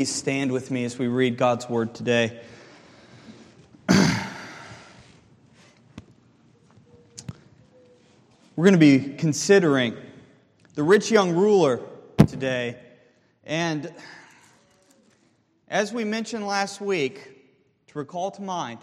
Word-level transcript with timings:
Please 0.00 0.14
stand 0.14 0.50
with 0.50 0.70
me 0.70 0.84
as 0.86 0.98
we 0.98 1.08
read 1.08 1.36
God's 1.36 1.68
word 1.68 1.92
today. 1.92 2.40
We're 3.90 4.06
going 8.56 8.72
to 8.72 8.78
be 8.78 9.12
considering 9.18 9.94
the 10.74 10.82
rich 10.82 11.10
young 11.10 11.36
ruler 11.36 11.82
today. 12.16 12.78
And 13.44 13.92
as 15.68 15.92
we 15.92 16.04
mentioned 16.04 16.46
last 16.46 16.80
week, 16.80 17.20
to 17.88 17.98
recall 17.98 18.30
to 18.30 18.40
mind, 18.40 18.78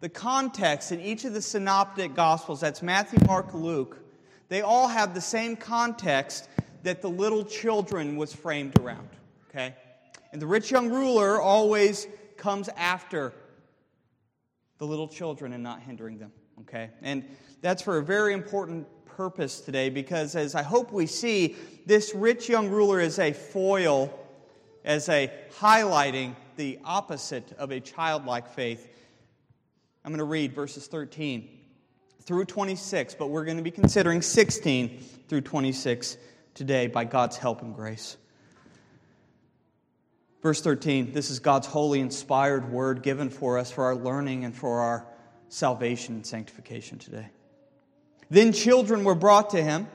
the 0.00 0.10
context 0.10 0.92
in 0.92 1.00
each 1.00 1.24
of 1.24 1.32
the 1.32 1.40
synoptic 1.40 2.14
gospels 2.14 2.60
that's 2.60 2.82
Matthew, 2.82 3.20
Mark, 3.26 3.54
Luke 3.54 4.04
they 4.50 4.60
all 4.60 4.88
have 4.88 5.14
the 5.14 5.22
same 5.22 5.56
context 5.56 6.46
that 6.82 7.00
the 7.00 7.08
little 7.08 7.46
children 7.46 8.16
was 8.16 8.34
framed 8.34 8.78
around. 8.78 9.08
Okay? 9.48 9.74
And 10.32 10.42
the 10.42 10.46
rich 10.46 10.70
young 10.70 10.90
ruler 10.90 11.40
always 11.40 12.06
comes 12.36 12.68
after 12.76 13.32
the 14.78 14.86
little 14.86 15.08
children 15.08 15.52
and 15.52 15.62
not 15.62 15.80
hindering 15.80 16.18
them. 16.18 16.32
Okay? 16.60 16.90
And 17.02 17.24
that's 17.60 17.82
for 17.82 17.98
a 17.98 18.02
very 18.02 18.32
important 18.32 18.86
purpose 19.06 19.60
today 19.60 19.90
because, 19.90 20.36
as 20.36 20.54
I 20.54 20.62
hope 20.62 20.92
we 20.92 21.06
see, 21.06 21.56
this 21.86 22.14
rich 22.14 22.48
young 22.48 22.68
ruler 22.68 23.00
is 23.00 23.18
a 23.18 23.32
foil, 23.32 24.12
as 24.84 25.08
a 25.08 25.30
highlighting 25.58 26.34
the 26.56 26.78
opposite 26.84 27.52
of 27.58 27.70
a 27.70 27.80
childlike 27.80 28.48
faith. 28.48 28.88
I'm 30.04 30.12
going 30.12 30.18
to 30.18 30.24
read 30.24 30.52
verses 30.52 30.86
13 30.86 31.48
through 32.22 32.44
26, 32.44 33.14
but 33.14 33.28
we're 33.28 33.44
going 33.44 33.56
to 33.56 33.62
be 33.62 33.70
considering 33.70 34.22
16 34.22 35.00
through 35.28 35.40
26 35.42 36.16
today 36.54 36.86
by 36.86 37.04
God's 37.04 37.36
help 37.36 37.62
and 37.62 37.74
grace. 37.74 38.16
Verse 40.42 40.60
13 40.60 41.12
this 41.12 41.30
is 41.30 41.40
God's 41.40 41.66
holy, 41.66 42.00
inspired 42.00 42.70
word 42.70 43.02
given 43.02 43.30
for 43.30 43.58
us 43.58 43.70
for 43.70 43.84
our 43.84 43.96
learning 43.96 44.44
and 44.44 44.54
for 44.54 44.80
our 44.80 45.06
salvation 45.48 46.16
and 46.16 46.26
sanctification 46.26 46.98
today. 46.98 47.28
Then 48.30 48.52
children 48.52 49.04
were 49.04 49.14
brought 49.14 49.50
to 49.50 49.62
him 49.62 49.88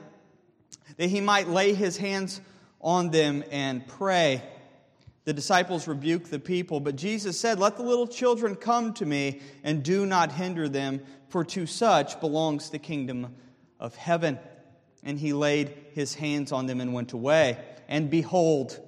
that 0.96 1.08
he 1.08 1.20
might 1.20 1.48
lay 1.48 1.74
his 1.74 1.96
hands 1.96 2.40
on 2.80 3.10
them 3.10 3.44
and 3.50 3.86
pray. 3.86 4.42
The 5.24 5.32
disciples 5.32 5.88
rebuked 5.88 6.30
the 6.30 6.38
people, 6.38 6.80
but 6.80 6.96
Jesus 6.96 7.40
said, 7.40 7.58
Let 7.58 7.76
the 7.76 7.82
little 7.82 8.06
children 8.06 8.56
come 8.56 8.92
to 8.94 9.06
me 9.06 9.40
and 9.62 9.82
do 9.82 10.04
not 10.04 10.32
hinder 10.32 10.68
them, 10.68 11.00
for 11.28 11.44
to 11.44 11.66
such 11.66 12.20
belongs 12.20 12.70
the 12.70 12.78
kingdom 12.78 13.34
of 13.80 13.96
heaven. 13.96 14.38
And 15.02 15.18
he 15.18 15.32
laid 15.32 15.74
his 15.92 16.14
hands 16.14 16.52
on 16.52 16.66
them 16.66 16.80
and 16.80 16.92
went 16.92 17.12
away. 17.12 17.58
And 17.88 18.10
behold, 18.10 18.78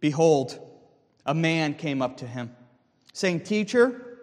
behold, 0.00 0.58
a 1.26 1.34
man 1.34 1.74
came 1.74 2.02
up 2.02 2.18
to 2.18 2.26
him, 2.26 2.54
saying, 3.12 3.40
Teacher, 3.40 4.18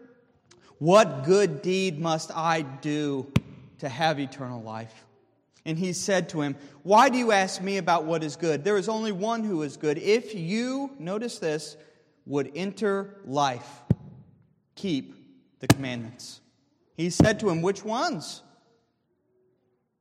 what 0.79 1.23
good 1.23 1.61
deed 1.61 1.99
must 1.99 2.31
I 2.35 2.61
do 2.61 3.31
to 3.79 3.89
have 3.89 4.19
eternal 4.19 4.61
life? 4.61 5.05
And 5.65 5.79
he 5.79 5.93
said 5.93 6.29
to 6.29 6.41
him, 6.41 6.55
Why 6.83 7.09
do 7.09 7.17
you 7.17 7.31
ask 7.31 7.61
me 7.61 7.77
about 7.77 8.05
what 8.05 8.23
is 8.23 8.35
good? 8.35 8.63
There 8.63 8.77
is 8.77 8.87
only 8.87 9.11
one 9.11 9.43
who 9.43 9.63
is 9.63 9.77
good. 9.77 9.97
If 9.97 10.35
you, 10.35 10.91
notice 10.99 11.39
this, 11.39 11.75
would 12.25 12.51
enter 12.55 13.17
life, 13.25 13.81
keep 14.75 15.15
the 15.59 15.67
commandments. 15.67 16.41
He 16.95 17.09
said 17.09 17.39
to 17.39 17.49
him, 17.49 17.61
Which 17.61 17.83
ones? 17.83 18.43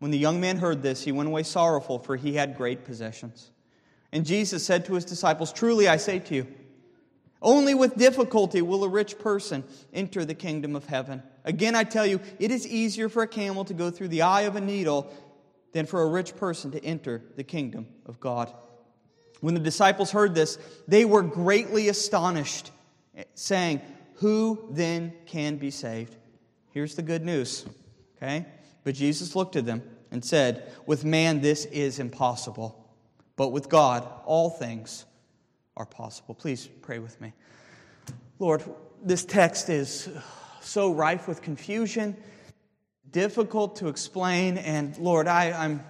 When 0.00 0.10
the 0.10 0.18
young 0.18 0.40
man 0.40 0.56
heard 0.56 0.82
this, 0.82 1.04
he 1.04 1.12
went 1.12 1.28
away 1.28 1.44
sorrowful, 1.44 1.98
for 1.98 2.16
he 2.16 2.34
had 2.34 2.56
great 2.56 2.84
possessions. 2.84 3.50
And 4.12 4.26
Jesus 4.26 4.66
said 4.66 4.86
to 4.86 4.94
his 4.94 5.04
disciples, 5.04 5.52
Truly 5.52 5.86
I 5.86 5.98
say 5.98 6.18
to 6.18 6.34
you, 6.34 6.46
only 7.42 7.74
with 7.74 7.96
difficulty 7.96 8.60
will 8.60 8.84
a 8.84 8.88
rich 8.88 9.18
person 9.18 9.64
enter 9.94 10.24
the 10.24 10.34
kingdom 10.34 10.74
of 10.74 10.86
heaven. 10.86 11.22
Again, 11.44 11.74
I 11.74 11.84
tell 11.84 12.04
you, 12.04 12.20
it 12.38 12.50
is 12.50 12.66
easier 12.66 13.08
for 13.08 13.22
a 13.22 13.28
camel 13.28 13.64
to 13.66 13.74
go 13.74 13.90
through 13.90 14.08
the 14.08 14.22
eye 14.22 14.42
of 14.42 14.56
a 14.56 14.60
needle 14.60 15.12
than 15.72 15.86
for 15.86 16.02
a 16.02 16.06
rich 16.06 16.36
person 16.36 16.70
to 16.72 16.84
enter 16.84 17.22
the 17.36 17.44
kingdom 17.44 17.86
of 18.06 18.20
God. 18.20 18.52
When 19.40 19.54
the 19.54 19.60
disciples 19.60 20.10
heard 20.10 20.34
this, 20.34 20.58
they 20.86 21.04
were 21.04 21.22
greatly 21.22 21.88
astonished, 21.88 22.72
saying, 23.34 23.80
Who 24.16 24.66
then 24.70 25.14
can 25.26 25.56
be 25.56 25.70
saved? 25.70 26.14
Here's 26.72 26.94
the 26.94 27.02
good 27.02 27.24
news, 27.24 27.64
okay? 28.16 28.44
But 28.84 28.94
Jesus 28.94 29.36
looked 29.36 29.56
at 29.56 29.66
them 29.66 29.82
and 30.10 30.24
said, 30.24 30.70
With 30.86 31.04
man 31.04 31.40
this 31.40 31.66
is 31.66 31.98
impossible, 31.98 32.88
but 33.36 33.48
with 33.48 33.68
God 33.68 34.06
all 34.24 34.50
things 34.50 35.04
are 35.76 35.86
possible. 35.86 36.34
Please 36.34 36.68
pray 36.82 36.98
with 36.98 37.20
me. 37.20 37.32
Lord, 38.38 38.64
this 39.02 39.24
text 39.24 39.68
is 39.68 40.08
so 40.60 40.92
rife 40.92 41.28
with 41.28 41.42
confusion 41.42 42.16
difficult 43.12 43.76
to 43.76 43.88
explain, 43.88 44.58
and 44.58 44.96
Lord, 44.98 45.26
I, 45.26 45.52
I'm, 45.52 45.84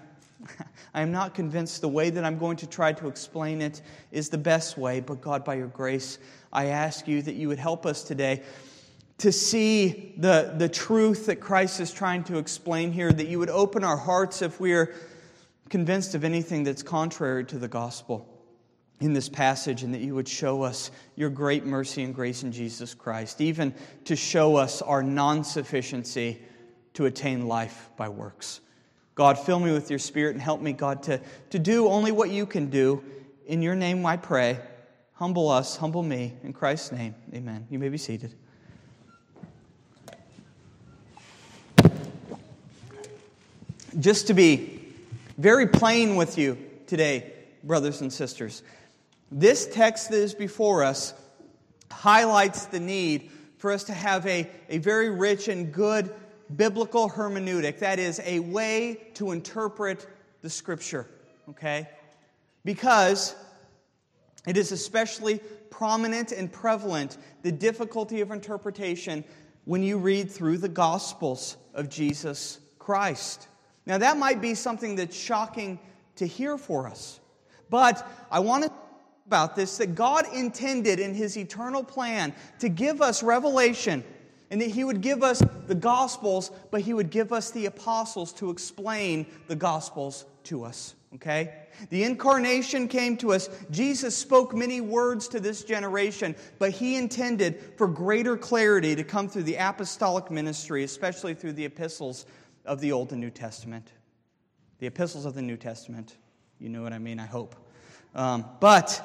I'm 0.95 1.13
not 1.13 1.35
convinced 1.35 1.81
the 1.81 1.89
way 1.89 2.11
that 2.11 2.25
I'm 2.25 2.39
going 2.39 2.57
to 2.59 2.67
try 2.67 2.93
to 2.95 3.09
explain 3.09 3.61
it 3.61 3.83
is 4.11 4.29
the 4.29 4.39
best 4.39 4.79
way, 4.79 5.01
but 5.01 5.21
God, 5.21 5.45
by 5.45 5.55
your 5.55 5.67
grace, 5.67 6.19
I 6.53 6.67
ask 6.67 7.07
you 7.07 7.23
that 7.23 7.35
you 7.35 7.49
would 7.49 7.59
help 7.59 7.85
us 7.85 8.03
today 8.03 8.43
to 9.21 9.31
see 9.31 10.15
the, 10.17 10.55
the 10.57 10.69
truth 10.69 11.27
that 11.27 11.37
Christ 11.37 11.79
is 11.79 11.93
trying 11.93 12.25
to 12.25 12.39
explain 12.39 12.91
here, 12.91 13.13
that 13.13 13.29
you 13.29 13.39
would 13.39 13.51
open 13.51 13.85
our 13.85 13.97
hearts 13.97 14.41
if 14.41 14.59
we 14.59 14.73
are 14.73 14.95
convinced 15.69 16.15
of 16.15 16.25
anything 16.25 16.65
that's 16.65 16.83
contrary 16.83 17.45
to 17.45 17.59
the 17.59 17.69
gospel 17.69 18.27
in 18.99 19.13
this 19.13 19.29
passage, 19.29 19.83
and 19.83 19.93
that 19.95 20.01
you 20.01 20.15
would 20.15 20.29
show 20.29 20.63
us 20.63 20.91
your 21.17 21.29
great 21.29 21.67
mercy 21.67 22.03
and 22.03 22.15
grace 22.15 22.43
in 22.43 22.51
Jesus 22.51 22.95
Christ, 22.95 23.43
even 23.43 23.75
to 24.07 24.17
show 24.17 24.57
us 24.57 24.81
our 24.81 25.03
non 25.03 25.45
sufficiency 25.45 26.41
to 26.95 27.05
attain 27.05 27.47
life 27.47 27.91
by 27.99 28.09
works. 28.09 28.61
God, 29.15 29.39
fill 29.39 29.61
me 29.61 29.71
with 29.71 29.91
your 29.91 29.99
spirit 29.99 30.33
and 30.33 30.41
help 30.41 30.63
me, 30.63 30.73
God, 30.73 31.03
to, 31.05 31.21
to 31.51 31.59
do 31.59 31.89
only 31.89 32.11
what 32.11 32.31
you 32.31 32.47
can 32.47 32.71
do. 32.71 33.05
In 33.47 33.61
your 33.61 33.75
name 33.75 34.05
I 34.07 34.17
pray. 34.17 34.61
Humble 35.13 35.51
us, 35.51 35.77
humble 35.77 36.03
me. 36.03 36.33
In 36.43 36.55
Christ's 36.55 36.93
name, 36.93 37.15
amen. 37.35 37.67
You 37.69 37.79
may 37.79 37.91
be 37.91 37.99
seated. 37.99 38.35
Just 43.99 44.29
to 44.29 44.35
be 44.35 44.81
very 45.37 45.67
plain 45.67 46.15
with 46.15 46.39
you 46.39 46.57
today, 46.87 47.33
brothers 47.65 48.03
and 48.03 48.13
sisters, 48.13 48.63
this 49.33 49.67
text 49.67 50.11
that 50.11 50.19
is 50.19 50.33
before 50.33 50.85
us 50.85 51.13
highlights 51.91 52.67
the 52.67 52.79
need 52.79 53.31
for 53.59 53.73
us 53.73 53.83
to 53.85 53.93
have 53.93 54.25
a, 54.27 54.49
a 54.69 54.79
very 54.79 55.11
rich 55.11 55.49
and 55.49 55.73
good 55.73 56.15
biblical 56.57 57.11
hermeneutic. 57.11 57.81
That 57.81 57.99
is 57.99 58.21
a 58.25 58.39
way 58.39 59.01
to 59.15 59.33
interpret 59.33 60.07
the 60.41 60.51
scripture, 60.51 61.09
okay? 61.49 61.89
Because 62.65 63.35
it 64.47 64.57
is 64.57 64.71
especially 64.71 65.41
prominent 65.71 66.31
and 66.31 66.51
prevalent, 66.53 67.19
the 67.43 67.53
difficulty 67.53 68.21
of 68.21 68.31
interpretation, 68.31 69.25
when 69.65 69.83
you 69.83 69.99
read 69.99 70.31
through 70.31 70.59
the 70.59 70.69
Gospels 70.69 71.57
of 71.75 71.89
Jesus 71.89 72.61
Christ. 72.79 73.49
Now, 73.87 73.99
that 73.99 74.17
might 74.17 74.41
be 74.41 74.55
something 74.55 74.97
that's 74.97 75.17
shocking 75.17 75.79
to 76.17 76.27
hear 76.27 76.59
for 76.59 76.87
us, 76.87 77.21
but 77.71 78.07
I 78.31 78.41
want 78.41 78.65
to 78.65 78.69
talk 78.69 78.91
about 79.27 79.57
this 79.57 79.79
that 79.79 79.95
God 79.95 80.27
intended 80.35 80.99
in 80.99 81.15
His 81.15 81.37
eternal 81.39 81.83
plan 81.83 82.35
to 82.59 82.69
give 82.69 83.01
us 83.01 83.23
revelation 83.23 84.05
and 84.51 84.61
that 84.61 84.71
he 84.71 84.85
would 84.85 85.01
give 85.01 85.23
us 85.23 85.43
the 85.69 85.75
Gospels, 85.75 86.51
but 86.71 86.81
he 86.81 86.93
would 86.93 87.11
give 87.11 87.33
us 87.33 87.51
the 87.51 87.67
apostles 87.67 88.33
to 88.35 88.51
explain 88.51 89.27
the 89.47 89.57
Gospels 89.57 90.25
to 90.45 90.65
us. 90.65 90.95
Okay? 91.15 91.55
The 91.91 92.03
incarnation 92.05 92.89
came 92.89 93.17
to 93.19 93.33
us. 93.33 93.49
Jesus 93.71 94.17
spoke 94.17 94.55
many 94.55 94.81
words 94.81 95.29
to 95.29 95.41
this 95.41 95.65
generation, 95.65 96.35
but 96.59 96.73
he 96.73 96.97
intended 96.97 97.73
for 97.77 97.87
greater 97.87 98.37
clarity 98.37 98.95
to 98.97 99.05
come 99.05 99.29
through 99.29 99.45
the 99.45 99.57
apostolic 99.57 100.31
ministry, 100.31 100.85
especially 100.85 101.35
through 101.35 101.53
the 101.53 101.65
epistles 101.65 102.27
of 102.65 102.81
the 102.81 102.93
Old 102.93 103.13
and 103.13 103.21
New 103.21 103.31
Testament. 103.31 103.93
The 104.79 104.87
epistles 104.87 105.27
of 105.27 105.35
the 105.35 105.43
New 105.43 105.57
Testament. 105.57 106.17
You 106.59 106.69
know 106.69 106.83
what 106.83 106.93
I 106.93 106.99
mean, 106.99 107.19
I 107.19 107.27
hope. 107.27 107.55
Um, 108.15 108.45
but 108.61 109.03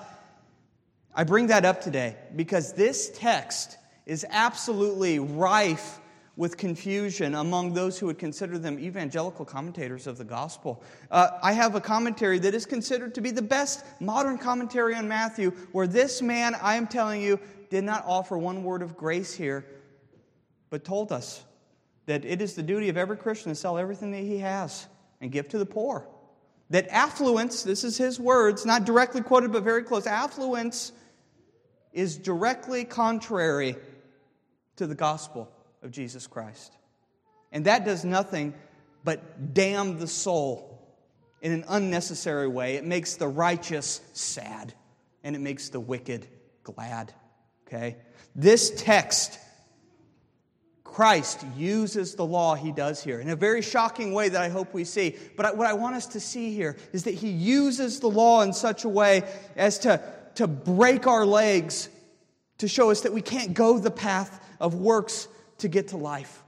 I 1.13 1.23
bring 1.23 1.47
that 1.47 1.65
up 1.65 1.81
today 1.81 2.17
because 2.35 2.73
this 2.73 3.11
text 3.15 3.77
is 4.05 4.25
absolutely 4.29 5.19
rife 5.19 5.99
with 6.37 6.57
confusion 6.57 7.35
among 7.35 7.73
those 7.73 7.97
who 7.97 8.07
would 8.07 8.19
consider 8.19 8.57
them 8.57 8.77
evangelical 8.77 9.45
commentators 9.45 10.05
of 10.05 10.17
the 10.17 10.23
gospel. 10.23 10.83
Uh, 11.09 11.29
I 11.41 11.53
have 11.53 11.75
a 11.75 11.81
commentary 11.81 12.39
that 12.39 12.53
is 12.53 12.65
considered 12.65 13.15
to 13.15 13.21
be 13.21 13.31
the 13.31 13.41
best 13.41 13.85
modern 14.01 14.37
commentary 14.37 14.95
on 14.95 15.07
Matthew, 15.07 15.51
where 15.71 15.87
this 15.87 16.21
man, 16.21 16.55
I 16.61 16.75
am 16.75 16.87
telling 16.87 17.21
you, 17.21 17.39
did 17.69 17.83
not 17.83 18.03
offer 18.05 18.37
one 18.37 18.63
word 18.63 18.81
of 18.81 18.97
grace 18.97 19.33
here, 19.33 19.65
but 20.69 20.83
told 20.83 21.11
us 21.11 21.43
that 22.05 22.25
it 22.25 22.41
is 22.41 22.53
the 22.53 22.63
duty 22.63 22.89
of 22.89 22.97
every 22.97 23.17
Christian 23.17 23.51
to 23.51 23.55
sell 23.55 23.77
everything 23.77 24.11
that 24.11 24.21
he 24.21 24.39
has 24.39 24.87
and 25.21 25.31
give 25.31 25.47
to 25.49 25.57
the 25.57 25.65
poor. 25.65 26.07
That 26.69 26.87
affluence, 26.89 27.63
this 27.63 27.83
is 27.83 27.97
his 27.97 28.19
words, 28.19 28.65
not 28.65 28.85
directly 28.85 29.21
quoted, 29.21 29.51
but 29.51 29.63
very 29.63 29.83
close, 29.83 30.07
affluence 30.07 30.91
is 31.93 32.17
directly 32.17 32.83
contrary 32.83 33.75
to 34.75 34.87
the 34.87 34.95
gospel 34.95 35.49
of 35.83 35.91
Jesus 35.91 36.27
Christ. 36.27 36.75
And 37.51 37.65
that 37.65 37.85
does 37.85 38.03
nothing 38.03 38.53
but 39.03 39.53
damn 39.53 39.99
the 39.99 40.07
soul 40.07 40.75
in 41.41 41.51
an 41.51 41.63
unnecessary 41.69 42.47
way. 42.47 42.75
It 42.75 42.83
makes 42.83 43.15
the 43.15 43.27
righteous 43.27 44.01
sad 44.13 44.73
and 45.23 45.35
it 45.35 45.39
makes 45.39 45.69
the 45.69 45.79
wicked 45.79 46.27
glad. 46.63 47.13
Okay? 47.67 47.97
This 48.35 48.71
text, 48.75 49.39
Christ 50.95 51.45
uses 51.57 52.15
the 52.15 52.25
law 52.25 52.55
he 52.55 52.71
does 52.71 53.03
here 53.03 53.19
in 53.19 53.27
a 53.27 53.35
very 53.35 53.61
shocking 53.61 54.13
way 54.13 54.29
that 54.29 54.41
I 54.41 54.47
hope 54.47 54.73
we 54.73 54.85
see. 54.85 55.17
But 55.35 55.57
what 55.57 55.67
I 55.67 55.73
want 55.73 55.97
us 55.97 56.05
to 56.07 56.21
see 56.21 56.55
here 56.55 56.77
is 56.93 57.03
that 57.03 57.15
he 57.15 57.27
uses 57.27 57.99
the 57.99 58.07
law 58.07 58.43
in 58.43 58.53
such 58.53 58.85
a 58.85 58.87
way 58.87 59.23
as 59.57 59.77
to, 59.79 60.01
to 60.35 60.47
break 60.47 61.05
our 61.05 61.25
legs, 61.25 61.89
to 62.59 62.69
show 62.69 62.91
us 62.91 63.01
that 63.01 63.11
we 63.11 63.21
can't 63.21 63.53
go 63.53 63.77
the 63.77 63.91
path 63.91 64.41
of 64.61 64.75
works 64.75 65.27
to 65.57 65.67
get 65.67 65.89
to 65.89 65.97
life. 65.97 66.41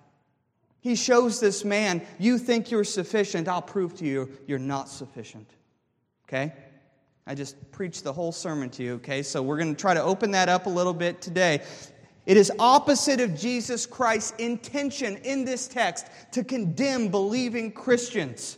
He 0.79 0.95
shows 0.95 1.41
this 1.41 1.65
man, 1.65 2.01
You 2.17 2.37
think 2.37 2.71
you're 2.71 2.85
sufficient, 2.85 3.49
I'll 3.49 3.61
prove 3.61 3.97
to 3.97 4.05
you 4.05 4.31
you're 4.47 4.59
not 4.59 4.87
sufficient. 4.87 5.49
Okay? 6.23 6.53
I 7.29 7.35
just 7.35 7.69
preached 7.73 8.05
the 8.05 8.13
whole 8.13 8.31
sermon 8.31 8.69
to 8.69 8.83
you, 8.83 8.93
okay? 8.93 9.21
So 9.21 9.43
we're 9.43 9.57
going 9.57 9.75
to 9.75 9.81
try 9.81 9.93
to 9.93 10.01
open 10.01 10.31
that 10.31 10.47
up 10.47 10.65
a 10.65 10.69
little 10.69 10.93
bit 10.93 11.19
today. 11.19 11.63
It 12.27 12.35
is 12.35 12.51
opposite 12.59 13.21
of 13.21 13.39
Jesus 13.39 13.85
Christ's 13.85 14.33
intention 14.37 15.15
in 15.23 15.45
this 15.45 15.65
text 15.69 16.05
to 16.33 16.43
condemn 16.43 17.07
believing 17.07 17.71
Christians. 17.71 18.57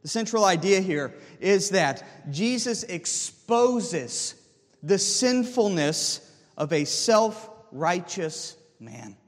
The 0.00 0.08
central 0.08 0.42
idea 0.42 0.80
here 0.80 1.14
is 1.38 1.70
that 1.70 2.02
Jesus 2.30 2.82
exposes 2.84 4.34
the 4.82 4.98
sinfulness 4.98 6.26
of 6.56 6.72
a 6.72 6.86
self 6.86 7.50
righteous 7.70 8.56
man 8.80 9.18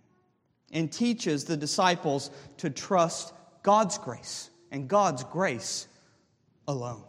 and 0.72 0.90
teaches 0.90 1.44
the 1.44 1.58
disciples 1.58 2.30
to 2.56 2.70
trust 2.70 3.34
God's 3.62 3.98
grace 3.98 4.48
and 4.70 4.88
God's 4.88 5.22
grace 5.24 5.86
alone. 6.66 7.04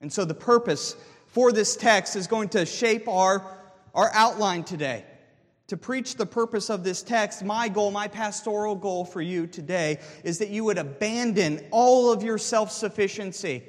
And 0.00 0.12
so 0.12 0.24
the 0.24 0.34
purpose 0.34 0.94
for 1.26 1.52
this 1.52 1.76
text 1.76 2.16
is 2.16 2.26
going 2.26 2.50
to 2.50 2.64
shape 2.64 3.08
our, 3.08 3.42
our 3.98 4.12
outline 4.14 4.62
today. 4.62 5.04
To 5.66 5.76
preach 5.76 6.14
the 6.14 6.24
purpose 6.24 6.70
of 6.70 6.84
this 6.84 7.02
text, 7.02 7.44
my 7.44 7.68
goal, 7.68 7.90
my 7.90 8.06
pastoral 8.06 8.76
goal 8.76 9.04
for 9.04 9.20
you 9.20 9.48
today 9.48 9.98
is 10.22 10.38
that 10.38 10.50
you 10.50 10.62
would 10.62 10.78
abandon 10.78 11.66
all 11.72 12.12
of 12.12 12.22
your 12.22 12.38
self 12.38 12.70
sufficiency, 12.70 13.64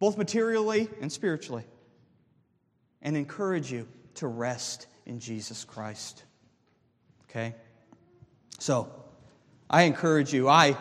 both 0.00 0.18
materially 0.18 0.90
and 1.00 1.10
spiritually, 1.10 1.62
and 3.02 3.16
encourage 3.16 3.70
you 3.70 3.86
to 4.16 4.26
rest 4.26 4.88
in 5.06 5.20
Jesus 5.20 5.64
Christ. 5.64 6.24
Okay? 7.30 7.54
So, 8.58 8.92
I 9.70 9.82
encourage 9.82 10.34
you, 10.34 10.48
I 10.48 10.76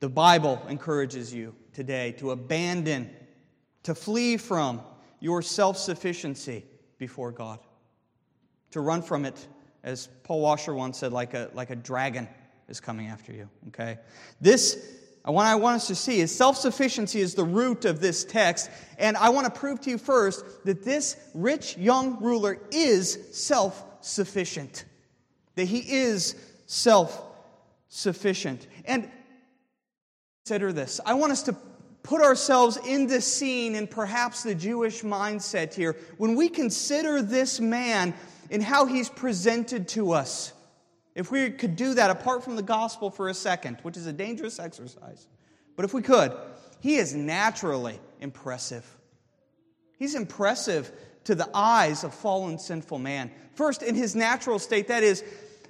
the 0.00 0.10
Bible 0.10 0.62
encourages 0.68 1.32
you 1.32 1.54
today 1.72 2.12
to 2.18 2.32
abandon, 2.32 3.08
to 3.84 3.94
flee 3.94 4.36
from 4.36 4.82
your 5.18 5.40
self-sufficiency 5.40 6.66
before 6.98 7.32
God. 7.32 7.58
To 8.72 8.80
run 8.80 9.02
from 9.02 9.24
it, 9.24 9.46
as 9.82 10.08
Paul 10.22 10.40
Washer 10.40 10.74
once 10.74 10.98
said, 10.98 11.12
like 11.12 11.34
a, 11.34 11.50
like 11.54 11.70
a 11.70 11.76
dragon 11.76 12.28
is 12.68 12.80
coming 12.80 13.08
after 13.08 13.32
you. 13.32 13.48
Okay? 13.68 13.98
This 14.40 15.00
what 15.24 15.46
I 15.46 15.54
want 15.54 15.76
us 15.76 15.86
to 15.88 15.94
see 15.94 16.20
is 16.20 16.34
self 16.34 16.56
sufficiency 16.56 17.20
is 17.20 17.34
the 17.34 17.44
root 17.44 17.84
of 17.84 18.00
this 18.00 18.24
text. 18.24 18.70
And 18.98 19.16
I 19.16 19.28
want 19.28 19.52
to 19.52 19.60
prove 19.60 19.80
to 19.82 19.90
you 19.90 19.98
first 19.98 20.44
that 20.64 20.82
this 20.82 21.16
rich 21.34 21.76
young 21.76 22.22
ruler 22.22 22.58
is 22.70 23.18
self 23.32 23.84
sufficient, 24.00 24.86
that 25.56 25.66
he 25.66 25.78
is 25.78 26.36
self 26.66 27.22
sufficient. 27.88 28.66
And 28.86 29.10
consider 30.44 30.72
this. 30.72 31.00
I 31.04 31.14
want 31.14 31.32
us 31.32 31.42
to 31.44 31.56
put 32.02 32.22
ourselves 32.22 32.78
in 32.78 33.06
this 33.06 33.30
scene 33.30 33.74
and 33.74 33.90
perhaps 33.90 34.42
the 34.42 34.54
Jewish 34.54 35.02
mindset 35.02 35.74
here. 35.74 35.96
When 36.16 36.34
we 36.34 36.48
consider 36.48 37.20
this 37.20 37.60
man 37.60 38.14
and 38.50 38.62
how 38.62 38.86
he's 38.86 39.08
presented 39.08 39.88
to 39.88 40.12
us, 40.12 40.52
if 41.14 41.30
we 41.30 41.50
could 41.50 41.76
do 41.76 41.94
that 41.94 42.10
apart 42.10 42.44
from 42.44 42.56
the 42.56 42.62
gospel 42.62 43.10
for 43.10 43.28
a 43.28 43.34
second, 43.34 43.78
which 43.82 43.96
is 43.96 44.06
a 44.06 44.12
dangerous 44.12 44.58
exercise, 44.58 45.26
but 45.76 45.84
if 45.84 45.94
we 45.94 46.02
could, 46.02 46.36
he 46.80 46.96
is 46.96 47.14
naturally 47.14 47.98
impressive. 48.20 48.84
He's 49.98 50.14
impressive 50.14 50.90
to 51.24 51.34
the 51.34 51.48
eyes 51.54 52.04
of 52.04 52.14
fallen 52.14 52.58
sinful 52.58 52.98
man. 52.98 53.30
First, 53.54 53.82
in 53.82 53.94
his 53.94 54.16
natural 54.16 54.58
state, 54.58 54.88
that 54.88 55.02
is, 55.02 55.22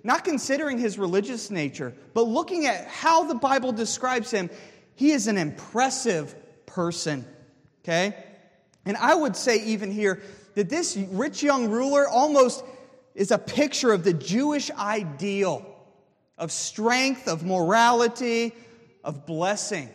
not 0.03 0.25
considering 0.25 0.79
his 0.79 0.99
religious 0.99 1.51
nature, 1.51 1.93
but 2.15 2.23
looking 2.23 2.67
at 2.67 2.87
how 2.87 3.25
the 3.25 3.35
Bible 3.35 3.73
describes 3.73 4.31
him, 4.31 4.49
he 4.95 5.11
is 5.11 5.27
an 5.27 5.37
impressive 5.37 6.35
person. 6.67 7.27
Okay? 7.83 8.15
And 8.87 8.97
I 8.97 9.15
would 9.15 9.37
say, 9.37 9.65
even 9.65 9.91
here, 9.91 10.23
that 10.61 10.69
this 10.69 10.95
rich 11.13 11.43
young 11.43 11.71
ruler 11.71 12.07
almost 12.07 12.63
is 13.15 13.31
a 13.31 13.39
picture 13.39 13.93
of 13.93 14.05
the 14.05 14.13
Jewish 14.13 14.71
ideal 14.73 15.65
of 16.37 16.53
strength, 16.53 17.29
of 17.29 17.47
morality, 17.47 18.53
of 19.03 19.25
blessing. 19.25 19.89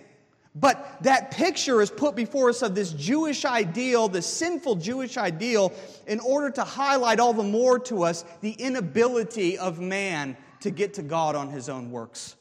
But 0.56 1.04
that 1.04 1.30
picture 1.30 1.84
is 1.84 1.92
put 1.92 2.16
before 2.16 2.50
us 2.50 2.64
of 2.64 2.74
this 2.74 2.94
Jewish 2.94 3.46
ideal, 3.46 4.08
this 4.08 4.26
sinful 4.26 4.78
Jewish 4.78 5.18
ideal, 5.18 5.72
in 6.08 6.20
order 6.20 6.50
to 6.50 6.64
highlight 6.64 7.20
all 7.20 7.34
the 7.34 7.44
more 7.44 7.78
to 7.82 8.02
us 8.02 8.26
the 8.42 8.54
inability 8.54 9.60
of 9.60 9.80
man 9.80 10.36
to 10.62 10.72
get 10.72 10.96
to 10.96 11.04
God 11.04 11.36
on 11.36 11.52
his 11.52 11.70
own 11.70 11.92
works, 11.92 12.38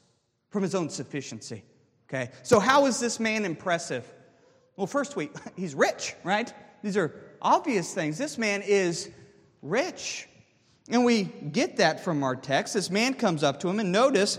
from 0.49 0.63
his 0.63 0.75
own 0.75 0.89
sufficiency. 0.89 1.63
Okay? 2.09 2.31
So, 2.43 2.59
how 2.59 2.87
is 2.87 3.01
this 3.01 3.21
man 3.21 3.45
impressive? 3.45 4.11
Well, 4.77 4.87
first, 4.87 5.15
we, 5.15 5.29
he's 5.57 5.75
rich, 5.75 6.15
right? 6.25 6.51
These 6.83 6.97
are 6.97 7.24
obvious 7.45 7.95
things. 7.95 8.19
This 8.19 8.39
man 8.39 8.63
is 8.63 9.11
rich. 9.63 10.27
And 10.91 11.05
we 11.05 11.25
get 11.25 11.77
that 11.77 12.03
from 12.03 12.25
our 12.25 12.35
text. 12.35 12.75
This 12.75 12.91
man 12.91 13.15
comes 13.15 13.45
up 13.45 13.61
to 13.61 13.69
him, 13.69 13.79
and 13.79 13.93
notice 13.93 14.39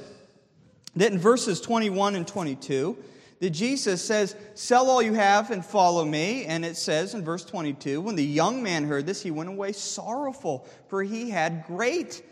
that 0.96 1.12
in 1.12 1.18
verses 1.18 1.62
21 1.62 2.16
and 2.16 2.28
22, 2.28 2.98
that 3.40 3.50
Jesus 3.50 4.04
says, 4.04 4.36
Sell 4.54 4.90
all 4.90 5.02
you 5.02 5.14
have 5.14 5.52
and 5.52 5.66
follow 5.66 6.06
me. 6.06 6.46
And 6.46 6.64
it 6.64 6.78
says 6.78 7.14
in 7.14 7.24
verse 7.24 7.46
22, 7.46 8.02
when 8.02 8.16
the 8.16 8.24
young 8.24 8.64
man 8.64 8.86
heard 8.86 9.06
this, 9.06 9.22
he 9.22 9.32
went 9.32 9.50
away 9.50 9.72
sorrowful, 9.72 10.68
for 10.88 11.04
he 11.04 11.30
had 11.30 11.66
great 11.66 12.24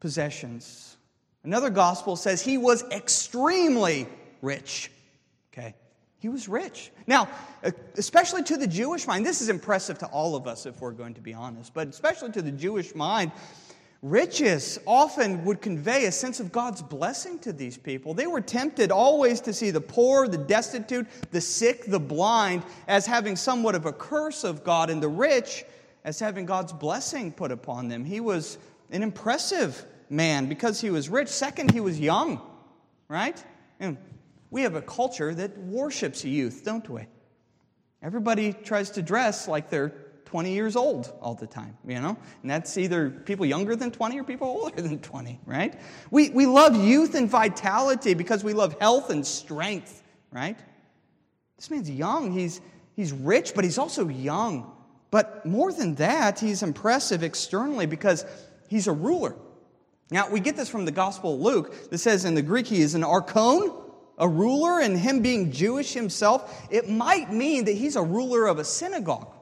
possessions. 0.00 0.96
Another 1.44 1.70
gospel 1.70 2.16
says 2.16 2.42
he 2.42 2.58
was 2.58 2.82
extremely 2.90 4.06
rich. 4.42 4.90
Okay? 5.52 5.74
He 6.18 6.28
was 6.28 6.48
rich. 6.48 6.90
Now, 7.06 7.28
uh, 7.62 7.70
especially 7.96 8.42
to 8.44 8.56
the 8.56 8.66
Jewish 8.66 9.06
mind, 9.06 9.24
this 9.26 9.42
is 9.42 9.48
impressive 9.48 9.98
to 9.98 10.06
all 10.06 10.34
of 10.34 10.46
us 10.46 10.66
if 10.66 10.80
we're 10.80 10.92
going 10.92 11.14
to 11.14 11.20
be 11.20 11.34
honest, 11.34 11.74
but 11.74 11.88
especially 11.88 12.32
to 12.32 12.42
the 12.42 12.52
Jewish 12.52 12.94
mind, 12.94 13.32
Riches 14.02 14.78
often 14.86 15.44
would 15.46 15.62
convey 15.62 16.04
a 16.04 16.12
sense 16.12 16.38
of 16.38 16.52
God's 16.52 16.82
blessing 16.82 17.38
to 17.40 17.52
these 17.52 17.78
people. 17.78 18.12
They 18.12 18.26
were 18.26 18.42
tempted 18.42 18.92
always 18.92 19.40
to 19.42 19.52
see 19.52 19.70
the 19.70 19.80
poor, 19.80 20.28
the 20.28 20.38
destitute, 20.38 21.06
the 21.32 21.40
sick, 21.40 21.86
the 21.86 21.98
blind 21.98 22.62
as 22.86 23.06
having 23.06 23.36
somewhat 23.36 23.74
of 23.74 23.86
a 23.86 23.92
curse 23.92 24.44
of 24.44 24.62
God, 24.64 24.90
and 24.90 25.02
the 25.02 25.08
rich 25.08 25.64
as 26.04 26.20
having 26.20 26.44
God's 26.44 26.72
blessing 26.72 27.32
put 27.32 27.50
upon 27.50 27.88
them. 27.88 28.04
He 28.04 28.20
was 28.20 28.58
an 28.90 29.02
impressive 29.02 29.84
man 30.10 30.46
because 30.46 30.80
he 30.80 30.90
was 30.90 31.08
rich. 31.08 31.28
Second, 31.28 31.72
he 31.72 31.80
was 31.80 31.98
young, 31.98 32.40
right? 33.08 33.42
And 33.80 33.96
we 34.50 34.62
have 34.62 34.74
a 34.74 34.82
culture 34.82 35.34
that 35.34 35.58
worships 35.58 36.24
youth, 36.24 36.62
don't 36.64 36.88
we? 36.88 37.06
Everybody 38.02 38.52
tries 38.52 38.90
to 38.90 39.02
dress 39.02 39.48
like 39.48 39.70
they're 39.70 39.92
20 40.26 40.52
years 40.52 40.76
old 40.76 41.12
all 41.20 41.34
the 41.34 41.46
time, 41.46 41.76
you 41.86 42.00
know? 42.00 42.16
And 42.42 42.50
that's 42.50 42.76
either 42.76 43.10
people 43.10 43.46
younger 43.46 43.76
than 43.76 43.90
20 43.90 44.18
or 44.20 44.24
people 44.24 44.48
older 44.48 44.82
than 44.82 44.98
20, 44.98 45.40
right? 45.46 45.78
We, 46.10 46.30
we 46.30 46.46
love 46.46 46.76
youth 46.76 47.14
and 47.14 47.30
vitality 47.30 48.14
because 48.14 48.44
we 48.44 48.52
love 48.52 48.76
health 48.80 49.10
and 49.10 49.26
strength, 49.26 50.02
right? 50.30 50.58
This 51.56 51.70
man's 51.70 51.88
young. 51.88 52.32
He's, 52.32 52.60
he's 52.94 53.12
rich, 53.12 53.52
but 53.54 53.64
he's 53.64 53.78
also 53.78 54.08
young. 54.08 54.70
But 55.10 55.46
more 55.46 55.72
than 55.72 55.94
that, 55.96 56.40
he's 56.40 56.62
impressive 56.62 57.22
externally 57.22 57.86
because 57.86 58.26
he's 58.68 58.88
a 58.88 58.92
ruler. 58.92 59.36
Now, 60.10 60.28
we 60.28 60.40
get 60.40 60.56
this 60.56 60.68
from 60.68 60.84
the 60.84 60.92
Gospel 60.92 61.34
of 61.34 61.40
Luke 61.40 61.90
that 61.90 61.98
says 61.98 62.24
in 62.24 62.34
the 62.34 62.42
Greek 62.42 62.66
he 62.66 62.80
is 62.80 62.94
an 62.94 63.04
archon, 63.04 63.72
a 64.18 64.28
ruler, 64.28 64.80
and 64.80 64.98
him 64.98 65.20
being 65.20 65.52
Jewish 65.52 65.92
himself, 65.92 66.66
it 66.70 66.88
might 66.88 67.32
mean 67.32 67.64
that 67.66 67.72
he's 67.72 67.96
a 67.96 68.02
ruler 68.02 68.46
of 68.46 68.58
a 68.58 68.64
synagogue 68.64 69.32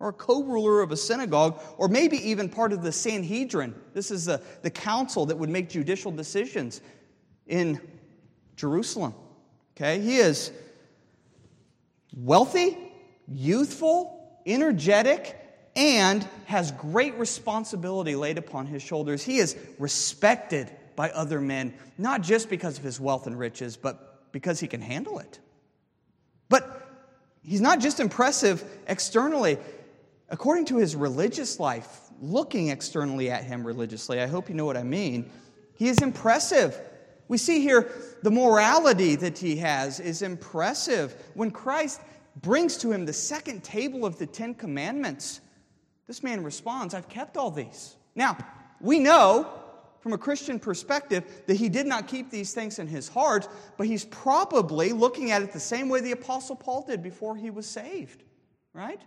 or 0.00 0.10
a 0.10 0.12
co 0.12 0.42
ruler 0.42 0.80
of 0.80 0.92
a 0.92 0.96
synagogue, 0.96 1.60
or 1.76 1.88
maybe 1.88 2.16
even 2.28 2.48
part 2.48 2.72
of 2.72 2.82
the 2.82 2.92
Sanhedrin. 2.92 3.74
This 3.94 4.10
is 4.10 4.26
the, 4.26 4.40
the 4.62 4.70
council 4.70 5.26
that 5.26 5.36
would 5.36 5.50
make 5.50 5.68
judicial 5.68 6.12
decisions 6.12 6.80
in 7.46 7.80
Jerusalem. 8.56 9.14
Okay, 9.76 10.00
he 10.00 10.16
is 10.16 10.52
wealthy, 12.16 12.76
youthful, 13.26 14.40
energetic, 14.46 15.36
and 15.76 16.26
has 16.46 16.72
great 16.72 17.14
responsibility 17.14 18.16
laid 18.16 18.38
upon 18.38 18.66
his 18.66 18.82
shoulders. 18.82 19.22
He 19.22 19.38
is 19.38 19.56
respected 19.78 20.70
by 20.96 21.10
other 21.10 21.40
men, 21.40 21.74
not 21.96 22.22
just 22.22 22.50
because 22.50 22.78
of 22.78 22.84
his 22.84 22.98
wealth 22.98 23.28
and 23.28 23.38
riches, 23.38 23.76
but 23.76 24.07
because 24.32 24.60
he 24.60 24.66
can 24.66 24.80
handle 24.80 25.18
it. 25.18 25.38
But 26.48 26.88
he's 27.42 27.60
not 27.60 27.80
just 27.80 28.00
impressive 28.00 28.64
externally. 28.86 29.58
According 30.30 30.66
to 30.66 30.76
his 30.76 30.94
religious 30.94 31.58
life, 31.58 32.10
looking 32.20 32.68
externally 32.68 33.30
at 33.30 33.44
him 33.44 33.66
religiously, 33.66 34.20
I 34.20 34.26
hope 34.26 34.48
you 34.48 34.54
know 34.54 34.66
what 34.66 34.76
I 34.76 34.82
mean, 34.82 35.30
he 35.74 35.88
is 35.88 36.02
impressive. 36.02 36.78
We 37.28 37.38
see 37.38 37.60
here 37.60 37.90
the 38.22 38.30
morality 38.30 39.14
that 39.16 39.38
he 39.38 39.56
has 39.56 40.00
is 40.00 40.22
impressive. 40.22 41.14
When 41.34 41.50
Christ 41.50 42.00
brings 42.42 42.76
to 42.78 42.90
him 42.90 43.04
the 43.04 43.12
second 43.12 43.62
table 43.64 44.04
of 44.04 44.18
the 44.18 44.26
Ten 44.26 44.54
Commandments, 44.54 45.40
this 46.06 46.22
man 46.22 46.42
responds, 46.42 46.94
I've 46.94 47.08
kept 47.08 47.36
all 47.36 47.50
these. 47.50 47.96
Now, 48.14 48.36
we 48.80 48.98
know 48.98 49.57
from 50.00 50.12
a 50.12 50.18
Christian 50.18 50.58
perspective 50.58 51.24
that 51.46 51.56
he 51.56 51.68
did 51.68 51.86
not 51.86 52.06
keep 52.06 52.30
these 52.30 52.54
things 52.54 52.78
in 52.78 52.86
his 52.86 53.08
heart, 53.08 53.48
but 53.76 53.86
he's 53.86 54.04
probably 54.04 54.92
looking 54.92 55.30
at 55.30 55.42
it 55.42 55.52
the 55.52 55.60
same 55.60 55.88
way 55.88 56.00
the 56.00 56.12
Apostle 56.12 56.56
Paul 56.56 56.84
did 56.86 57.02
before 57.02 57.36
he 57.36 57.50
was 57.50 57.66
saved, 57.66 58.22
right? 58.72 59.00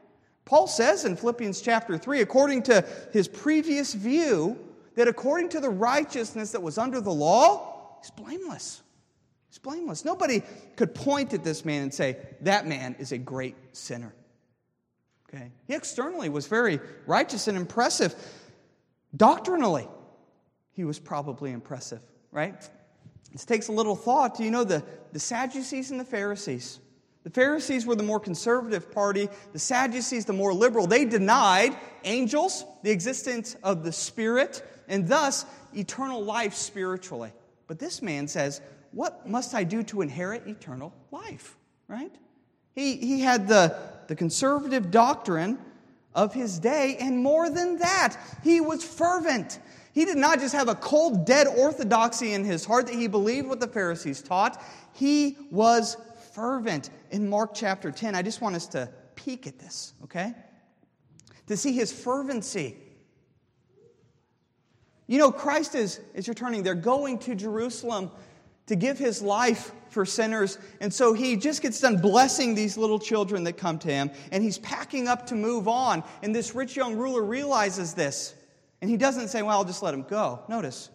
Paul 0.45 0.67
says 0.67 1.05
in 1.05 1.15
Philippians 1.15 1.61
chapter 1.61 1.97
3, 1.97 2.21
according 2.21 2.63
to 2.63 2.85
his 3.13 3.27
previous 3.27 3.93
view, 3.93 4.57
that 4.95 5.07
according 5.07 5.49
to 5.49 5.59
the 5.59 5.69
righteousness 5.69 6.51
that 6.51 6.61
was 6.61 6.77
under 6.77 6.99
the 6.99 7.13
law, 7.13 7.97
he's 8.01 8.11
blameless. 8.11 8.81
He's 9.49 9.59
blameless. 9.59 10.03
Nobody 10.03 10.43
could 10.75 10.93
point 10.93 11.33
at 11.33 11.43
this 11.43 11.63
man 11.63 11.83
and 11.83 11.93
say, 11.93 12.17
that 12.41 12.67
man 12.67 12.95
is 12.99 13.11
a 13.11 13.17
great 13.17 13.55
sinner. 13.71 14.13
Okay? 15.29 15.51
He 15.67 15.73
externally 15.73 16.29
was 16.29 16.47
very 16.47 16.79
righteous 17.05 17.47
and 17.47 17.57
impressive. 17.57 18.15
Doctrinally, 19.15 19.87
he 20.73 20.83
was 20.83 20.99
probably 20.99 21.51
impressive, 21.51 22.01
right? 22.31 22.69
This 23.31 23.45
takes 23.45 23.67
a 23.67 23.71
little 23.71 23.95
thought. 23.95 24.37
Do 24.37 24.43
you 24.43 24.51
know 24.51 24.63
the, 24.63 24.83
the 25.13 25.19
Sadducees 25.19 25.91
and 25.91 25.99
the 25.99 26.05
Pharisees? 26.05 26.79
The 27.23 27.29
Pharisees 27.29 27.85
were 27.85 27.95
the 27.95 28.03
more 28.03 28.19
conservative 28.19 28.91
party, 28.91 29.29
the 29.53 29.59
Sadducees, 29.59 30.25
the 30.25 30.33
more 30.33 30.53
liberal. 30.53 30.87
They 30.87 31.05
denied 31.05 31.75
angels, 32.03 32.65
the 32.83 32.91
existence 32.91 33.55
of 33.63 33.83
the 33.83 33.91
Spirit, 33.91 34.63
and 34.87 35.07
thus 35.07 35.45
eternal 35.75 36.23
life 36.23 36.55
spiritually. 36.55 37.31
But 37.67 37.79
this 37.79 38.01
man 38.01 38.27
says, 38.27 38.59
What 38.91 39.29
must 39.29 39.53
I 39.53 39.63
do 39.63 39.83
to 39.83 40.01
inherit 40.01 40.47
eternal 40.47 40.93
life? 41.11 41.57
Right? 41.87 42.13
He, 42.73 42.97
he 42.97 43.19
had 43.21 43.47
the, 43.47 43.77
the 44.07 44.15
conservative 44.15 44.91
doctrine 44.91 45.59
of 46.15 46.33
his 46.33 46.59
day, 46.59 46.97
and 46.99 47.21
more 47.21 47.49
than 47.49 47.77
that, 47.79 48.17
he 48.43 48.61
was 48.61 48.83
fervent. 48.83 49.59
He 49.93 50.05
did 50.05 50.17
not 50.17 50.39
just 50.39 50.53
have 50.53 50.69
a 50.69 50.75
cold, 50.75 51.25
dead 51.25 51.47
orthodoxy 51.47 52.33
in 52.33 52.43
his 52.43 52.65
heart 52.65 52.87
that 52.87 52.95
he 52.95 53.07
believed 53.07 53.47
what 53.47 53.59
the 53.59 53.67
Pharisees 53.67 54.21
taught, 54.21 54.63
he 54.93 55.37
was 55.51 55.97
fervent. 56.33 56.89
In 57.11 57.29
Mark 57.29 57.51
chapter 57.53 57.91
10, 57.91 58.15
I 58.15 58.21
just 58.21 58.41
want 58.41 58.55
us 58.55 58.67
to 58.67 58.89
peek 59.15 59.47
at 59.47 59.59
this, 59.59 59.93
okay? 60.03 60.33
To 61.47 61.57
see 61.57 61.73
his 61.73 61.91
fervency. 61.91 62.77
You 65.07 65.17
know, 65.17 65.31
Christ 65.31 65.75
is, 65.75 65.99
is 66.13 66.29
returning. 66.29 66.63
They're 66.63 66.73
going 66.73 67.19
to 67.19 67.35
Jerusalem 67.35 68.11
to 68.67 68.77
give 68.77 68.97
his 68.97 69.21
life 69.21 69.73
for 69.89 70.05
sinners. 70.05 70.57
And 70.79 70.93
so 70.93 71.11
he 71.11 71.35
just 71.35 71.61
gets 71.61 71.81
done 71.81 71.97
blessing 71.97 72.55
these 72.55 72.77
little 72.77 72.99
children 72.99 73.43
that 73.43 73.57
come 73.57 73.77
to 73.79 73.89
him, 73.89 74.11
and 74.31 74.41
he's 74.41 74.57
packing 74.59 75.09
up 75.09 75.25
to 75.27 75.35
move 75.35 75.67
on. 75.67 76.03
And 76.23 76.33
this 76.33 76.55
rich 76.55 76.77
young 76.77 76.95
ruler 76.95 77.21
realizes 77.21 77.93
this. 77.93 78.33
And 78.81 78.89
he 78.89 78.97
doesn't 78.97 79.29
say, 79.29 79.41
Well, 79.41 79.57
I'll 79.57 79.65
just 79.65 79.83
let 79.83 79.93
him 79.93 80.03
go. 80.03 80.43
Notice, 80.49 80.89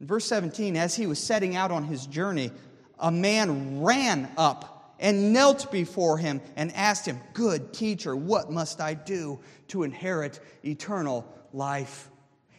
in 0.00 0.06
verse 0.06 0.26
17, 0.26 0.76
as 0.76 0.94
he 0.94 1.06
was 1.06 1.18
setting 1.18 1.56
out 1.56 1.70
on 1.70 1.84
his 1.84 2.06
journey, 2.06 2.50
a 2.98 3.10
man 3.10 3.82
ran 3.82 4.30
up 4.36 4.94
and 4.98 5.32
knelt 5.32 5.70
before 5.70 6.18
him 6.18 6.40
and 6.56 6.74
asked 6.74 7.06
him, 7.06 7.20
Good 7.32 7.72
teacher, 7.72 8.14
what 8.16 8.50
must 8.50 8.80
I 8.80 8.94
do 8.94 9.40
to 9.68 9.84
inherit 9.84 10.40
eternal 10.64 11.26
life? 11.52 12.10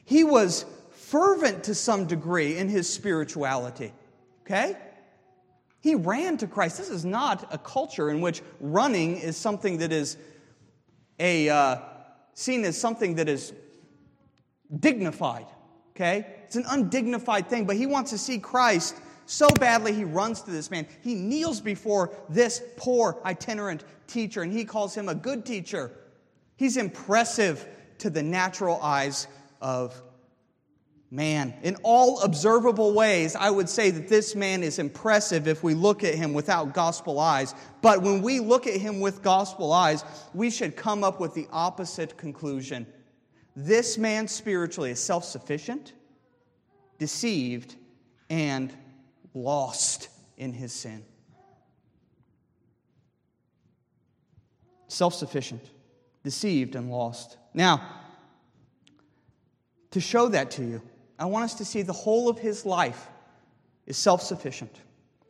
He 0.05 0.24
was 0.24 0.65
fervent 0.91 1.65
to 1.65 1.75
some 1.75 2.05
degree 2.05 2.58
in 2.58 2.69
his 2.69 2.91
spirituality. 2.91 3.91
Okay? 4.41 4.75
He 5.81 5.96
ran 5.96 6.38
to 6.38 6.48
Christ. 6.48 6.77
This 6.77 6.89
is 6.89 7.05
not 7.05 7.53
a 7.53 7.58
culture 7.58 8.10
in 8.10 8.22
which 8.22 8.41
running 8.60 9.17
is 9.17 9.38
something 9.38 9.77
that 9.77 9.91
is 9.91 10.17
a 11.19 11.50
uh, 11.50 11.77
seen 12.34 12.63
as 12.63 12.79
something 12.79 13.15
that 13.15 13.29
is 13.29 13.53
dignified. 14.78 15.48
Okay? 15.96 16.26
It's 16.46 16.56
an 16.56 16.66
undignified 16.68 17.50
thing, 17.50 17.66
but 17.66 17.76
he 17.76 17.86
wants 17.86 18.12
to 18.12 18.18
see 18.18 18.40
Christ 18.40 18.96
so 19.30 19.48
badly, 19.48 19.94
he 19.94 20.06
runs 20.06 20.42
to 20.42 20.52
this 20.52 20.72
man. 20.72 20.88
He 21.04 21.14
kneels 21.14 21.62
before 21.62 22.12
this 22.30 22.64
poor 22.78 23.22
itinerant 23.24 23.84
teacher, 24.08 24.42
and 24.42 24.52
he 24.52 24.66
calls 24.66 24.96
him 24.96 25.08
a 25.08 25.14
good 25.14 25.46
teacher. 25.46 25.92
He's 26.56 26.78
impressive 26.78 27.64
to 28.00 28.10
the 28.10 28.24
natural 28.24 28.82
eyes 28.82 29.28
of 29.62 30.02
man. 31.12 31.54
In 31.62 31.76
all 31.84 32.22
observable 32.22 32.96
ways, 32.96 33.36
I 33.36 33.52
would 33.52 33.70
say 33.70 33.92
that 33.92 34.08
this 34.08 34.36
man 34.36 34.64
is 34.64 34.80
impressive 34.80 35.48
if 35.48 35.64
we 35.64 35.76
look 35.76 36.04
at 36.04 36.16
him 36.16 36.34
without 36.34 36.74
gospel 36.74 37.20
eyes. 37.20 37.54
But 37.84 38.02
when 38.02 38.24
we 38.24 38.40
look 38.40 38.66
at 38.66 38.82
him 38.82 39.00
with 39.00 39.22
gospel 39.22 39.72
eyes, 39.72 40.04
we 40.34 40.50
should 40.50 40.76
come 40.76 41.04
up 41.04 41.20
with 41.20 41.36
the 41.36 41.48
opposite 41.52 42.18
conclusion. 42.18 42.88
This 43.56 43.98
man 43.98 44.27
spiritually 44.27 44.91
is 44.91 45.00
self 45.00 45.25
sufficient, 45.25 45.94
deceived, 46.98 47.75
and 48.29 48.74
lost 49.34 50.10
in 50.38 50.53
his 50.53 50.74
sin. 50.74 51.03
Self 54.88 55.13
sufficient, 55.13 55.63
deceived, 56.24 56.75
and 56.75 56.89
lost. 56.89 57.38
Now, 57.53 57.82
to 59.91 60.00
show 60.00 60.29
that 60.29 60.51
to 60.51 60.63
you, 60.63 60.82
I 61.18 61.25
want 61.25 61.46
us 61.46 61.56
to 61.56 61.65
see 61.65 61.82
the 61.82 61.94
whole 61.94 62.29
of 62.29 62.39
his 62.39 62.65
life 62.65 63.08
is 63.86 63.98
self 63.98 64.22
sufficient. 64.22 64.79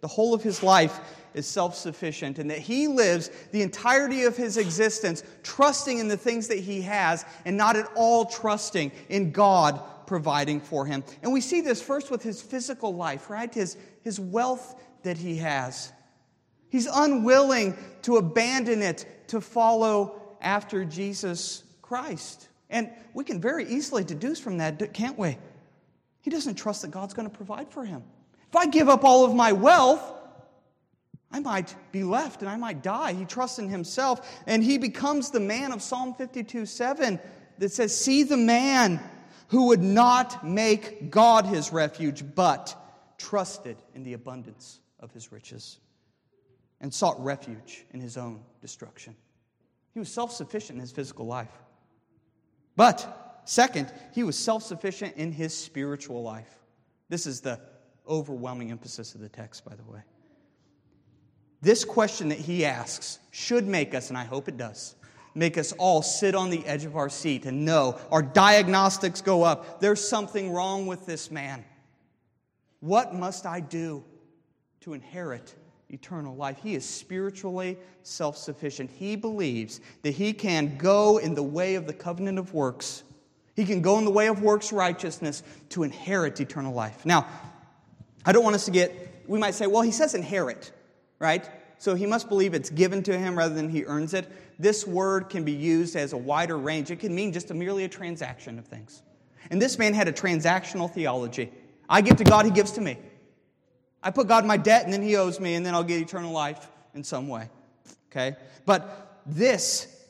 The 0.01 0.07
whole 0.07 0.33
of 0.33 0.43
his 0.43 0.63
life 0.63 0.99
is 1.33 1.47
self 1.47 1.75
sufficient, 1.75 2.39
and 2.39 2.49
that 2.49 2.59
he 2.59 2.87
lives 2.87 3.29
the 3.51 3.61
entirety 3.61 4.23
of 4.23 4.35
his 4.35 4.57
existence 4.57 5.23
trusting 5.43 5.99
in 5.99 6.07
the 6.07 6.17
things 6.17 6.47
that 6.47 6.59
he 6.59 6.81
has 6.81 7.25
and 7.45 7.57
not 7.57 7.75
at 7.75 7.89
all 7.95 8.25
trusting 8.25 8.91
in 9.09 9.31
God 9.31 9.81
providing 10.05 10.59
for 10.59 10.85
him. 10.85 11.03
And 11.21 11.31
we 11.31 11.41
see 11.41 11.61
this 11.61 11.81
first 11.81 12.09
with 12.09 12.23
his 12.23 12.41
physical 12.41 12.95
life, 12.95 13.29
right? 13.29 13.53
His, 13.53 13.77
his 14.01 14.19
wealth 14.19 14.81
that 15.03 15.17
he 15.17 15.37
has. 15.37 15.93
He's 16.69 16.87
unwilling 16.87 17.77
to 18.03 18.17
abandon 18.17 18.81
it 18.81 19.05
to 19.27 19.41
follow 19.41 20.19
after 20.41 20.85
Jesus 20.85 21.63
Christ. 21.81 22.49
And 22.69 22.89
we 23.13 23.23
can 23.23 23.41
very 23.41 23.67
easily 23.67 24.03
deduce 24.03 24.39
from 24.39 24.57
that, 24.57 24.93
can't 24.93 25.17
we? 25.17 25.37
He 26.21 26.29
doesn't 26.29 26.55
trust 26.55 26.81
that 26.83 26.91
God's 26.91 27.13
going 27.13 27.29
to 27.29 27.35
provide 27.35 27.69
for 27.71 27.83
him. 27.83 28.03
If 28.49 28.55
I 28.55 28.65
give 28.65 28.89
up 28.89 29.03
all 29.03 29.25
of 29.25 29.33
my 29.33 29.51
wealth, 29.51 30.01
I 31.31 31.39
might 31.39 31.75
be 31.91 32.03
left 32.03 32.41
and 32.41 32.49
I 32.49 32.57
might 32.57 32.81
die. 32.81 33.13
He 33.13 33.25
trusts 33.25 33.59
in 33.59 33.69
himself 33.69 34.43
and 34.47 34.63
he 34.63 34.77
becomes 34.77 35.29
the 35.29 35.39
man 35.39 35.71
of 35.71 35.81
Psalm 35.81 36.15
52 36.15 36.65
7 36.65 37.19
that 37.59 37.71
says, 37.71 37.95
See 37.95 38.23
the 38.23 38.37
man 38.37 38.99
who 39.49 39.67
would 39.67 39.81
not 39.81 40.45
make 40.45 41.11
God 41.11 41.45
his 41.45 41.71
refuge, 41.71 42.23
but 42.35 42.75
trusted 43.17 43.77
in 43.93 44.03
the 44.03 44.13
abundance 44.13 44.79
of 44.99 45.11
his 45.11 45.31
riches 45.31 45.79
and 46.81 46.93
sought 46.93 47.21
refuge 47.23 47.85
in 47.91 47.99
his 47.99 48.17
own 48.17 48.41
destruction. 48.61 49.15
He 49.93 49.99
was 49.99 50.11
self 50.11 50.31
sufficient 50.31 50.77
in 50.77 50.81
his 50.81 50.91
physical 50.91 51.25
life. 51.25 51.51
But, 52.75 53.41
second, 53.45 53.91
he 54.13 54.23
was 54.23 54.37
self 54.37 54.63
sufficient 54.63 55.15
in 55.17 55.31
his 55.31 55.55
spiritual 55.55 56.23
life. 56.23 56.59
This 57.09 57.27
is 57.27 57.41
the 57.41 57.59
overwhelming 58.07 58.71
emphasis 58.71 59.13
of 59.15 59.21
the 59.21 59.29
text, 59.29 59.65
by 59.65 59.75
the 59.75 59.83
way. 59.83 60.01
This 61.61 61.83
question 61.83 62.29
that 62.29 62.37
he 62.37 62.65
asks 62.65 63.19
should 63.31 63.67
make 63.67 63.93
us, 63.93 64.09
and 64.09 64.17
I 64.17 64.23
hope 64.23 64.47
it 64.47 64.57
does, 64.57 64.95
make 65.35 65.57
us 65.57 65.71
all 65.73 66.01
sit 66.01 66.35
on 66.35 66.49
the 66.49 66.65
edge 66.65 66.85
of 66.85 66.95
our 66.95 67.09
seat 67.09 67.45
and 67.45 67.65
know 67.65 67.99
our 68.11 68.21
diagnostics 68.21 69.21
go 69.21 69.43
up. 69.43 69.79
There's 69.79 70.05
something 70.07 70.51
wrong 70.51 70.87
with 70.87 71.05
this 71.05 71.29
man. 71.29 71.63
What 72.79 73.13
must 73.13 73.45
I 73.45 73.59
do 73.59 74.03
to 74.81 74.93
inherit 74.93 75.53
eternal 75.89 76.35
life? 76.35 76.57
He 76.63 76.75
is 76.75 76.85
spiritually 76.85 77.77
self 78.03 78.37
sufficient. 78.37 78.89
He 78.89 79.15
believes 79.15 79.81
that 80.03 80.11
he 80.11 80.33
can 80.33 80.77
go 80.77 81.17
in 81.17 81.35
the 81.35 81.43
way 81.43 81.75
of 81.75 81.87
the 81.87 81.93
covenant 81.93 82.39
of 82.39 82.53
works. 82.53 83.03
He 83.55 83.65
can 83.65 83.81
go 83.81 83.97
in 83.97 84.05
the 84.05 84.11
way 84.11 84.27
of 84.27 84.41
works 84.41 84.71
righteousness 84.71 85.43
to 85.69 85.83
inherit 85.83 86.39
eternal 86.39 86.73
life. 86.73 87.05
Now, 87.05 87.27
I 88.25 88.31
don't 88.31 88.43
want 88.43 88.55
us 88.55 88.65
to 88.65 88.71
get, 88.71 89.23
we 89.27 89.37
might 89.37 89.53
say, 89.53 89.67
well, 89.67 89.81
he 89.81 89.91
says 89.91 90.15
inherit, 90.15 90.71
right? 91.19 91.49
So 91.77 91.95
he 91.95 92.05
must 92.05 92.27
believe 92.27 92.53
it's 92.53 92.69
given 92.69 93.03
to 93.03 93.17
him 93.17 93.37
rather 93.37 93.53
than 93.53 93.69
he 93.69 93.85
earns 93.85 94.13
it. 94.13 94.27
This 94.59 94.85
word 94.85 95.29
can 95.29 95.43
be 95.43 95.53
used 95.53 95.95
as 95.95 96.11
a 96.13 96.17
wider 96.17 96.57
range. 96.57 96.91
It 96.91 96.99
can 96.99 97.15
mean 97.15 97.31
just 97.31 97.51
a, 97.51 97.53
merely 97.53 97.85
a 97.85 97.87
transaction 97.87 98.59
of 98.59 98.65
things. 98.65 99.01
And 99.49 99.61
this 99.61 99.79
man 99.79 99.93
had 99.93 100.07
a 100.07 100.11
transactional 100.11 100.91
theology. 100.91 101.51
I 101.87 102.01
give 102.01 102.17
to 102.17 102.23
God, 102.23 102.45
he 102.45 102.51
gives 102.51 102.71
to 102.73 102.81
me. 102.81 102.97
I 104.03 104.11
put 104.11 104.27
God 104.27 104.43
in 104.43 104.47
my 104.47 104.57
debt, 104.57 104.83
and 104.83 104.93
then 104.93 105.01
he 105.01 105.15
owes 105.15 105.39
me, 105.39 105.55
and 105.55 105.65
then 105.65 105.73
I'll 105.73 105.83
get 105.83 106.01
eternal 106.01 106.31
life 106.31 106.69
in 106.93 107.03
some 107.03 107.27
way. 107.27 107.49
Okay? 108.11 108.35
But 108.65 109.21
this 109.25 110.05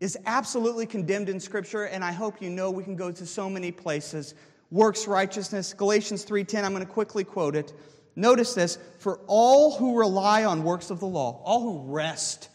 is 0.00 0.18
absolutely 0.26 0.86
condemned 0.86 1.28
in 1.28 1.40
Scripture, 1.40 1.84
and 1.84 2.04
I 2.04 2.12
hope 2.12 2.42
you 2.42 2.50
know 2.50 2.70
we 2.70 2.84
can 2.84 2.96
go 2.96 3.10
to 3.10 3.26
so 3.26 3.48
many 3.48 3.72
places. 3.72 4.34
Works 4.70 5.06
righteousness, 5.06 5.72
Galatians 5.72 6.24
3:10, 6.24 6.64
I'm 6.64 6.72
going 6.72 6.84
to 6.84 6.92
quickly 6.92 7.24
quote 7.24 7.56
it. 7.56 7.72
Notice 8.16 8.54
this 8.54 8.78
for 8.98 9.20
all 9.26 9.76
who 9.76 9.98
rely 9.98 10.44
on 10.44 10.64
works 10.64 10.90
of 10.90 11.00
the 11.00 11.06
law, 11.06 11.42
all 11.44 11.60
who 11.60 11.92
rest 11.92 12.48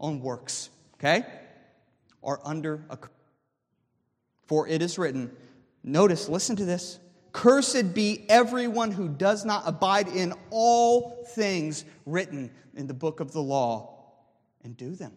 on 0.00 0.20
works, 0.20 0.70
okay, 0.94 1.24
are 2.22 2.40
under 2.44 2.84
a 2.90 2.96
curse. 2.96 3.10
For 4.46 4.68
it 4.68 4.82
is 4.82 4.98
written, 4.98 5.34
notice, 5.84 6.28
listen 6.28 6.56
to 6.56 6.64
this. 6.64 6.98
Cursed 7.32 7.94
be 7.94 8.26
everyone 8.28 8.90
who 8.90 9.08
does 9.08 9.44
not 9.44 9.62
abide 9.66 10.08
in 10.08 10.34
all 10.50 11.24
things 11.34 11.84
written 12.06 12.50
in 12.74 12.86
the 12.86 12.94
book 12.94 13.20
of 13.20 13.32
the 13.32 13.40
law 13.40 14.12
and 14.62 14.76
do 14.76 14.94
them. 14.94 15.12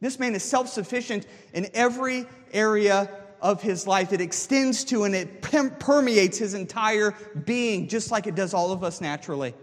This 0.00 0.18
man 0.18 0.34
is 0.34 0.42
self 0.42 0.68
sufficient 0.68 1.26
in 1.54 1.68
every 1.72 2.26
area 2.52 3.08
of 3.46 3.62
his 3.62 3.86
life. 3.86 4.12
It 4.12 4.20
extends 4.20 4.82
to 4.86 5.04
and 5.04 5.14
it 5.14 5.40
permeates 5.40 6.36
his 6.36 6.52
entire 6.52 7.14
being, 7.44 7.86
just 7.86 8.10
like 8.10 8.26
it 8.26 8.34
does 8.34 8.52
all 8.52 8.72
of 8.72 8.82
us 8.82 9.00
naturally. 9.00 9.54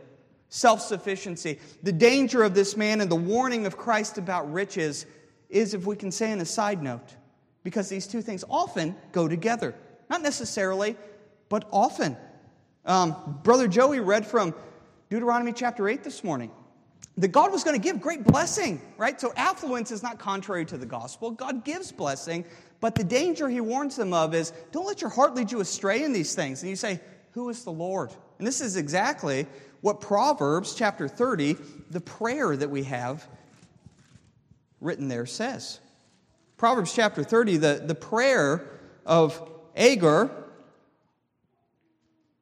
Self 0.48 0.80
sufficiency. 0.80 1.60
The 1.84 1.92
danger 1.92 2.44
of 2.44 2.56
this 2.56 2.78
man 2.78 3.02
and 3.02 3.12
the 3.12 3.18
warning 3.18 3.66
of 3.66 3.76
Christ 3.76 4.18
about 4.18 4.52
riches 4.54 5.06
is, 5.50 5.74
if 5.74 5.86
we 5.86 5.98
can 5.98 6.12
say 6.12 6.32
in 6.32 6.40
a 6.40 6.46
side 6.46 6.82
note, 6.82 7.16
because 7.64 7.90
these 7.90 8.08
two 8.08 8.22
things 8.22 8.46
often 8.50 8.96
go 9.12 9.28
together. 9.28 9.76
Not 10.10 10.22
necessarily, 10.22 10.96
but 11.50 11.68
often. 11.70 12.16
Um, 12.86 13.40
Brother 13.44 13.68
Joey 13.68 14.00
read 14.00 14.26
from 14.26 14.56
Deuteronomy 15.10 15.52
chapter 15.52 15.90
8 15.90 16.06
this 16.06 16.24
morning 16.24 16.52
that 17.18 17.30
God 17.30 17.52
was 17.52 17.64
going 17.64 17.80
to 17.80 17.84
give 17.84 18.02
great 18.02 18.24
blessing, 18.24 18.82
right? 18.98 19.20
So 19.20 19.34
affluence 19.36 19.92
is 19.92 20.02
not 20.02 20.20
contrary 20.20 20.66
to 20.66 20.78
the 20.78 20.86
gospel. 20.86 21.32
God 21.32 21.64
gives 21.64 21.92
blessing, 21.92 22.46
but 22.84 22.96
the 22.96 23.04
danger 23.06 23.48
he 23.48 23.62
warns 23.62 23.96
them 23.96 24.12
of 24.12 24.36
is 24.36 24.52
don't 24.74 24.86
let 24.86 25.00
your 25.00 25.10
heart 25.10 25.36
lead 25.36 25.54
you 25.54 25.62
astray 25.62 26.04
in 26.04 26.12
these 26.12 26.36
things. 26.36 26.62
And 26.62 26.70
you 26.70 26.76
say, 26.76 27.00
Who 27.32 27.48
is 27.48 27.64
the 27.64 27.72
Lord? 27.72 28.12
And 28.38 28.46
this 28.46 28.60
is 28.60 28.76
exactly 28.76 29.48
what 29.80 30.02
Proverbs 30.02 30.76
chapter 30.76 31.08
30, 31.08 31.56
the 31.92 32.02
prayer 32.02 32.58
that 32.58 32.70
we 32.70 32.84
have 32.84 33.26
written 34.82 35.08
there, 35.08 35.26
says. 35.26 35.80
Proverbs 36.58 36.94
chapter 36.94 37.24
30, 37.24 37.56
the, 37.56 37.84
the 37.86 37.96
prayer 37.96 38.68
of 39.06 39.50
Agur. 39.78 40.30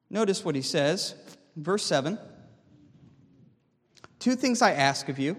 Notice 0.10 0.44
what 0.44 0.56
he 0.56 0.63
says, 0.63 1.13
verse 1.56 1.86
7. 1.86 2.18
Two 4.18 4.36
things 4.36 4.63
I 4.63 4.72
ask 4.72 5.08
of 5.08 5.20
you. 5.20 5.38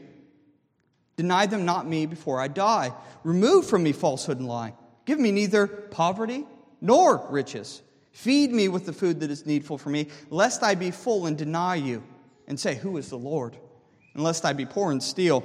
Deny 1.16 1.46
them 1.46 1.64
not 1.64 1.88
me 1.88 2.06
before 2.06 2.40
I 2.40 2.46
die. 2.46 2.92
Remove 3.24 3.66
from 3.66 3.82
me 3.82 3.90
falsehood 3.90 4.38
and 4.38 4.46
lying. 4.46 4.74
Give 5.04 5.18
me 5.18 5.32
neither 5.32 5.66
poverty 5.66 6.46
nor 6.80 7.26
riches. 7.30 7.82
Feed 8.12 8.52
me 8.52 8.68
with 8.68 8.86
the 8.86 8.92
food 8.92 9.20
that 9.20 9.30
is 9.30 9.46
needful 9.46 9.78
for 9.78 9.90
me, 9.90 10.08
lest 10.30 10.62
I 10.62 10.74
be 10.74 10.90
full 10.90 11.26
and 11.26 11.36
deny 11.36 11.76
you 11.76 12.02
and 12.46 12.60
say, 12.60 12.74
Who 12.74 12.96
is 12.98 13.08
the 13.08 13.16
Lord? 13.16 13.56
And 14.14 14.22
lest 14.22 14.44
I 14.44 14.52
be 14.52 14.66
poor 14.66 14.92
and 14.92 15.02
steal 15.02 15.44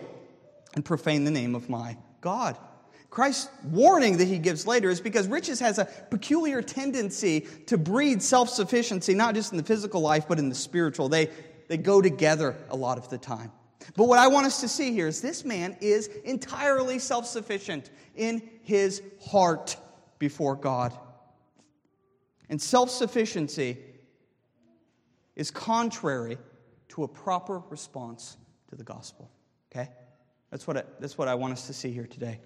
and 0.75 0.83
profane 0.83 1.23
the 1.23 1.31
name 1.31 1.55
of 1.55 1.69
my 1.69 1.97
God. 2.19 2.57
Christ's 3.09 3.49
warning 3.63 4.17
that 4.17 4.27
he 4.27 4.37
gives 4.37 4.67
later 4.67 4.89
is 4.89 4.99
because 4.99 5.27
riches 5.27 5.59
has 5.61 5.79
a 5.79 5.85
peculiar 5.85 6.61
tendency 6.61 7.47
to 7.67 7.77
breed 7.77 8.21
self 8.21 8.49
sufficiency, 8.49 9.13
not 9.13 9.33
just 9.33 9.51
in 9.53 9.57
the 9.57 9.63
physical 9.63 10.01
life, 10.01 10.27
but 10.27 10.39
in 10.39 10.49
the 10.49 10.55
spiritual. 10.55 11.07
They, 11.07 11.29
they 11.69 11.77
go 11.77 12.01
together 12.01 12.55
a 12.69 12.75
lot 12.75 12.97
of 12.97 13.09
the 13.09 13.17
time. 13.17 13.51
But 13.95 14.07
what 14.07 14.19
I 14.19 14.27
want 14.27 14.45
us 14.45 14.61
to 14.61 14.67
see 14.67 14.91
here 14.91 15.07
is 15.07 15.21
this 15.21 15.45
man 15.45 15.77
is 15.81 16.07
entirely 16.25 16.99
self 16.99 17.25
sufficient 17.25 17.89
in 18.15 18.41
his 18.63 19.01
heart 19.29 19.77
before 20.19 20.55
God. 20.55 20.97
And 22.49 22.61
self 22.61 22.89
sufficiency 22.89 23.77
is 25.35 25.51
contrary 25.51 26.37
to 26.89 27.03
a 27.03 27.07
proper 27.07 27.61
response 27.69 28.37
to 28.69 28.75
the 28.75 28.83
gospel. 28.83 29.29
Okay? 29.71 29.89
That's 30.51 30.65
what 30.65 30.77
I, 30.77 30.83
that's 30.99 31.17
what 31.17 31.27
I 31.27 31.35
want 31.35 31.53
us 31.53 31.67
to 31.67 31.73
see 31.73 31.91
here 31.91 32.07
today. 32.07 32.39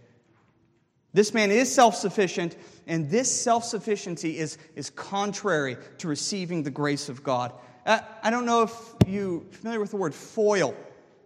This 1.13 1.33
man 1.33 1.51
is 1.51 1.73
self 1.73 1.95
sufficient, 1.95 2.55
and 2.87 3.09
this 3.09 3.29
self 3.31 3.63
sufficiency 3.63 4.37
is, 4.37 4.57
is 4.75 4.89
contrary 4.89 5.77
to 5.99 6.07
receiving 6.07 6.63
the 6.63 6.71
grace 6.71 7.09
of 7.09 7.23
God. 7.23 7.53
Uh, 7.85 7.99
I 8.23 8.29
don't 8.29 8.45
know 8.45 8.63
if 8.63 8.73
you're 9.07 9.41
familiar 9.51 9.79
with 9.79 9.91
the 9.91 9.97
word 9.97 10.13
foil. 10.13 10.75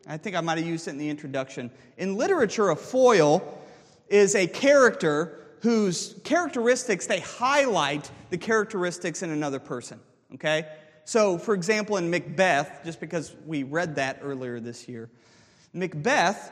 I 0.07 0.17
think 0.17 0.35
I 0.35 0.41
might 0.41 0.57
have 0.57 0.67
used 0.67 0.87
it 0.87 0.91
in 0.91 0.97
the 0.97 1.09
introduction. 1.09 1.71
In 1.97 2.15
literature, 2.15 2.69
a 2.69 2.75
foil 2.75 3.61
is 4.07 4.35
a 4.35 4.47
character 4.47 5.41
whose 5.61 6.15
characteristics 6.23 7.07
they 7.07 7.21
highlight 7.21 8.11
the 8.29 8.37
characteristics 8.37 9.23
in 9.23 9.31
another 9.31 9.59
person. 9.59 9.99
Okay? 10.35 10.67
So, 11.05 11.37
for 11.37 11.53
example, 11.53 11.97
in 11.97 12.09
Macbeth, 12.09 12.81
just 12.83 12.99
because 12.99 13.35
we 13.45 13.63
read 13.63 13.95
that 13.95 14.19
earlier 14.21 14.59
this 14.59 14.87
year, 14.87 15.09
Macbeth, 15.73 16.51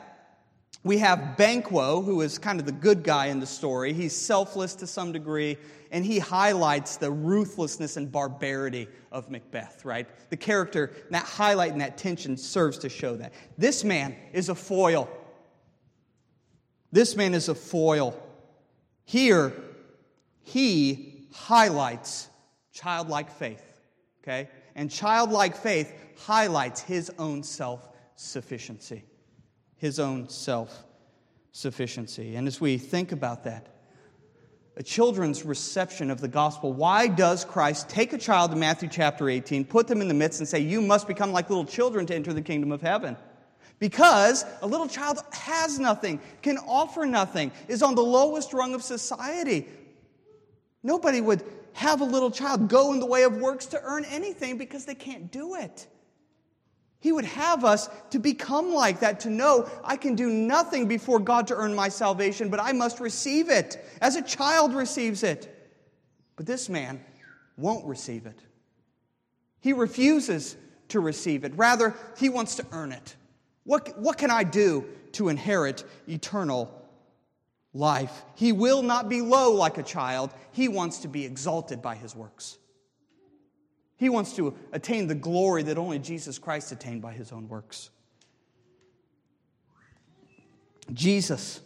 we 0.82 0.98
have 0.98 1.36
Banquo, 1.36 2.02
who 2.02 2.20
is 2.20 2.38
kind 2.38 2.60
of 2.60 2.66
the 2.66 2.72
good 2.72 3.02
guy 3.02 3.26
in 3.26 3.40
the 3.40 3.46
story. 3.46 3.92
He's 3.92 4.14
selfless 4.14 4.74
to 4.76 4.86
some 4.86 5.12
degree, 5.12 5.56
and 5.94 6.04
he 6.04 6.18
highlights 6.18 6.98
the 6.98 7.10
ruthlessness 7.10 7.96
and 7.96 8.12
barbarity 8.12 8.88
of 9.10 9.30
Macbeth, 9.30 9.86
right? 9.86 10.06
The 10.28 10.36
character, 10.36 10.92
that 11.10 11.24
highlight 11.24 11.72
and 11.72 11.80
that 11.80 11.96
tension 11.96 12.36
serves 12.36 12.76
to 12.78 12.90
show 12.90 13.16
that. 13.16 13.32
This 13.56 13.82
man 13.82 14.14
is 14.34 14.50
a 14.50 14.54
foil 14.54 15.08
this 16.94 17.16
man 17.16 17.34
is 17.34 17.48
a 17.48 17.56
foil. 17.56 18.16
Here, 19.04 19.52
he 20.42 21.26
highlights 21.32 22.28
childlike 22.72 23.32
faith, 23.32 23.64
okay? 24.22 24.48
And 24.76 24.88
childlike 24.88 25.56
faith 25.56 25.92
highlights 26.16 26.80
his 26.82 27.10
own 27.18 27.42
self 27.42 27.88
sufficiency. 28.14 29.02
His 29.76 29.98
own 29.98 30.28
self 30.28 30.84
sufficiency. 31.50 32.36
And 32.36 32.46
as 32.46 32.60
we 32.60 32.78
think 32.78 33.10
about 33.10 33.42
that, 33.42 33.73
a 34.76 34.82
children's 34.82 35.44
reception 35.44 36.10
of 36.10 36.20
the 36.20 36.28
gospel. 36.28 36.72
Why 36.72 37.06
does 37.06 37.44
Christ 37.44 37.88
take 37.88 38.12
a 38.12 38.18
child 38.18 38.52
in 38.52 38.58
Matthew 38.58 38.88
chapter 38.88 39.28
18, 39.28 39.64
put 39.64 39.86
them 39.86 40.00
in 40.00 40.08
the 40.08 40.14
midst, 40.14 40.40
and 40.40 40.48
say, 40.48 40.58
You 40.60 40.80
must 40.80 41.06
become 41.06 41.32
like 41.32 41.48
little 41.48 41.64
children 41.64 42.06
to 42.06 42.14
enter 42.14 42.32
the 42.32 42.42
kingdom 42.42 42.72
of 42.72 42.82
heaven? 42.82 43.16
Because 43.78 44.44
a 44.62 44.66
little 44.66 44.88
child 44.88 45.18
has 45.32 45.78
nothing, 45.78 46.20
can 46.42 46.58
offer 46.58 47.06
nothing, 47.06 47.52
is 47.68 47.82
on 47.82 47.94
the 47.94 48.02
lowest 48.02 48.52
rung 48.52 48.74
of 48.74 48.82
society. 48.82 49.68
Nobody 50.82 51.20
would 51.20 51.42
have 51.74 52.00
a 52.00 52.04
little 52.04 52.30
child 52.30 52.68
go 52.68 52.92
in 52.92 53.00
the 53.00 53.06
way 53.06 53.24
of 53.24 53.36
works 53.36 53.66
to 53.66 53.80
earn 53.82 54.04
anything 54.06 54.58
because 54.58 54.84
they 54.84 54.94
can't 54.94 55.30
do 55.30 55.54
it. 55.56 55.86
He 57.04 57.12
would 57.12 57.26
have 57.26 57.66
us 57.66 57.90
to 58.12 58.18
become 58.18 58.72
like 58.72 59.00
that, 59.00 59.20
to 59.20 59.30
know 59.30 59.68
I 59.84 59.98
can 59.98 60.14
do 60.14 60.30
nothing 60.30 60.88
before 60.88 61.18
God 61.18 61.46
to 61.48 61.54
earn 61.54 61.74
my 61.74 61.90
salvation, 61.90 62.48
but 62.48 62.60
I 62.60 62.72
must 62.72 62.98
receive 62.98 63.50
it 63.50 63.84
as 64.00 64.16
a 64.16 64.22
child 64.22 64.74
receives 64.74 65.22
it. 65.22 65.70
But 66.36 66.46
this 66.46 66.70
man 66.70 67.04
won't 67.58 67.84
receive 67.84 68.24
it. 68.24 68.38
He 69.60 69.74
refuses 69.74 70.56
to 70.88 71.00
receive 71.00 71.44
it. 71.44 71.52
Rather, 71.56 71.94
he 72.16 72.30
wants 72.30 72.54
to 72.54 72.66
earn 72.72 72.90
it. 72.90 73.16
What, 73.64 73.98
what 73.98 74.16
can 74.16 74.30
I 74.30 74.42
do 74.42 74.86
to 75.12 75.28
inherit 75.28 75.84
eternal 76.08 76.72
life? 77.74 78.22
He 78.34 78.50
will 78.50 78.80
not 78.80 79.10
be 79.10 79.20
low 79.20 79.52
like 79.52 79.76
a 79.76 79.82
child. 79.82 80.32
He 80.52 80.68
wants 80.68 81.00
to 81.00 81.08
be 81.08 81.26
exalted 81.26 81.82
by 81.82 81.96
his 81.96 82.16
works. 82.16 82.56
He 83.96 84.08
wants 84.08 84.34
to 84.36 84.54
attain 84.72 85.06
the 85.06 85.14
glory 85.14 85.62
that 85.64 85.78
only 85.78 85.98
Jesus 85.98 86.38
Christ 86.38 86.72
attained 86.72 87.02
by 87.02 87.12
his 87.12 87.32
own 87.32 87.48
works. 87.48 87.90
Jesus 90.92 91.60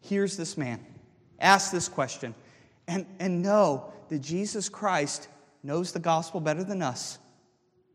hears 0.00 0.36
this 0.36 0.56
man 0.56 0.84
ask 1.40 1.70
this 1.70 1.88
question 1.88 2.34
and, 2.88 3.06
and 3.18 3.42
know 3.42 3.92
that 4.08 4.20
Jesus 4.20 4.68
Christ 4.68 5.28
knows 5.62 5.92
the 5.92 5.98
gospel 5.98 6.40
better 6.40 6.64
than 6.64 6.82
us. 6.82 7.18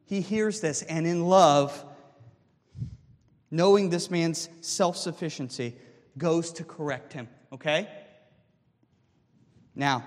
He 0.05 0.21
hears 0.21 0.59
this, 0.59 0.81
and 0.83 1.05
in 1.05 1.25
love, 1.25 1.85
knowing 3.51 3.89
this 3.89 4.09
man's 4.09 4.49
self 4.62 4.97
sufficiency, 4.97 5.75
goes 6.17 6.51
to 6.53 6.63
correct 6.63 7.13
him. 7.13 7.27
Okay? 7.53 7.88
Now, 9.75 10.03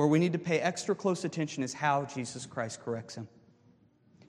where 0.00 0.08
we 0.08 0.18
need 0.18 0.32
to 0.32 0.38
pay 0.38 0.58
extra 0.58 0.94
close 0.94 1.26
attention 1.26 1.62
is 1.62 1.74
how 1.74 2.06
Jesus 2.06 2.46
Christ 2.46 2.82
corrects 2.82 3.16
him. 3.16 3.28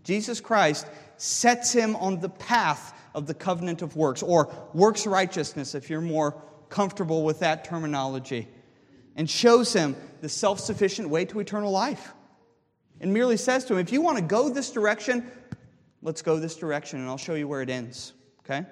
Jesus 0.04 0.42
Christ 0.42 0.86
sets 1.16 1.72
him 1.72 1.96
on 1.96 2.20
the 2.20 2.28
path 2.28 2.94
of 3.16 3.26
the 3.26 3.34
covenant 3.34 3.82
of 3.82 3.96
works, 3.96 4.22
or 4.22 4.54
works 4.74 5.08
righteousness, 5.08 5.74
if 5.74 5.90
you're 5.90 6.02
more 6.02 6.44
comfortable 6.68 7.24
with 7.24 7.40
that 7.40 7.64
terminology, 7.64 8.50
and 9.16 9.30
shows 9.30 9.72
him 9.72 9.96
the 10.20 10.28
self 10.28 10.60
sufficient 10.60 11.08
way 11.08 11.24
to 11.24 11.40
eternal 11.40 11.72
life. 11.72 12.12
And 13.00 13.14
merely 13.14 13.38
says 13.38 13.64
to 13.68 13.76
him, 13.76 13.80
If 13.80 13.94
you 13.94 14.02
want 14.02 14.18
to 14.18 14.24
go 14.26 14.50
this 14.50 14.72
direction, 14.72 15.26
let's 16.02 16.22
go 16.22 16.38
this 16.38 16.58
direction, 16.58 17.00
and 17.00 17.08
I'll 17.08 17.16
show 17.16 17.36
you 17.36 17.48
where 17.48 17.62
it 17.62 17.70
ends. 17.70 18.12
Okay? 18.40 18.66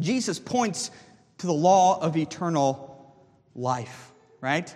Jesus 0.00 0.40
points 0.40 0.90
to 1.38 1.46
the 1.46 1.54
law 1.54 2.00
of 2.00 2.16
eternal 2.16 3.14
life, 3.54 4.10
right? 4.40 4.74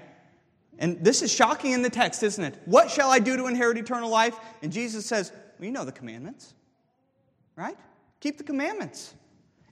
And 0.79 1.03
this 1.05 1.23
is 1.23 1.33
shocking 1.33 1.73
in 1.73 1.83
the 1.83 1.91
text, 1.91 2.23
isn't 2.23 2.43
it? 2.43 2.61
What 2.65 2.91
shall 2.91 3.11
I 3.11 3.19
do 3.19 3.37
to 3.37 3.47
inherit 3.47 3.79
eternal 3.79 4.11
life? 4.11 4.37
And 4.63 4.73
Jesus 4.73 5.07
says, 5.07 5.33
Well, 5.59 5.67
you 5.67 5.73
know 5.73 5.85
the 5.85 5.93
commandments, 5.93 6.55
right? 7.57 7.77
Keep 8.21 8.39
the 8.39 8.45
commandments. 8.45 9.15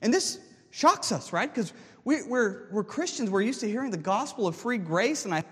And 0.00 0.12
this 0.12 0.38
shocks 0.70 1.12
us, 1.12 1.32
right? 1.32 1.52
Because 1.52 1.72
we, 2.04 2.16
are 2.16 2.28
we're, 2.28 2.68
we're 2.70 2.84
Christians. 2.84 3.30
We're 3.30 3.42
used 3.42 3.60
to 3.60 3.68
hearing 3.68 3.90
the 3.90 3.96
gospel 3.96 4.46
of 4.46 4.56
free 4.56 4.78
grace, 4.78 5.24
and 5.24 5.34
I 5.34 5.44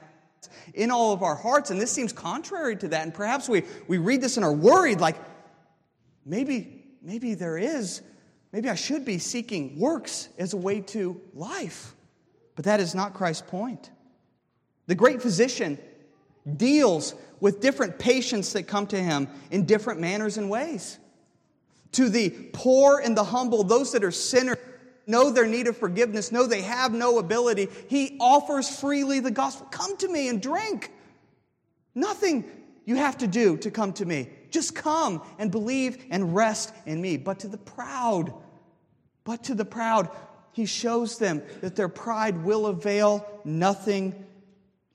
in 0.75 0.91
all 0.91 1.13
of 1.13 1.23
our 1.23 1.35
hearts, 1.35 1.71
and 1.71 1.81
this 1.81 1.91
seems 1.91 2.13
contrary 2.13 2.77
to 2.77 2.89
that. 2.89 3.03
And 3.03 3.15
perhaps 3.15 3.49
we, 3.49 3.63
we 3.87 3.99
read 3.99 4.21
this 4.21 4.37
and 4.37 4.45
are 4.45 4.53
worried, 4.53 5.01
like 5.01 5.17
maybe, 6.25 6.85
maybe 7.03 7.35
there 7.35 7.59
is, 7.59 8.03
maybe 8.53 8.69
I 8.69 8.75
should 8.75 9.05
be 9.05 9.19
seeking 9.19 9.79
works 9.79 10.29
as 10.39 10.53
a 10.53 10.57
way 10.57 10.81
to 10.81 11.21
life. 11.35 11.95
But 12.55 12.65
that 12.67 12.81
is 12.81 12.95
not 12.95 13.15
Christ's 13.15 13.49
point. 13.49 13.91
The 14.87 14.95
great 14.95 15.23
physician 15.23 15.79
deals 16.57 17.15
with 17.41 17.61
different 17.61 17.99
patients 17.99 18.53
that 18.53 18.65
come 18.65 18.87
to 18.89 18.97
him 18.97 19.29
in 19.51 19.65
different 19.65 20.01
manners 20.01 20.39
and 20.39 20.51
ways. 20.51 20.99
To 21.93 22.09
the 22.09 22.31
poor 22.53 22.99
and 22.99 23.17
the 23.17 23.25
humble, 23.25 23.65
those 23.65 23.93
that 23.93 24.05
are 24.05 24.11
sinners, 24.11 24.59
know 25.07 25.31
their 25.31 25.47
need 25.47 25.67
of 25.67 25.77
forgiveness, 25.77 26.33
know 26.33 26.47
they 26.47 26.63
have 26.63 26.93
no 26.93 27.19
ability, 27.19 27.69
he 27.89 28.17
offers 28.21 28.69
freely 28.69 29.21
the 29.21 29.31
gospel. 29.31 29.67
Come 29.67 29.97
to 29.99 30.09
me 30.09 30.29
and 30.29 30.41
drink. 30.41 30.93
Nothing 31.95 32.45
you 32.85 32.97
have 32.97 33.19
to 33.19 33.27
do 33.27 33.57
to 33.59 33.71
come 33.71 33.93
to 33.95 34.05
me. 34.05 34.29
Just 34.51 34.75
come 34.75 35.23
and 35.39 35.51
believe 35.51 36.05
and 36.11 36.35
rest 36.35 36.73
in 36.87 37.01
me. 37.01 37.17
But 37.17 37.41
to 37.41 37.49
the 37.49 37.59
proud, 37.59 38.33
but 39.25 39.45
to 39.45 39.55
the 39.55 39.65
proud, 39.65 40.09
he 40.53 40.67
shows 40.67 41.19
them 41.19 41.43
that 41.61 41.77
their 41.77 41.89
pride 41.89 42.45
will 42.45 42.67
avail 42.67 43.27
nothing 43.45 44.27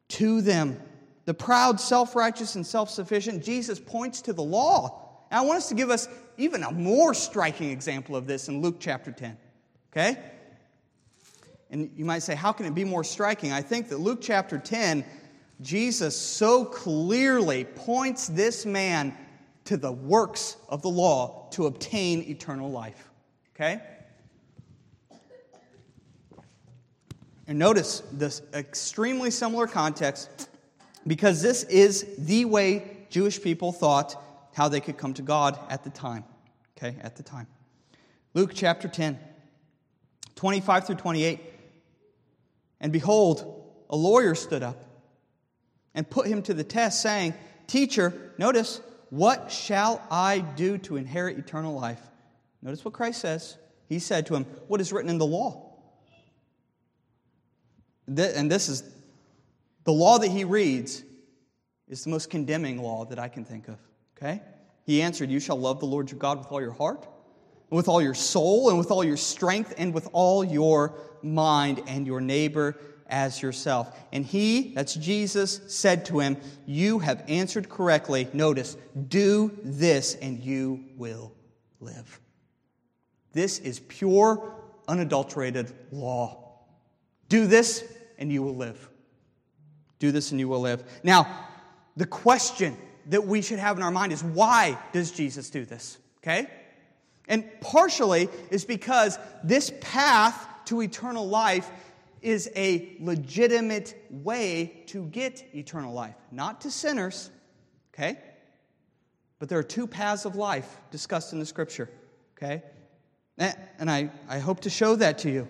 to 0.09 0.41
them. 0.41 0.79
The 1.25 1.33
proud, 1.33 1.79
self 1.79 2.15
righteous, 2.15 2.55
and 2.55 2.65
self 2.65 2.89
sufficient, 2.89 3.43
Jesus 3.43 3.79
points 3.79 4.21
to 4.23 4.33
the 4.33 4.43
law. 4.43 5.25
And 5.29 5.39
I 5.39 5.41
want 5.41 5.57
us 5.57 5.69
to 5.69 5.75
give 5.75 5.89
us 5.89 6.07
even 6.37 6.63
a 6.63 6.71
more 6.71 7.13
striking 7.13 7.69
example 7.69 8.15
of 8.15 8.27
this 8.27 8.47
in 8.47 8.61
Luke 8.61 8.77
chapter 8.79 9.11
10. 9.11 9.37
Okay? 9.91 10.17
And 11.69 11.91
you 11.97 12.05
might 12.05 12.19
say, 12.19 12.35
how 12.35 12.51
can 12.51 12.65
it 12.65 12.73
be 12.73 12.83
more 12.83 13.03
striking? 13.03 13.51
I 13.51 13.61
think 13.61 13.89
that 13.89 13.97
Luke 13.97 14.19
chapter 14.21 14.57
10, 14.57 15.03
Jesus 15.61 16.15
so 16.15 16.63
clearly 16.63 17.65
points 17.65 18.27
this 18.27 18.65
man 18.65 19.17
to 19.65 19.75
the 19.75 19.91
works 19.91 20.55
of 20.69 20.81
the 20.81 20.89
law 20.89 21.49
to 21.51 21.65
obtain 21.65 22.21
eternal 22.21 22.71
life. 22.71 23.09
Okay? 23.55 23.81
And 27.47 27.57
notice 27.57 28.03
this 28.11 28.41
extremely 28.53 29.31
similar 29.31 29.67
context 29.67 30.49
because 31.07 31.41
this 31.41 31.63
is 31.63 32.05
the 32.17 32.45
way 32.45 32.97
Jewish 33.09 33.41
people 33.41 33.71
thought 33.71 34.21
how 34.53 34.67
they 34.67 34.81
could 34.81 34.97
come 34.97 35.13
to 35.13 35.21
God 35.21 35.57
at 35.69 35.83
the 35.83 35.89
time. 35.89 36.25
Okay, 36.77 36.97
at 37.01 37.15
the 37.15 37.23
time. 37.23 37.47
Luke 38.33 38.51
chapter 38.53 38.87
10, 38.87 39.17
25 40.35 40.87
through 40.87 40.95
28. 40.95 41.39
And 42.81 42.91
behold, 42.91 43.63
a 43.89 43.95
lawyer 43.95 44.35
stood 44.35 44.61
up 44.61 44.83
and 45.95 46.07
put 46.07 46.27
him 46.27 46.41
to 46.43 46.53
the 46.53 46.63
test, 46.63 47.01
saying, 47.01 47.33
Teacher, 47.65 48.33
notice, 48.37 48.81
what 49.09 49.51
shall 49.51 50.01
I 50.11 50.39
do 50.39 50.77
to 50.79 50.97
inherit 50.97 51.39
eternal 51.39 51.73
life? 51.73 52.01
Notice 52.61 52.83
what 52.83 52.93
Christ 52.93 53.21
says. 53.21 53.57
He 53.87 53.99
said 53.99 54.25
to 54.27 54.35
him, 54.35 54.43
What 54.67 54.81
is 54.81 54.91
written 54.91 55.09
in 55.09 55.17
the 55.17 55.25
law? 55.25 55.66
And 58.07 58.51
this 58.51 58.69
is 58.69 58.83
the 59.83 59.93
law 59.93 60.17
that 60.17 60.29
he 60.29 60.43
reads 60.43 61.03
is 61.87 62.03
the 62.03 62.09
most 62.09 62.29
condemning 62.29 62.81
law 62.81 63.05
that 63.05 63.19
I 63.19 63.27
can 63.27 63.45
think 63.45 63.67
of. 63.67 63.77
Okay? 64.17 64.41
He 64.85 65.01
answered, 65.01 65.29
You 65.29 65.39
shall 65.39 65.59
love 65.59 65.79
the 65.79 65.85
Lord 65.85 66.11
your 66.11 66.19
God 66.19 66.39
with 66.39 66.51
all 66.51 66.61
your 66.61 66.71
heart, 66.71 67.07
and 67.69 67.77
with 67.77 67.87
all 67.87 68.01
your 68.01 68.13
soul, 68.13 68.69
and 68.69 68.77
with 68.77 68.91
all 68.91 69.03
your 69.03 69.17
strength, 69.17 69.73
and 69.77 69.93
with 69.93 70.09
all 70.13 70.43
your 70.43 70.95
mind, 71.21 71.81
and 71.87 72.07
your 72.07 72.21
neighbor 72.21 72.77
as 73.09 73.41
yourself. 73.41 73.97
And 74.11 74.25
he, 74.25 74.73
that's 74.73 74.93
Jesus, 74.93 75.61
said 75.67 76.05
to 76.05 76.19
him, 76.19 76.37
You 76.65 76.99
have 76.99 77.23
answered 77.27 77.69
correctly. 77.69 78.27
Notice, 78.33 78.77
do 79.07 79.57
this, 79.63 80.15
and 80.15 80.39
you 80.39 80.85
will 80.97 81.33
live. 81.79 82.19
This 83.33 83.59
is 83.59 83.79
pure, 83.79 84.55
unadulterated 84.87 85.73
law. 85.91 86.43
Do 87.29 87.45
this, 87.45 87.83
and 88.17 88.31
you 88.31 88.41
will 88.43 88.55
live. 88.55 88.89
Do 89.99 90.11
this 90.11 90.31
and 90.31 90.39
you 90.39 90.47
will 90.47 90.61
live. 90.61 90.83
Now, 91.03 91.47
the 91.95 92.05
question 92.05 92.77
that 93.07 93.25
we 93.25 93.41
should 93.41 93.59
have 93.59 93.77
in 93.77 93.83
our 93.83 93.91
mind 93.91 94.13
is 94.13 94.23
why 94.23 94.77
does 94.93 95.11
Jesus 95.11 95.49
do 95.49 95.65
this? 95.65 95.97
Okay? 96.19 96.47
And 97.27 97.45
partially 97.61 98.29
is 98.51 98.65
because 98.65 99.17
this 99.43 99.71
path 99.81 100.47
to 100.65 100.81
eternal 100.81 101.27
life 101.27 101.69
is 102.21 102.49
a 102.55 102.95
legitimate 102.99 103.95
way 104.09 104.83
to 104.87 105.05
get 105.05 105.43
eternal 105.53 105.93
life, 105.93 106.15
not 106.31 106.61
to 106.61 106.71
sinners, 106.71 107.29
okay? 107.93 108.17
But 109.39 109.49
there 109.49 109.59
are 109.59 109.63
two 109.63 109.87
paths 109.87 110.25
of 110.25 110.35
life 110.35 110.77
discussed 110.91 111.33
in 111.33 111.39
the 111.39 111.45
scripture, 111.45 111.89
okay? 112.37 112.63
And 113.37 113.89
I, 113.89 114.09
I 114.27 114.39
hope 114.39 114.61
to 114.61 114.69
show 114.69 114.95
that 114.95 115.19
to 115.19 115.29
you. 115.29 115.47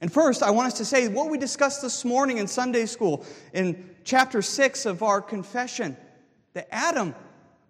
And 0.00 0.10
first, 0.10 0.42
I 0.42 0.50
want 0.50 0.68
us 0.68 0.78
to 0.78 0.84
say 0.84 1.08
what 1.08 1.30
we 1.30 1.36
discussed 1.36 1.82
this 1.82 2.04
morning 2.04 2.38
in 2.38 2.46
Sunday 2.46 2.86
school 2.86 3.24
in 3.52 3.90
chapter 4.02 4.40
6 4.40 4.86
of 4.86 5.02
our 5.02 5.20
confession 5.20 5.96
that 6.54 6.68
Adam 6.70 7.14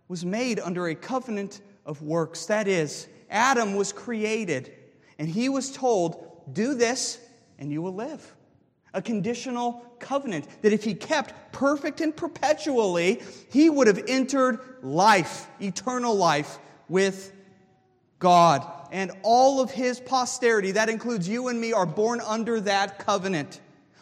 was 0.06 0.24
made 0.24 0.60
under 0.60 0.86
a 0.88 0.94
covenant 0.94 1.60
of 1.84 2.02
works. 2.02 2.46
That 2.46 2.68
is, 2.68 3.08
Adam 3.30 3.74
was 3.74 3.92
created 3.92 4.72
and 5.18 5.28
he 5.28 5.48
was 5.48 5.72
told, 5.72 6.42
Do 6.52 6.74
this 6.74 7.18
and 7.58 7.72
you 7.72 7.82
will 7.82 7.94
live. 7.94 8.34
A 8.94 9.02
conditional 9.02 9.84
covenant 9.98 10.46
that 10.62 10.72
if 10.72 10.84
he 10.84 10.94
kept 10.94 11.52
perfect 11.52 12.00
and 12.00 12.16
perpetually, 12.16 13.20
he 13.50 13.70
would 13.70 13.86
have 13.88 14.02
entered 14.08 14.60
life, 14.82 15.48
eternal 15.60 16.14
life 16.14 16.58
with 16.88 17.32
God 18.18 18.79
and 18.90 19.12
all 19.22 19.60
of 19.60 19.70
his 19.70 20.00
posterity, 20.00 20.72
that 20.72 20.88
includes 20.88 21.28
you 21.28 21.48
and 21.48 21.60
me, 21.60 21.72
are 21.72 21.86
born 21.86 22.20
under 22.20 22.60
that 22.60 22.98
covenant. 22.98 23.60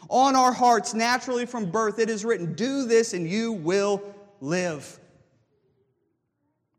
On 0.09 0.35
our 0.35 0.53
hearts, 0.53 0.95
naturally 0.95 1.45
from 1.45 1.71
birth, 1.71 1.99
it 1.99 2.09
is 2.09 2.25
written, 2.25 2.55
Do 2.55 2.87
this 2.87 3.13
and 3.13 3.29
you 3.29 3.53
will 3.53 4.03
live. 4.41 4.99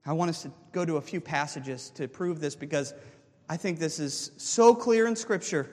I 0.06 0.14
want 0.14 0.30
us 0.30 0.42
to 0.42 0.52
go 0.72 0.86
to 0.86 0.98
a 0.98 1.02
few 1.02 1.22
passages 1.22 1.92
to 1.92 2.08
prove 2.08 2.40
this 2.40 2.56
because 2.56 2.94
I 3.48 3.58
think 3.58 3.80
this 3.80 4.00
is 4.00 4.32
so 4.38 4.74
clear 4.74 5.08
in 5.08 5.16
Scripture, 5.16 5.70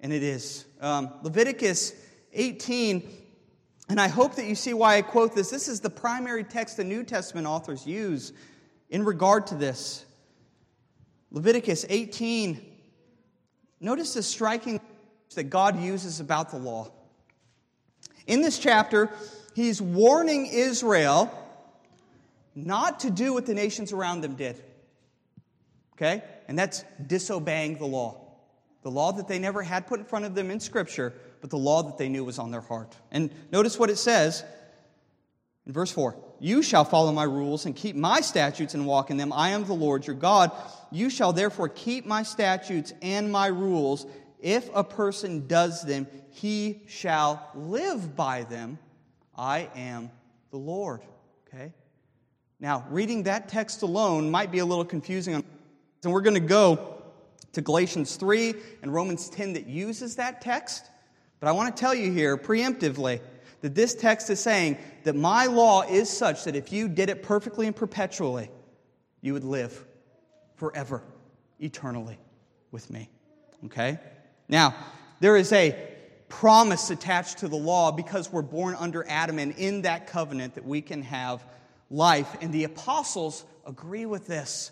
and 0.00 0.12
it 0.12 0.22
is. 0.22 0.64
Um, 0.80 1.10
Leviticus 1.22 1.94
18, 2.32 3.08
and 3.88 4.00
I 4.00 4.08
hope 4.08 4.36
that 4.36 4.46
you 4.46 4.54
see 4.54 4.74
why 4.74 4.96
I 4.96 5.02
quote 5.02 5.34
this. 5.34 5.50
This 5.50 5.68
is 5.68 5.80
the 5.80 5.90
primary 5.90 6.44
text 6.44 6.76
the 6.76 6.84
New 6.84 7.02
Testament 7.02 7.46
authors 7.46 7.86
use 7.86 8.32
in 8.90 9.04
regard 9.04 9.48
to 9.48 9.54
this. 9.54 10.04
Leviticus 11.32 11.86
18, 11.88 12.60
notice 13.80 14.14
the 14.14 14.22
striking 14.22 14.80
that 15.34 15.44
God 15.44 15.80
uses 15.80 16.20
about 16.20 16.50
the 16.50 16.58
law. 16.58 16.92
In 18.26 18.42
this 18.42 18.58
chapter, 18.58 19.10
he's 19.54 19.80
warning 19.80 20.46
Israel 20.46 21.32
not 22.54 23.00
to 23.00 23.10
do 23.10 23.32
what 23.32 23.46
the 23.46 23.54
nations 23.54 23.92
around 23.92 24.20
them 24.20 24.34
did. 24.34 24.62
Okay? 25.94 26.22
And 26.48 26.58
that's 26.58 26.84
disobeying 27.06 27.78
the 27.78 27.86
law. 27.86 28.20
The 28.82 28.90
law 28.90 29.12
that 29.12 29.26
they 29.26 29.38
never 29.38 29.62
had 29.62 29.86
put 29.86 30.00
in 30.00 30.04
front 30.04 30.26
of 30.26 30.34
them 30.34 30.50
in 30.50 30.60
Scripture, 30.60 31.14
but 31.40 31.48
the 31.48 31.58
law 31.58 31.82
that 31.82 31.96
they 31.96 32.10
knew 32.10 32.24
was 32.24 32.38
on 32.38 32.50
their 32.50 32.60
heart. 32.60 32.94
And 33.10 33.30
notice 33.50 33.78
what 33.78 33.88
it 33.88 33.96
says 33.96 34.44
in 35.66 35.72
verse 35.72 35.92
4 35.92 36.14
You 36.40 36.62
shall 36.62 36.84
follow 36.84 37.12
my 37.12 37.24
rules 37.24 37.64
and 37.64 37.74
keep 37.74 37.96
my 37.96 38.20
statutes 38.20 38.74
and 38.74 38.86
walk 38.86 39.10
in 39.10 39.16
them. 39.16 39.32
I 39.32 39.50
am 39.50 39.64
the 39.64 39.72
Lord 39.72 40.06
your 40.06 40.16
God. 40.16 40.50
You 40.92 41.08
shall 41.08 41.32
therefore 41.32 41.70
keep 41.70 42.04
my 42.04 42.22
statutes 42.22 42.92
and 43.00 43.32
my 43.32 43.46
rules. 43.46 44.06
If 44.40 44.68
a 44.74 44.84
person 44.84 45.46
does 45.46 45.82
them, 45.82 46.06
he 46.28 46.82
shall 46.86 47.50
live 47.54 48.14
by 48.14 48.42
them. 48.42 48.78
I 49.36 49.70
am 49.74 50.10
the 50.50 50.58
Lord. 50.58 51.00
Okay? 51.48 51.72
Now, 52.60 52.84
reading 52.90 53.22
that 53.22 53.48
text 53.48 53.82
alone 53.82 54.30
might 54.30 54.52
be 54.52 54.58
a 54.58 54.66
little 54.66 54.84
confusing. 54.84 55.34
And 55.34 56.12
we're 56.12 56.20
going 56.20 56.34
to 56.34 56.40
go 56.40 57.02
to 57.52 57.62
Galatians 57.62 58.16
3 58.16 58.54
and 58.82 58.92
Romans 58.92 59.30
10 59.30 59.54
that 59.54 59.66
uses 59.66 60.16
that 60.16 60.42
text. 60.42 60.84
But 61.40 61.48
I 61.48 61.52
want 61.52 61.74
to 61.74 61.80
tell 61.80 61.94
you 61.94 62.12
here 62.12 62.36
preemptively 62.36 63.20
that 63.62 63.74
this 63.74 63.94
text 63.94 64.28
is 64.28 64.40
saying 64.40 64.76
that 65.04 65.14
my 65.14 65.46
law 65.46 65.82
is 65.82 66.10
such 66.10 66.44
that 66.44 66.54
if 66.54 66.70
you 66.70 66.88
did 66.88 67.08
it 67.08 67.22
perfectly 67.22 67.66
and 67.66 67.74
perpetually, 67.74 68.50
you 69.22 69.32
would 69.32 69.44
live 69.44 69.86
forever, 70.62 71.02
eternally 71.58 72.16
with 72.70 72.88
me. 72.88 73.10
Okay? 73.64 73.98
Now, 74.48 74.76
there 75.18 75.36
is 75.36 75.52
a 75.52 75.76
promise 76.28 76.88
attached 76.90 77.38
to 77.38 77.48
the 77.48 77.56
law 77.56 77.90
because 77.90 78.32
we're 78.32 78.42
born 78.42 78.76
under 78.78 79.04
Adam 79.08 79.40
and 79.40 79.56
in 79.58 79.82
that 79.82 80.06
covenant 80.06 80.54
that 80.54 80.64
we 80.64 80.80
can 80.80 81.02
have 81.02 81.44
life. 81.90 82.36
And 82.40 82.52
the 82.52 82.62
apostles 82.62 83.44
agree 83.66 84.06
with 84.06 84.28
this. 84.28 84.70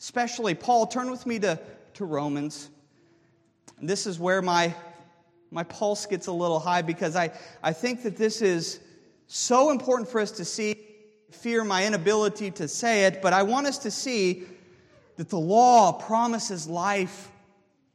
Especially 0.00 0.52
Paul, 0.52 0.88
turn 0.88 1.12
with 1.12 1.24
me 1.26 1.38
to, 1.38 1.60
to 1.94 2.04
Romans. 2.04 2.68
This 3.80 4.08
is 4.08 4.18
where 4.18 4.42
my 4.42 4.74
my 5.52 5.62
pulse 5.62 6.06
gets 6.06 6.26
a 6.26 6.32
little 6.32 6.58
high 6.58 6.82
because 6.82 7.14
I, 7.14 7.30
I 7.62 7.72
think 7.72 8.02
that 8.02 8.16
this 8.16 8.42
is 8.42 8.80
so 9.28 9.70
important 9.70 10.08
for 10.08 10.20
us 10.20 10.32
to 10.32 10.44
see. 10.44 10.74
Fear 11.30 11.62
my 11.62 11.86
inability 11.86 12.50
to 12.52 12.66
say 12.66 13.04
it, 13.04 13.22
but 13.22 13.32
I 13.32 13.44
want 13.44 13.68
us 13.68 13.78
to 13.78 13.90
see 13.92 14.46
that 15.20 15.28
the 15.28 15.38
law 15.38 15.92
promises 15.92 16.66
life. 16.66 17.30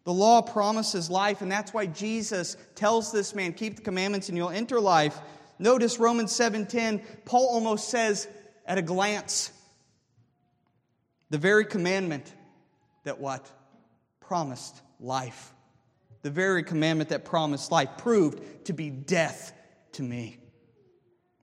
The 0.03 0.13
law 0.13 0.43
promises 0.43 1.09
life, 1.09 1.41
and 1.41 1.51
that's 1.51 1.73
why 1.73 1.87
Jesus 1.87 2.55
tells 2.75 3.11
this 3.11 3.33
man, 3.33 3.53
Keep 3.53 3.77
the 3.77 3.81
commandments 3.81 4.29
and 4.29 4.37
you'll 4.37 4.51
enter 4.51 4.79
life. 4.79 5.19
Notice 5.57 5.97
Romans 5.97 6.31
7:10, 6.31 7.01
Paul 7.25 7.47
almost 7.47 7.89
says 7.89 8.27
at 8.67 8.77
a 8.77 8.83
glance, 8.83 9.51
the 11.31 11.39
very 11.39 11.65
commandment 11.65 12.31
that 13.05 13.17
what? 13.17 13.51
Promised 14.19 14.79
life 14.99 15.51
the 16.21 16.29
very 16.29 16.61
commandment 16.61 17.09
that 17.09 17.25
promised 17.25 17.71
life, 17.71 17.89
proved 17.97 18.65
to 18.65 18.73
be 18.73 18.91
death 18.91 19.51
to 19.93 20.03
me. 20.03 20.37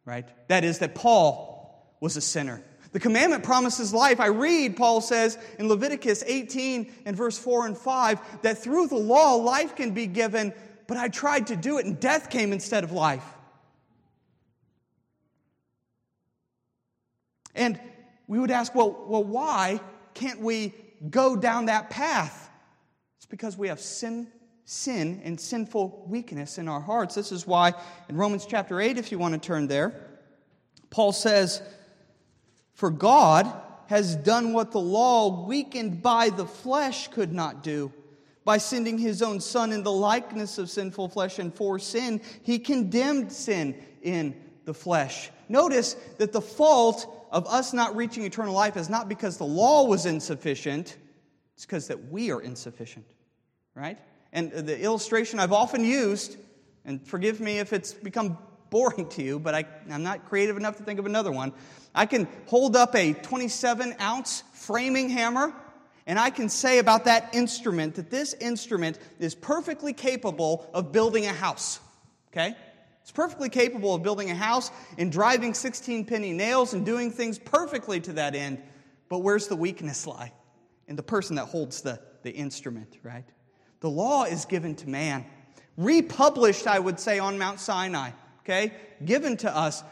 Right? 0.05 0.29
That 0.47 0.63
is, 0.63 0.79
that 0.79 0.95
Paul 0.95 1.97
was 2.01 2.17
a 2.17 2.21
sinner. 2.21 2.65
The 2.93 3.01
commandment 3.01 3.43
promises 3.43 3.93
life. 3.95 4.21
I 4.21 4.27
read, 4.27 4.77
Paul 4.77 5.01
says 5.01 5.39
in 5.59 5.69
Leviticus 5.69 6.23
18 6.27 6.93
and 7.07 7.17
verse 7.17 7.39
4 7.39 7.67
and 7.67 7.77
5, 7.77 8.43
that 8.43 8.59
through 8.59 8.89
the 8.89 8.97
law 8.97 9.35
life 9.35 9.75
can 9.75 9.93
be 9.93 10.07
given, 10.07 10.53
but 10.87 10.99
I 10.99 11.09
tried 11.09 11.49
to 11.49 11.57
do 11.57 11.79
it 11.79 11.87
and 11.87 11.99
death 11.99 12.29
came 12.29 12.53
instead 12.53 12.85
of 12.85 12.93
life. 12.93 13.25
And 17.55 17.81
we 18.27 18.39
would 18.39 18.51
ask, 18.51 18.75
well, 18.75 19.05
well 19.07 19.25
why 19.25 19.81
can't 20.15 20.41
we 20.41 20.75
go 21.09 21.35
down 21.35 21.67
that 21.67 21.91
path? 21.91 22.51
It's 23.17 23.27
because 23.27 23.57
we 23.57 23.69
have 23.69 23.81
sin 23.81 24.29
sin 24.65 25.21
and 25.25 25.41
sinful 25.41 26.05
weakness 26.09 26.59
in 26.59 26.69
our 26.69 26.81
hearts. 26.81 27.15
This 27.15 27.33
is 27.33 27.47
why 27.47 27.75
in 28.09 28.17
Romans 28.17 28.47
chapter 28.47 28.81
8, 28.81 28.97
if 28.97 29.13
you 29.13 29.19
want 29.19 29.35
to 29.35 29.41
turn 29.41 29.67
there, 29.67 29.93
Paul 30.91 31.13
says, 31.13 31.63
For 32.83 32.91
God 32.91 33.47
has 33.87 34.17
done 34.17 34.53
what 34.53 34.73
the 34.73 34.81
law, 34.81 35.47
weakened 35.47 36.03
by 36.03 36.31
the 36.31 36.47
flesh, 36.47 37.07
could 37.07 37.33
not 37.33 37.63
do. 37.63 37.93
By 38.45 38.59
sending 38.59 38.99
his 38.99 39.23
own 39.23 39.39
Son 39.39 39.71
in 39.71 39.85
the 39.85 39.93
likeness 39.93 40.59
of 40.59 40.69
sinful 40.69 41.11
flesh 41.11 41.39
and 41.39 41.55
for 41.55 41.79
sin, 41.79 42.21
he 42.43 42.59
condemned 42.59 43.31
sin 43.31 43.81
in 44.03 44.35
the 44.65 44.75
flesh. 44.75 45.31
Notice 45.49 45.95
that 46.19 46.33
the 46.33 46.41
fault 46.41 47.29
of 47.31 47.47
us 47.47 47.73
not 47.73 47.95
reaching 47.95 48.25
eternal 48.25 48.53
life 48.53 48.77
is 48.77 48.91
not 48.91 49.09
because 49.09 49.37
the 49.37 49.45
law 49.45 49.87
was 49.87 50.05
insufficient, 50.05 50.97
it's 51.55 51.65
because 51.65 51.87
that 51.87 52.11
we 52.11 52.33
are 52.33 52.43
insufficient, 52.43 53.07
right? 53.77 54.01
And 54.33 54.51
the 54.51 54.81
illustration 54.81 55.39
I've 55.39 55.53
often 55.53 55.85
used, 55.85 56.37
and 56.85 57.07
forgive 57.07 57.39
me 57.41 57.61
if 57.61 57.73
it's 57.73 57.93
become 57.93 58.39
boring 58.73 59.07
to 59.11 59.23
you, 59.23 59.39
but 59.39 59.55
I, 59.55 59.65
am 59.91 60.03
not 60.03 60.25
creative 60.25 60.57
enough 60.57 60.79
to 60.79 60.83
think 60.83 60.99
of 60.99 61.07
another 61.07 61.31
one. 61.31 61.53
I 61.95 62.07
can 62.07 62.27
hold 62.47 62.75
up 62.75 62.97
a 62.97 63.13
27 63.13 63.95
ounce 64.01 64.43
framing 64.55 65.11
hammer, 65.11 65.53
and 66.07 66.19
I 66.19 66.31
can 66.31 66.49
say 66.49 66.79
about 66.79 67.05
that 67.05 67.35
instrument 67.35 67.95
that 67.97 68.11
this 68.11 68.33
instrument 68.35 68.99
is 69.21 69.35
perfectly 69.35 69.93
capable 69.93 70.69
of 70.73 70.91
building 70.91 71.27
a 71.27 71.33
house. 71.33 71.81
Okay? 72.33 72.57
It's 73.03 73.11
perfectly 73.11 73.51
capable 73.51 73.95
of 73.95 74.03
building 74.03 74.31
a 74.31 74.35
house 74.35 74.71
and 74.97 75.13
driving 75.13 75.53
16 75.53 76.07
penny 76.07 76.33
nails 76.33 76.73
and 76.73 76.87
doing 76.87 77.11
things 77.11 77.39
perfectly 77.39 78.01
to 78.01 78.15
that 78.15 78.35
end. 78.35 78.63
But 79.11 79.19
where's 79.19 79.49
the 79.49 79.57
weakness 79.57 80.07
lie? 80.07 80.33
In 80.89 80.97
the 80.97 81.03
person 81.03 81.37
that 81.37 81.45
holds 81.45 81.83
the, 81.83 82.01
the 82.23 82.33
instrument, 82.33 82.97
right? 83.03 83.27
The 83.81 83.91
law 83.91 84.25
is 84.25 84.47
given 84.47 84.77
to 84.77 84.89
man, 84.89 85.27
republished, 85.77 86.67
I 86.67 86.79
would 86.79 86.99
say, 86.99 87.19
on 87.19 87.39
Mount 87.39 87.61
Sinai, 87.61 88.13
okay? 88.45 88.73
Given 89.05 89.37
to 89.39 89.57
us 89.57 89.83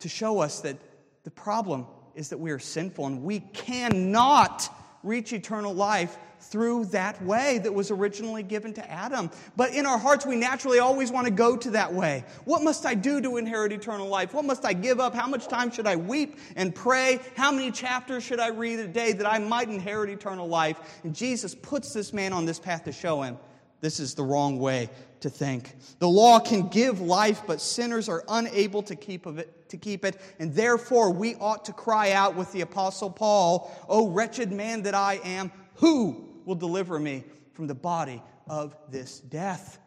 to 0.00 0.08
show 0.08 0.40
us 0.40 0.60
that 0.60 0.76
the 1.24 1.30
problem 1.30 1.86
is 2.14 2.30
that 2.30 2.38
we 2.38 2.50
are 2.50 2.58
sinful 2.58 3.06
and 3.06 3.22
we 3.22 3.40
cannot 3.40 4.68
reach 5.02 5.32
eternal 5.32 5.74
life 5.74 6.16
through 6.40 6.84
that 6.86 7.22
way 7.22 7.58
that 7.58 7.72
was 7.72 7.90
originally 7.90 8.42
given 8.42 8.72
to 8.74 8.90
Adam. 8.90 9.30
But 9.56 9.74
in 9.74 9.86
our 9.86 9.98
hearts, 9.98 10.26
we 10.26 10.36
naturally 10.36 10.80
always 10.80 11.10
want 11.10 11.26
to 11.26 11.32
go 11.32 11.56
to 11.56 11.70
that 11.70 11.92
way. 11.92 12.24
What 12.44 12.62
must 12.62 12.84
I 12.84 12.94
do 12.94 13.20
to 13.20 13.36
inherit 13.36 13.72
eternal 13.72 14.08
life? 14.08 14.34
What 14.34 14.44
must 14.44 14.64
I 14.64 14.72
give 14.72 14.98
up? 14.98 15.14
How 15.14 15.28
much 15.28 15.46
time 15.46 15.70
should 15.70 15.86
I 15.86 15.96
weep 15.96 16.38
and 16.56 16.74
pray? 16.74 17.20
How 17.36 17.52
many 17.52 17.70
chapters 17.70 18.24
should 18.24 18.40
I 18.40 18.48
read 18.48 18.80
a 18.80 18.88
day 18.88 19.12
that 19.12 19.30
I 19.30 19.38
might 19.38 19.68
inherit 19.68 20.10
eternal 20.10 20.48
life? 20.48 21.00
And 21.04 21.14
Jesus 21.14 21.54
puts 21.54 21.92
this 21.92 22.12
man 22.12 22.32
on 22.32 22.44
this 22.44 22.58
path 22.58 22.84
to 22.84 22.92
show 22.92 23.22
him 23.22 23.38
this 23.82 23.98
is 24.00 24.14
the 24.14 24.22
wrong 24.22 24.58
way 24.58 24.88
to 25.20 25.28
think. 25.28 25.74
The 25.98 26.08
law 26.08 26.38
can 26.38 26.68
give 26.68 27.00
life, 27.00 27.42
but 27.46 27.60
sinners 27.60 28.08
are 28.08 28.24
unable 28.28 28.82
to 28.84 28.94
keep, 28.94 29.26
it, 29.26 29.68
to 29.70 29.76
keep 29.76 30.04
it. 30.04 30.20
And 30.38 30.54
therefore, 30.54 31.10
we 31.10 31.34
ought 31.34 31.64
to 31.66 31.72
cry 31.72 32.12
out 32.12 32.36
with 32.36 32.50
the 32.52 32.60
Apostle 32.60 33.10
Paul, 33.10 33.70
O 33.88 34.08
wretched 34.08 34.52
man 34.52 34.82
that 34.82 34.94
I 34.94 35.20
am, 35.24 35.50
who 35.74 36.28
will 36.44 36.54
deliver 36.54 36.98
me 36.98 37.24
from 37.54 37.66
the 37.66 37.74
body 37.74 38.22
of 38.48 38.76
this 38.88 39.18
death. 39.18 39.78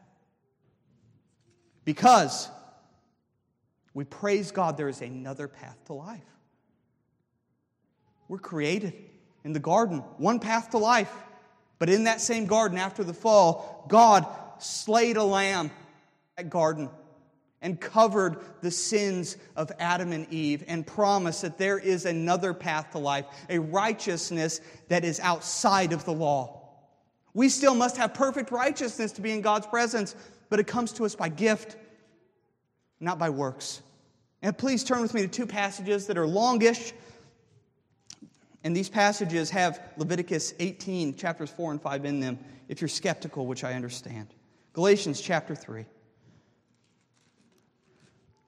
Because 1.85 2.49
we 3.93 4.03
praise 4.03 4.51
God, 4.51 4.75
there 4.75 4.89
is 4.89 5.01
another 5.01 5.47
path 5.47 5.77
to 5.85 5.93
life. 5.93 6.21
We're 8.27 8.39
created 8.39 8.93
in 9.45 9.53
the 9.53 9.59
garden, 9.59 9.99
one 10.17 10.39
path 10.39 10.71
to 10.71 10.79
life. 10.79 11.13
But 11.79 11.89
in 11.89 12.05
that 12.05 12.21
same 12.21 12.45
garden, 12.45 12.77
after 12.77 13.03
the 13.03 13.13
fall, 13.13 13.85
God 13.87 14.25
slayed 14.59 15.17
a 15.17 15.23
lamb 15.23 15.71
at 16.37 16.49
garden 16.49 16.89
and 17.61 17.79
covered 17.79 18.37
the 18.61 18.71
sins 18.71 19.37
of 19.55 19.71
Adam 19.79 20.11
and 20.11 20.31
Eve 20.31 20.63
and 20.67 20.85
promised 20.85 21.41
that 21.41 21.57
there 21.57 21.79
is 21.79 22.05
another 22.05 22.53
path 22.53 22.91
to 22.91 22.99
life, 22.99 23.25
a 23.49 23.59
righteousness 23.59 24.61
that 24.87 25.03
is 25.03 25.19
outside 25.19 25.91
of 25.91 26.05
the 26.05 26.13
law. 26.13 26.61
We 27.33 27.49
still 27.49 27.75
must 27.75 27.97
have 27.97 28.13
perfect 28.13 28.51
righteousness 28.51 29.11
to 29.13 29.21
be 29.21 29.31
in 29.31 29.41
God's 29.41 29.67
presence, 29.67 30.15
but 30.49 30.59
it 30.59 30.67
comes 30.67 30.93
to 30.93 31.05
us 31.05 31.15
by 31.15 31.29
gift, 31.29 31.75
not 32.99 33.19
by 33.19 33.29
works. 33.29 33.81
And 34.41 34.57
please 34.57 34.83
turn 34.83 35.01
with 35.01 35.13
me 35.13 35.23
to 35.23 35.27
two 35.27 35.47
passages 35.47 36.07
that 36.07 36.17
are 36.17 36.27
longish. 36.27 36.93
And 38.65 38.75
these 38.75 38.89
passages 38.89 39.51
have 39.51 39.79
Leviticus 39.95 40.55
18, 40.59 41.15
chapters 41.15 41.51
4 41.51 41.73
and 41.73 41.81
5 41.81 42.03
in 42.03 42.19
them, 42.19 42.39
if 42.67 42.81
you're 42.81 42.87
skeptical, 42.87 43.45
which 43.45 43.63
I 43.63 43.73
understand. 43.73 44.33
Galatians 44.73 45.21
chapter 45.21 45.53
3. 45.53 45.85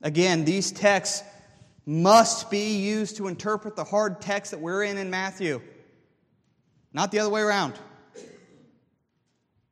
Again, 0.02 0.44
these 0.44 0.72
texts 0.72 1.24
must 1.86 2.50
be 2.50 2.78
used 2.80 3.18
to 3.18 3.28
interpret 3.28 3.76
the 3.76 3.84
hard 3.84 4.20
text 4.20 4.50
that 4.52 4.60
we're 4.60 4.84
in 4.84 4.98
in 4.98 5.12
Matthew, 5.12 5.62
not 6.94 7.12
the 7.12 7.20
other 7.20 7.30
way 7.30 7.42
around. 7.42 7.76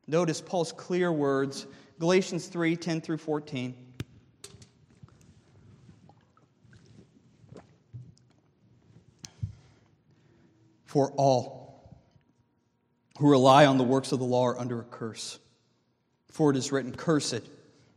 Notice 0.06 0.40
Paul's 0.40 0.70
clear 0.70 1.12
words 1.12 1.66
Galatians 1.98 2.46
3 2.46 2.76
10 2.76 3.00
through 3.00 3.18
14. 3.18 3.74
For 10.96 11.12
all 11.18 12.00
who 13.18 13.28
rely 13.28 13.66
on 13.66 13.76
the 13.76 13.84
works 13.84 14.12
of 14.12 14.18
the 14.18 14.24
law 14.24 14.46
are 14.46 14.58
under 14.58 14.80
a 14.80 14.84
curse. 14.84 15.38
For 16.30 16.50
it 16.50 16.56
is 16.56 16.72
written, 16.72 16.96
Cursed 16.96 17.42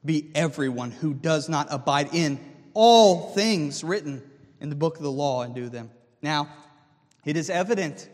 be 0.04 0.30
everyone 0.36 0.92
who 0.92 1.14
does 1.14 1.48
not 1.48 1.68
abide 1.72 2.14
in 2.14 2.42
all 2.74 3.30
things 3.30 3.86
written 3.86 4.22
in 4.60 4.68
the 4.68 4.76
book 4.76 4.98
of 4.98 5.04
the 5.04 5.10
law 5.10 5.44
and 5.44 5.56
do 5.56 5.70
them. 5.70 5.92
Now, 6.22 6.50
it 7.24 7.38
is 7.38 7.50
evident 7.50 8.10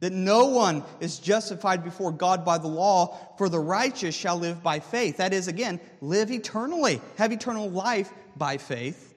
that 0.00 0.14
no 0.14 0.46
one 0.46 0.82
is 0.98 1.18
justified 1.18 1.84
before 1.84 2.10
God 2.10 2.42
by 2.42 2.56
the 2.56 2.68
law, 2.68 3.34
for 3.36 3.50
the 3.50 3.60
righteous 3.60 4.14
shall 4.14 4.38
live 4.38 4.62
by 4.62 4.80
faith. 4.80 5.18
That 5.18 5.34
is, 5.34 5.46
again, 5.46 5.78
live 6.00 6.30
eternally, 6.30 7.02
have 7.18 7.32
eternal 7.32 7.68
life 7.68 8.10
by 8.34 8.56
faith. 8.56 9.14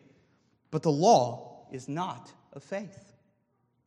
But 0.72 0.84
the 0.84 0.92
law 0.92 1.68
is 1.72 1.88
not 1.88 2.30
of 2.52 2.64
faith. 2.66 3.15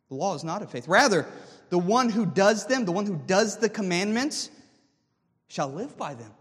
The 0.08 0.14
law 0.14 0.34
is 0.34 0.44
not 0.44 0.62
of 0.62 0.70
faith. 0.70 0.88
Rather, 0.88 1.26
the 1.70 1.78
one 1.78 2.08
who 2.08 2.24
does 2.24 2.66
them, 2.66 2.84
the 2.84 2.92
one 2.92 3.06
who 3.06 3.20
does 3.26 3.58
the 3.58 3.68
commandments, 3.68 4.50
shall 5.48 5.68
live 5.68 5.96
by 5.96 6.14
them. 6.14 6.32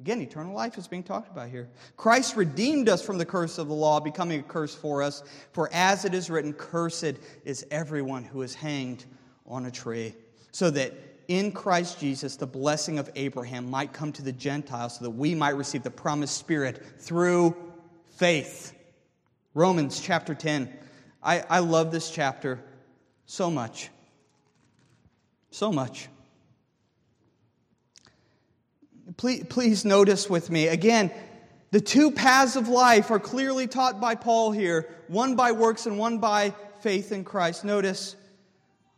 Again, 0.00 0.22
eternal 0.22 0.54
life 0.54 0.78
is 0.78 0.88
being 0.88 1.02
talked 1.02 1.30
about 1.30 1.50
here. 1.50 1.68
Christ 1.98 2.34
redeemed 2.34 2.88
us 2.88 3.04
from 3.04 3.18
the 3.18 3.24
curse 3.26 3.58
of 3.58 3.68
the 3.68 3.74
law, 3.74 4.00
becoming 4.00 4.40
a 4.40 4.42
curse 4.42 4.74
for 4.74 5.02
us. 5.02 5.22
For 5.52 5.68
as 5.74 6.06
it 6.06 6.14
is 6.14 6.30
written, 6.30 6.54
Cursed 6.54 7.16
is 7.44 7.66
everyone 7.70 8.24
who 8.24 8.40
is 8.40 8.54
hanged 8.54 9.04
on 9.46 9.66
a 9.66 9.70
tree. 9.70 10.14
So 10.52 10.70
that 10.70 10.94
in 11.28 11.52
Christ 11.52 12.00
Jesus, 12.00 12.36
the 12.36 12.46
blessing 12.46 12.98
of 12.98 13.10
Abraham 13.14 13.70
might 13.70 13.92
come 13.92 14.10
to 14.12 14.22
the 14.22 14.32
Gentiles, 14.32 14.96
so 14.96 15.04
that 15.04 15.10
we 15.10 15.34
might 15.34 15.50
receive 15.50 15.82
the 15.82 15.90
promised 15.90 16.38
Spirit 16.38 16.82
through 16.98 17.54
faith. 18.08 18.74
Romans 19.52 20.00
chapter 20.00 20.34
10. 20.34 20.72
I, 21.22 21.44
I 21.50 21.58
love 21.58 21.92
this 21.92 22.10
chapter 22.10 22.58
so 23.30 23.48
much. 23.48 23.90
So 25.52 25.70
much. 25.70 26.08
Please, 29.16 29.44
please 29.48 29.84
notice 29.84 30.28
with 30.28 30.50
me 30.50 30.66
again, 30.66 31.12
the 31.70 31.80
two 31.80 32.10
paths 32.10 32.56
of 32.56 32.66
life 32.66 33.12
are 33.12 33.20
clearly 33.20 33.68
taught 33.68 34.00
by 34.00 34.16
Paul 34.16 34.50
here 34.50 34.88
one 35.06 35.36
by 35.36 35.52
works 35.52 35.86
and 35.86 35.96
one 35.96 36.18
by 36.18 36.52
faith 36.80 37.12
in 37.12 37.22
Christ. 37.22 37.64
Notice 37.64 38.16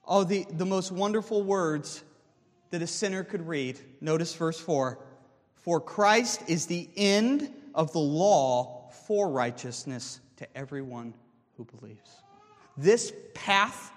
all 0.02 0.24
the, 0.24 0.46
the 0.50 0.64
most 0.64 0.92
wonderful 0.92 1.42
words 1.42 2.02
that 2.70 2.80
a 2.80 2.86
sinner 2.86 3.24
could 3.24 3.46
read. 3.46 3.78
Notice 4.00 4.34
verse 4.34 4.58
4 4.58 4.98
For 5.56 5.78
Christ 5.78 6.40
is 6.48 6.64
the 6.64 6.88
end 6.96 7.52
of 7.74 7.92
the 7.92 7.98
law 7.98 8.90
for 9.06 9.28
righteousness 9.28 10.20
to 10.38 10.56
everyone 10.56 11.12
who 11.58 11.66
believes. 11.66 12.10
This 12.78 13.12
path 13.34 13.92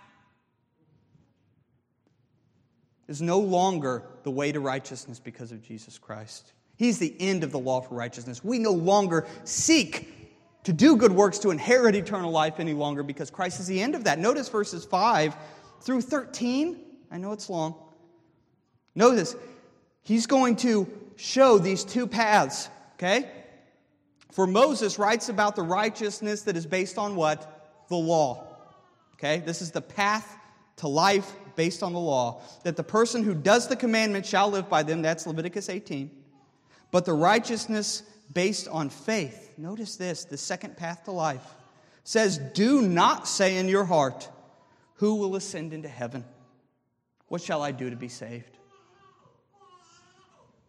is 3.07 3.21
no 3.21 3.39
longer 3.39 4.03
the 4.23 4.31
way 4.31 4.51
to 4.51 4.59
righteousness 4.59 5.19
because 5.19 5.51
of 5.51 5.61
Jesus 5.61 5.97
Christ. 5.97 6.53
He's 6.77 6.99
the 6.99 7.15
end 7.19 7.43
of 7.43 7.51
the 7.51 7.59
law 7.59 7.81
for 7.81 7.95
righteousness. 7.95 8.43
We 8.43 8.59
no 8.59 8.71
longer 8.71 9.25
seek 9.43 10.11
to 10.63 10.73
do 10.73 10.97
good 10.97 11.11
works 11.11 11.39
to 11.39 11.51
inherit 11.51 11.95
eternal 11.95 12.31
life 12.31 12.59
any 12.59 12.73
longer 12.73 13.03
because 13.03 13.29
Christ 13.29 13.59
is 13.59 13.67
the 13.67 13.81
end 13.81 13.95
of 13.95 14.03
that. 14.05 14.19
Notice 14.19 14.49
verses 14.49 14.83
5 14.83 15.35
through 15.81 16.01
13. 16.01 16.79
I 17.11 17.17
know 17.17 17.31
it's 17.31 17.49
long. 17.49 17.75
Notice, 18.95 19.35
he's 20.01 20.25
going 20.25 20.55
to 20.57 20.87
show 21.15 21.57
these 21.59 21.83
two 21.83 22.07
paths, 22.07 22.69
okay? 22.95 23.29
For 24.31 24.47
Moses 24.47 24.99
writes 24.99 25.29
about 25.29 25.55
the 25.55 25.61
righteousness 25.61 26.41
that 26.41 26.57
is 26.57 26.65
based 26.65 26.97
on 26.97 27.15
what? 27.15 27.85
The 27.87 27.95
law. 27.95 28.47
Okay? 29.13 29.39
This 29.45 29.61
is 29.61 29.71
the 29.71 29.81
path 29.81 30.37
to 30.77 30.87
life 30.87 31.31
based 31.55 31.83
on 31.83 31.93
the 31.93 31.99
law, 31.99 32.41
that 32.63 32.75
the 32.75 32.83
person 32.83 33.23
who 33.23 33.33
does 33.33 33.67
the 33.67 33.75
commandment 33.75 34.25
shall 34.25 34.49
live 34.49 34.69
by 34.69 34.83
them. 34.83 35.01
That's 35.01 35.27
Leviticus 35.27 35.69
18. 35.69 36.09
But 36.91 37.05
the 37.05 37.13
righteousness 37.13 38.03
based 38.33 38.67
on 38.67 38.89
faith, 38.89 39.53
notice 39.57 39.95
this, 39.95 40.25
the 40.25 40.37
second 40.37 40.77
path 40.77 41.05
to 41.05 41.11
life, 41.11 41.43
says, 42.03 42.37
Do 42.37 42.81
not 42.81 43.27
say 43.27 43.57
in 43.57 43.67
your 43.67 43.85
heart, 43.85 44.29
Who 44.95 45.15
will 45.15 45.35
ascend 45.35 45.73
into 45.73 45.89
heaven? 45.89 46.23
What 47.27 47.41
shall 47.41 47.61
I 47.61 47.71
do 47.71 47.89
to 47.89 47.95
be 47.95 48.07
saved? 48.07 48.55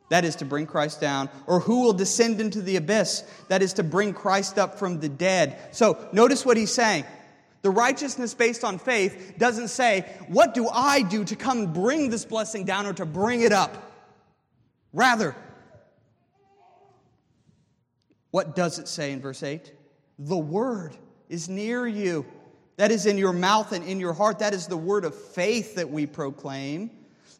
That 0.08 0.24
is 0.24 0.36
to 0.36 0.44
bring 0.44 0.66
Christ 0.66 1.00
down. 1.00 1.28
Or 1.46 1.60
who 1.60 1.82
will 1.82 1.92
descend 1.92 2.40
into 2.40 2.62
the 2.62 2.76
abyss? 2.76 3.24
That 3.48 3.62
is 3.62 3.74
to 3.74 3.82
bring 3.82 4.12
Christ 4.12 4.58
up 4.58 4.78
from 4.78 5.00
the 5.00 5.08
dead. 5.08 5.58
So 5.72 6.08
notice 6.12 6.46
what 6.46 6.56
he's 6.56 6.72
saying. 6.72 7.04
The 7.66 7.70
righteousness 7.70 8.32
based 8.32 8.62
on 8.62 8.78
faith 8.78 9.34
doesn't 9.38 9.70
say, 9.70 10.04
What 10.28 10.54
do 10.54 10.68
I 10.68 11.02
do 11.02 11.24
to 11.24 11.34
come 11.34 11.72
bring 11.72 12.10
this 12.10 12.24
blessing 12.24 12.64
down 12.64 12.86
or 12.86 12.92
to 12.92 13.04
bring 13.04 13.40
it 13.40 13.50
up? 13.50 13.90
Rather, 14.92 15.34
what 18.30 18.54
does 18.54 18.78
it 18.78 18.86
say 18.86 19.10
in 19.10 19.20
verse 19.20 19.42
8? 19.42 19.72
The 20.20 20.36
word 20.36 20.96
is 21.28 21.48
near 21.48 21.88
you. 21.88 22.24
That 22.76 22.92
is 22.92 23.04
in 23.04 23.18
your 23.18 23.32
mouth 23.32 23.72
and 23.72 23.82
in 23.82 23.98
your 23.98 24.12
heart. 24.12 24.38
That 24.38 24.54
is 24.54 24.68
the 24.68 24.76
word 24.76 25.04
of 25.04 25.12
faith 25.12 25.74
that 25.74 25.90
we 25.90 26.06
proclaim. 26.06 26.92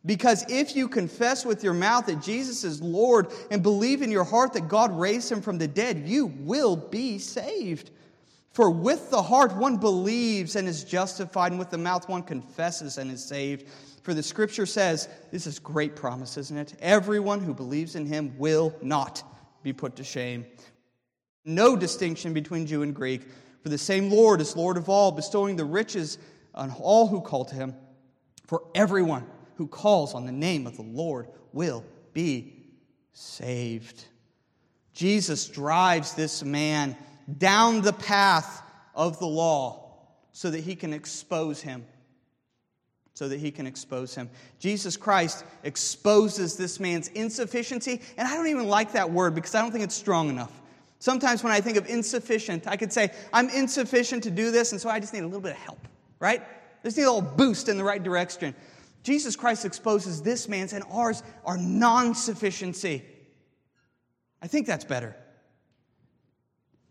Because 0.04 0.44
if 0.48 0.74
you 0.74 0.88
confess 0.88 1.46
with 1.46 1.62
your 1.62 1.72
mouth 1.72 2.06
that 2.06 2.20
Jesus 2.20 2.64
is 2.64 2.82
Lord 2.82 3.28
and 3.52 3.62
believe 3.62 4.02
in 4.02 4.10
your 4.10 4.24
heart 4.24 4.54
that 4.54 4.66
God 4.66 4.90
raised 4.98 5.30
him 5.30 5.40
from 5.40 5.58
the 5.58 5.68
dead, 5.68 6.08
you 6.08 6.26
will 6.26 6.74
be 6.74 7.18
saved. 7.18 7.92
For 8.56 8.70
with 8.70 9.10
the 9.10 9.20
heart 9.20 9.54
one 9.54 9.76
believes 9.76 10.56
and 10.56 10.66
is 10.66 10.82
justified, 10.82 11.52
and 11.52 11.58
with 11.58 11.68
the 11.68 11.76
mouth 11.76 12.08
one 12.08 12.22
confesses 12.22 12.96
and 12.96 13.10
is 13.10 13.22
saved. 13.22 13.68
For 14.02 14.14
the 14.14 14.22
scripture 14.22 14.64
says, 14.64 15.10
this 15.30 15.46
is 15.46 15.58
great 15.58 15.94
promise, 15.94 16.38
isn't 16.38 16.56
it? 16.56 16.74
Everyone 16.80 17.40
who 17.40 17.52
believes 17.52 17.96
in 17.96 18.06
him 18.06 18.34
will 18.38 18.74
not 18.80 19.22
be 19.62 19.74
put 19.74 19.96
to 19.96 20.04
shame. 20.04 20.46
No 21.44 21.76
distinction 21.76 22.32
between 22.32 22.66
Jew 22.66 22.80
and 22.80 22.94
Greek, 22.94 23.24
for 23.62 23.68
the 23.68 23.76
same 23.76 24.10
Lord 24.10 24.40
is 24.40 24.56
Lord 24.56 24.78
of 24.78 24.88
all, 24.88 25.12
bestowing 25.12 25.56
the 25.56 25.66
riches 25.66 26.16
on 26.54 26.74
all 26.80 27.08
who 27.08 27.20
call 27.20 27.44
to 27.44 27.54
him. 27.54 27.74
For 28.46 28.62
everyone 28.74 29.26
who 29.56 29.66
calls 29.66 30.14
on 30.14 30.24
the 30.24 30.32
name 30.32 30.66
of 30.66 30.76
the 30.76 30.82
Lord 30.82 31.28
will 31.52 31.84
be 32.14 32.54
saved. 33.12 34.06
Jesus 34.94 35.46
drives 35.46 36.14
this 36.14 36.42
man 36.42 36.96
down 37.38 37.82
the 37.82 37.92
path 37.92 38.62
of 38.94 39.18
the 39.18 39.26
law 39.26 39.86
so 40.32 40.50
that 40.50 40.60
he 40.60 40.74
can 40.74 40.92
expose 40.92 41.60
him. 41.60 41.84
So 43.14 43.28
that 43.28 43.40
he 43.40 43.50
can 43.50 43.66
expose 43.66 44.14
him. 44.14 44.28
Jesus 44.58 44.96
Christ 44.96 45.44
exposes 45.62 46.56
this 46.56 46.78
man's 46.78 47.08
insufficiency, 47.08 48.02
and 48.18 48.28
I 48.28 48.34
don't 48.34 48.48
even 48.48 48.68
like 48.68 48.92
that 48.92 49.10
word 49.10 49.34
because 49.34 49.54
I 49.54 49.62
don't 49.62 49.72
think 49.72 49.84
it's 49.84 49.94
strong 49.94 50.28
enough. 50.28 50.52
Sometimes 50.98 51.42
when 51.42 51.52
I 51.52 51.60
think 51.60 51.76
of 51.76 51.88
insufficient, 51.88 52.66
I 52.66 52.76
could 52.76 52.92
say, 52.92 53.10
I'm 53.32 53.48
insufficient 53.50 54.22
to 54.24 54.30
do 54.30 54.50
this, 54.50 54.72
and 54.72 54.80
so 54.80 54.90
I 54.90 55.00
just 55.00 55.14
need 55.14 55.20
a 55.20 55.26
little 55.26 55.40
bit 55.40 55.52
of 55.52 55.58
help, 55.58 55.88
right? 56.20 56.40
I 56.40 56.84
just 56.84 56.96
need 56.96 57.04
a 57.04 57.12
little 57.12 57.30
boost 57.30 57.68
in 57.68 57.78
the 57.78 57.84
right 57.84 58.02
direction. 58.02 58.54
Jesus 59.02 59.36
Christ 59.36 59.64
exposes 59.64 60.20
this 60.20 60.48
man's 60.48 60.72
and 60.72 60.84
ours, 60.90 61.22
our 61.44 61.56
non 61.56 62.14
sufficiency. 62.14 63.04
I 64.42 64.46
think 64.46 64.66
that's 64.66 64.84
better. 64.84 65.16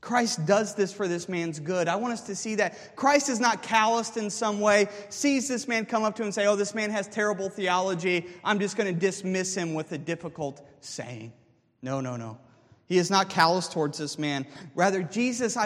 Christ 0.06 0.46
does 0.46 0.76
this 0.76 0.94
for 0.94 1.08
this 1.08 1.28
man's 1.28 1.60
good. 1.60 1.88
I 1.88 1.96
want 1.96 2.14
us 2.14 2.22
to 2.28 2.36
see 2.36 2.54
that 2.56 2.96
Christ 2.96 3.28
is 3.28 3.40
not 3.40 3.64
calloused 3.64 4.18
in 4.18 4.30
some 4.30 4.60
way, 4.60 4.88
sees 5.10 5.48
this 5.48 5.68
man 5.68 5.86
come 5.88 6.04
up 6.04 6.16
to 6.18 6.22
him 6.22 6.28
and 6.28 6.34
say, 6.34 6.46
Oh, 6.46 6.56
this 6.56 6.76
man 6.76 6.92
has 6.92 7.08
terrible 7.08 7.50
theology. 7.50 8.28
I'm 8.44 8.60
just 8.60 8.78
going 8.78 8.94
to 8.94 8.98
dismiss 8.98 9.56
him 9.56 9.74
with 9.74 9.92
a 9.94 9.98
difficult 9.98 10.62
saying. 10.80 11.34
No, 11.82 12.02
no, 12.02 12.18
no. 12.18 12.38
He 12.86 13.00
is 13.00 13.10
not 13.10 13.30
callous 13.30 13.68
towards 13.68 13.98
this 13.98 14.20
man. 14.20 14.46
Rather, 14.76 15.02
Jesus 15.02 15.58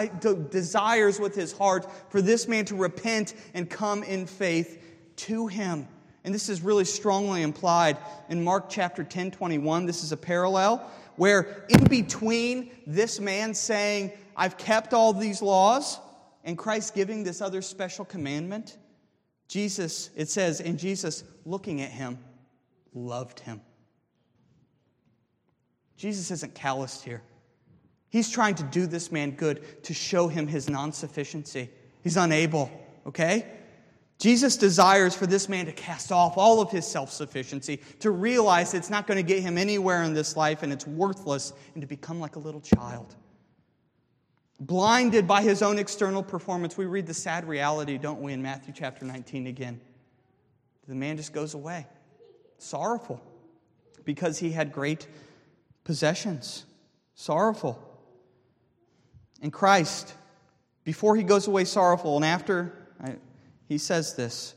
desires 0.48 1.20
with 1.20 1.34
his 1.34 1.52
heart 1.52 1.86
for 2.10 2.22
this 2.22 2.48
man 2.48 2.64
to 2.64 2.76
repent 2.76 3.34
and 3.52 3.68
come 3.68 4.02
in 4.02 4.24
faith 4.26 4.82
to 5.16 5.48
him. 5.48 5.86
And 6.24 6.34
this 6.34 6.48
is 6.48 6.62
really 6.62 6.86
strongly 6.86 7.42
implied 7.42 7.98
in 8.30 8.42
Mark 8.42 8.70
chapter 8.70 9.04
10, 9.04 9.32
21. 9.32 9.84
This 9.84 10.02
is 10.02 10.12
a 10.12 10.16
parallel 10.16 10.90
where 11.16 11.66
in 11.68 11.84
between 11.84 12.70
this 12.86 13.20
man 13.20 13.52
saying, 13.52 14.10
I've 14.36 14.56
kept 14.56 14.94
all 14.94 15.12
these 15.12 15.42
laws, 15.42 15.98
and 16.44 16.56
Christ 16.56 16.94
giving 16.94 17.24
this 17.24 17.40
other 17.40 17.62
special 17.62 18.04
commandment, 18.04 18.78
Jesus, 19.48 20.10
it 20.16 20.28
says, 20.28 20.60
and 20.60 20.78
Jesus 20.78 21.24
looking 21.44 21.80
at 21.80 21.90
him, 21.90 22.18
loved 22.94 23.40
him. 23.40 23.60
Jesus 25.96 26.30
isn't 26.30 26.54
calloused 26.54 27.04
here. 27.04 27.22
He's 28.08 28.30
trying 28.30 28.56
to 28.56 28.62
do 28.64 28.86
this 28.86 29.12
man 29.12 29.32
good 29.32 29.84
to 29.84 29.94
show 29.94 30.28
him 30.28 30.46
his 30.46 30.68
non 30.68 30.92
sufficiency. 30.92 31.68
He's 32.02 32.16
unable, 32.16 32.70
okay? 33.06 33.46
Jesus 34.18 34.56
desires 34.56 35.14
for 35.14 35.26
this 35.26 35.48
man 35.48 35.66
to 35.66 35.72
cast 35.72 36.12
off 36.12 36.36
all 36.36 36.60
of 36.60 36.70
his 36.70 36.86
self 36.86 37.10
sufficiency, 37.10 37.80
to 38.00 38.10
realize 38.10 38.74
it's 38.74 38.90
not 38.90 39.06
going 39.06 39.16
to 39.16 39.22
get 39.22 39.42
him 39.42 39.56
anywhere 39.56 40.02
in 40.02 40.12
this 40.12 40.36
life 40.36 40.62
and 40.62 40.72
it's 40.72 40.86
worthless, 40.86 41.52
and 41.74 41.80
to 41.80 41.86
become 41.86 42.20
like 42.20 42.36
a 42.36 42.38
little 42.38 42.60
child. 42.60 43.16
Blinded 44.60 45.26
by 45.26 45.40
his 45.40 45.62
own 45.62 45.78
external 45.78 46.22
performance, 46.22 46.76
we 46.76 46.84
read 46.84 47.06
the 47.06 47.14
sad 47.14 47.48
reality, 47.48 47.96
don't 47.96 48.20
we, 48.20 48.34
in 48.34 48.42
Matthew 48.42 48.74
chapter 48.76 49.06
19 49.06 49.46
again? 49.46 49.80
The 50.86 50.94
man 50.94 51.16
just 51.16 51.32
goes 51.32 51.54
away, 51.54 51.86
sorrowful, 52.58 53.22
because 54.04 54.38
he 54.38 54.50
had 54.50 54.70
great 54.70 55.08
possessions. 55.84 56.66
sorrowful. 57.14 57.78
And 59.42 59.52
Christ, 59.52 60.14
before 60.84 61.16
he 61.16 61.22
goes 61.22 61.46
away 61.46 61.64
sorrowful, 61.64 62.16
and 62.16 62.24
after 62.24 62.72
I, 63.02 63.16
he 63.66 63.78
says 63.78 64.14
this, 64.14 64.54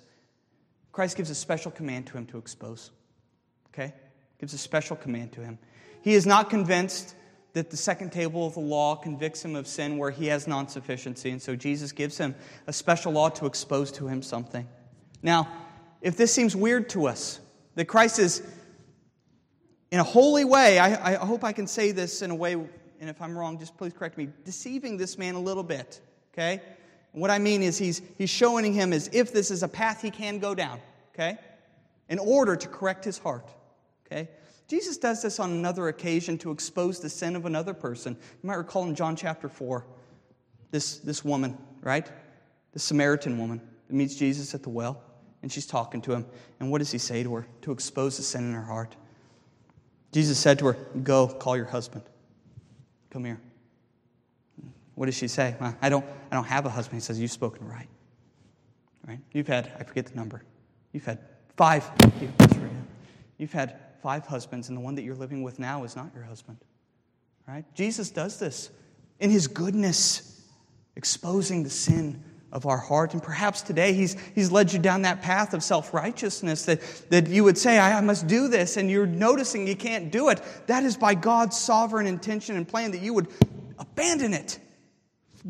Christ 0.92 1.18
gives 1.18 1.30
a 1.30 1.36
special 1.36 1.72
command 1.72 2.08
to 2.08 2.18
him 2.18 2.26
to 2.28 2.38
expose. 2.38 2.92
Okay? 3.70 3.94
Gives 4.40 4.54
a 4.54 4.58
special 4.58 4.96
command 4.96 5.32
to 5.34 5.42
him. 5.42 5.58
He 6.02 6.14
is 6.14 6.26
not 6.26 6.50
convinced 6.50 7.16
that 7.54 7.70
the 7.70 7.78
second 7.78 8.12
table 8.12 8.48
of 8.48 8.56
the 8.56 8.60
law 8.60 8.96
convicts 8.96 9.46
him 9.46 9.56
of 9.56 9.68
sin 9.68 9.98
where 9.98 10.10
he 10.10 10.28
has 10.28 10.48
non 10.48 10.68
sufficiency, 10.68 11.30
and 11.30 11.42
so 11.42 11.56
Jesus 11.56 11.92
gives 11.92 12.18
him 12.18 12.36
a 12.68 12.74
special 12.74 13.12
law 13.12 13.30
to 13.30 13.46
expose 13.46 13.92
to 13.94 14.08
him 14.08 14.22
something. 14.22 14.68
Now, 15.22 15.48
if 16.02 16.18
this 16.18 16.34
seems 16.34 16.56
weird 16.56 16.90
to 16.90 17.08
us, 17.08 17.40
that 17.76 17.86
Christ 17.86 18.20
is, 18.20 18.42
in 19.92 20.00
a 20.00 20.04
holy 20.04 20.46
way, 20.46 20.80
I, 20.80 21.14
I 21.14 21.26
hope 21.26 21.44
I 21.44 21.54
can 21.54 21.68
say 21.68 21.92
this 21.92 22.22
in 22.22 22.32
a 22.32 22.36
way, 22.36 22.54
and 22.54 23.10
if 23.10 23.22
I'm 23.22 23.38
wrong, 23.38 23.60
just 23.60 23.78
please 23.78 23.94
correct 23.94 24.18
me, 24.18 24.30
deceiving 24.44 24.98
this 24.98 25.18
man 25.18 25.36
a 25.36 25.40
little 25.40 25.64
bit, 25.64 26.02
okay? 26.34 26.62
What 27.12 27.30
I 27.30 27.38
mean 27.38 27.62
is 27.62 27.78
he's, 27.78 28.02
he's 28.18 28.32
showing 28.32 28.74
him 28.74 28.92
as 28.92 29.10
if 29.14 29.32
this 29.32 29.52
is 29.52 29.62
a 29.62 29.68
path 29.68 30.02
he 30.02 30.10
can 30.10 30.40
go 30.40 30.56
down, 30.56 30.80
okay? 31.14 31.38
In 32.10 32.18
order 32.18 32.56
to 32.56 32.68
correct 32.68 33.06
his 33.06 33.20
heart, 33.20 33.48
okay? 34.06 34.30
Jesus 34.68 34.98
does 34.98 35.22
this 35.22 35.40
on 35.40 35.52
another 35.52 35.88
occasion 35.88 36.38
to 36.40 36.52
expose 36.52 37.00
the 37.00 37.10
sin 37.10 37.36
of 37.36 37.46
another 37.46 37.74
person. 37.74 38.18
You 38.42 38.48
might 38.48 38.56
recall 38.56 38.86
in 38.86 38.96
John 38.96 39.16
chapter 39.16 39.50
4, 39.50 39.86
this, 40.72 40.98
this 40.98 41.24
woman, 41.24 41.58
right? 41.82 42.10
The 42.72 42.80
Samaritan 42.80 43.38
woman 43.38 43.62
that 43.88 43.94
meets 43.94 44.16
Jesus 44.16 44.56
at 44.56 44.64
the 44.64 44.70
well 44.70 45.02
and 45.44 45.52
she's 45.52 45.68
talking 45.68 46.02
to 46.02 46.14
him. 46.14 46.26
And 46.60 46.72
what 46.72 46.80
does 46.80 46.92
he 46.92 46.98
say 46.98 47.22
to 47.22 47.36
her 47.36 47.48
to 47.62 47.72
expose 47.72 48.18
the 48.18 48.24
sin 48.24 48.46
in 48.46 48.54
her 48.54 48.64
heart? 48.64 48.96
Jesus 50.12 50.40
said 50.40 50.58
to 50.60 50.68
her, 50.68 50.74
Go, 51.04 51.28
call 51.28 51.58
your 51.58 51.66
husband. 51.66 52.04
Come 53.12 53.26
here. 53.26 53.40
What 54.96 55.08
does 55.08 55.16
she 55.16 55.28
say? 55.28 55.56
I 55.82 55.90
don't, 55.90 56.06
I 56.32 56.36
don't 56.36 56.46
have 56.46 56.66
a 56.66 56.70
husband. 56.70 57.02
He 57.02 57.06
says, 57.06 57.20
You've 57.20 57.32
spoken 57.32 57.68
right. 57.68 57.90
Right? 59.06 59.20
You've 59.34 59.48
had, 59.48 59.72
I 59.80 59.84
forget 59.84 60.06
the 60.06 60.16
number. 60.16 60.44
You've 60.94 61.06
had 61.06 61.20
five. 61.58 61.84
You've 63.38 63.52
had 63.52 63.78
five 64.04 64.28
husbands, 64.28 64.68
and 64.68 64.78
the 64.78 64.82
one 64.82 64.96
that 64.96 65.04
you're 65.04 65.16
living 65.16 65.42
with 65.42 65.58
now 65.58 65.86
is 65.86 65.96
not 65.96 66.12
your 66.14 66.24
husband. 66.24 66.58
Right? 67.48 67.66
Jesus 67.74 68.12
does 68.12 68.38
this 68.38 68.70
in 69.20 69.32
his 69.32 69.48
goodness, 69.48 70.42
exposing 70.96 71.64
the 71.64 71.70
sin 71.70 72.22
of 72.52 72.68
our 72.68 72.78
heart. 72.78 73.14
And 73.14 73.24
perhaps 73.24 73.62
today 73.62 73.94
he's, 73.94 74.16
he's 74.36 74.52
led 74.52 74.72
you 74.72 74.80
down 74.80 75.04
that 75.04 75.22
path 75.22 75.54
of 75.54 75.64
self 75.64 75.94
righteousness 75.94 76.66
that, 76.66 76.82
that 77.10 77.28
you 77.28 77.44
would 77.46 77.58
say, 77.58 77.80
I, 77.80 77.98
I 77.98 78.02
must 78.02 78.28
do 78.28 78.48
this, 78.50 78.78
and 78.78 78.92
you're 78.92 79.08
noticing 79.08 79.66
you 79.66 79.76
can't 79.76 80.12
do 80.12 80.30
it. 80.30 80.42
That 80.68 80.84
is 80.84 80.96
by 80.98 81.16
God's 81.16 81.58
sovereign 81.58 82.06
intention 82.06 82.56
and 82.56 82.68
plan 82.68 82.92
that 82.92 83.02
you 83.02 83.14
would 83.14 83.28
abandon 83.80 84.34
it. 84.34 84.60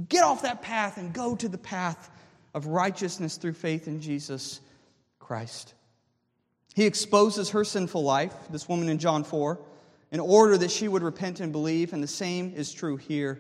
Get 0.08 0.24
off 0.24 0.44
that 0.44 0.62
path 0.62 0.98
and 0.98 1.12
go 1.12 1.36
to 1.36 1.50
the 1.50 1.58
path 1.58 2.10
of 2.54 2.68
righteousness 2.68 3.38
through 3.38 3.54
faith 3.54 3.88
in 3.88 4.00
Jesus 4.00 4.62
Christ. 5.20 5.74
He 6.74 6.86
exposes 6.86 7.52
her 7.52 7.64
sinful 7.64 8.04
life, 8.04 8.34
this 8.50 8.68
woman 8.68 8.90
in 8.90 8.98
John 8.98 9.24
4, 9.24 9.60
in 10.12 10.20
order 10.20 10.58
that 10.58 10.72
she 10.72 10.88
would 10.88 11.04
repent 11.04 11.40
and 11.40 11.52
believe, 11.52 11.94
and 11.94 12.02
the 12.02 12.08
same 12.08 12.54
is 12.56 12.74
true 12.74 12.98
here 12.98 13.40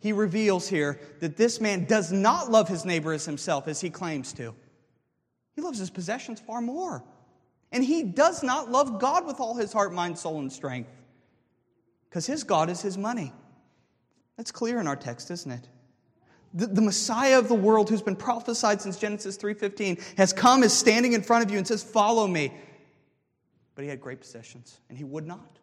he 0.00 0.12
reveals 0.12 0.68
here 0.68 1.00
that 1.20 1.36
this 1.36 1.60
man 1.60 1.84
does 1.84 2.12
not 2.12 2.50
love 2.50 2.68
his 2.68 2.84
neighbor 2.84 3.12
as 3.12 3.24
himself 3.24 3.66
as 3.66 3.80
he 3.80 3.90
claims 3.90 4.32
to. 4.34 4.54
He 5.54 5.60
loves 5.60 5.78
his 5.78 5.90
possessions 5.90 6.40
far 6.40 6.60
more. 6.60 7.02
And 7.72 7.84
he 7.84 8.02
does 8.04 8.42
not 8.42 8.70
love 8.70 9.00
God 9.00 9.26
with 9.26 9.40
all 9.40 9.54
his 9.54 9.72
heart, 9.72 9.92
mind, 9.92 10.18
soul, 10.18 10.38
and 10.38 10.52
strength 10.52 10.90
because 12.08 12.26
his 12.26 12.44
God 12.44 12.70
is 12.70 12.80
his 12.80 12.96
money. 12.96 13.32
That's 14.36 14.52
clear 14.52 14.80
in 14.80 14.86
our 14.86 14.96
text, 14.96 15.30
isn't 15.30 15.50
it? 15.50 15.68
The, 16.54 16.66
the, 16.66 16.80
Messiah 16.80 17.38
of 17.38 17.48
the 17.48 17.54
world 17.54 17.90
who's 17.90 18.02
been 18.02 18.16
prophesied 18.16 18.80
since 18.80 18.98
Genesis 18.98 19.36
3:15 19.36 20.16
has 20.16 20.32
come 20.32 20.62
is 20.62 20.72
standing 20.72 21.12
in 21.12 21.22
front 21.22 21.44
of 21.44 21.50
you 21.50 21.58
and 21.58 21.66
says, 21.66 21.82
"Follow 21.82 22.26
me." 22.26 22.52
But 23.74 23.82
he 23.82 23.90
had 23.90 24.00
great 24.00 24.20
possessions, 24.20 24.80
and 24.88 24.96
he 24.96 25.04
would 25.04 25.26
not. 25.26 25.58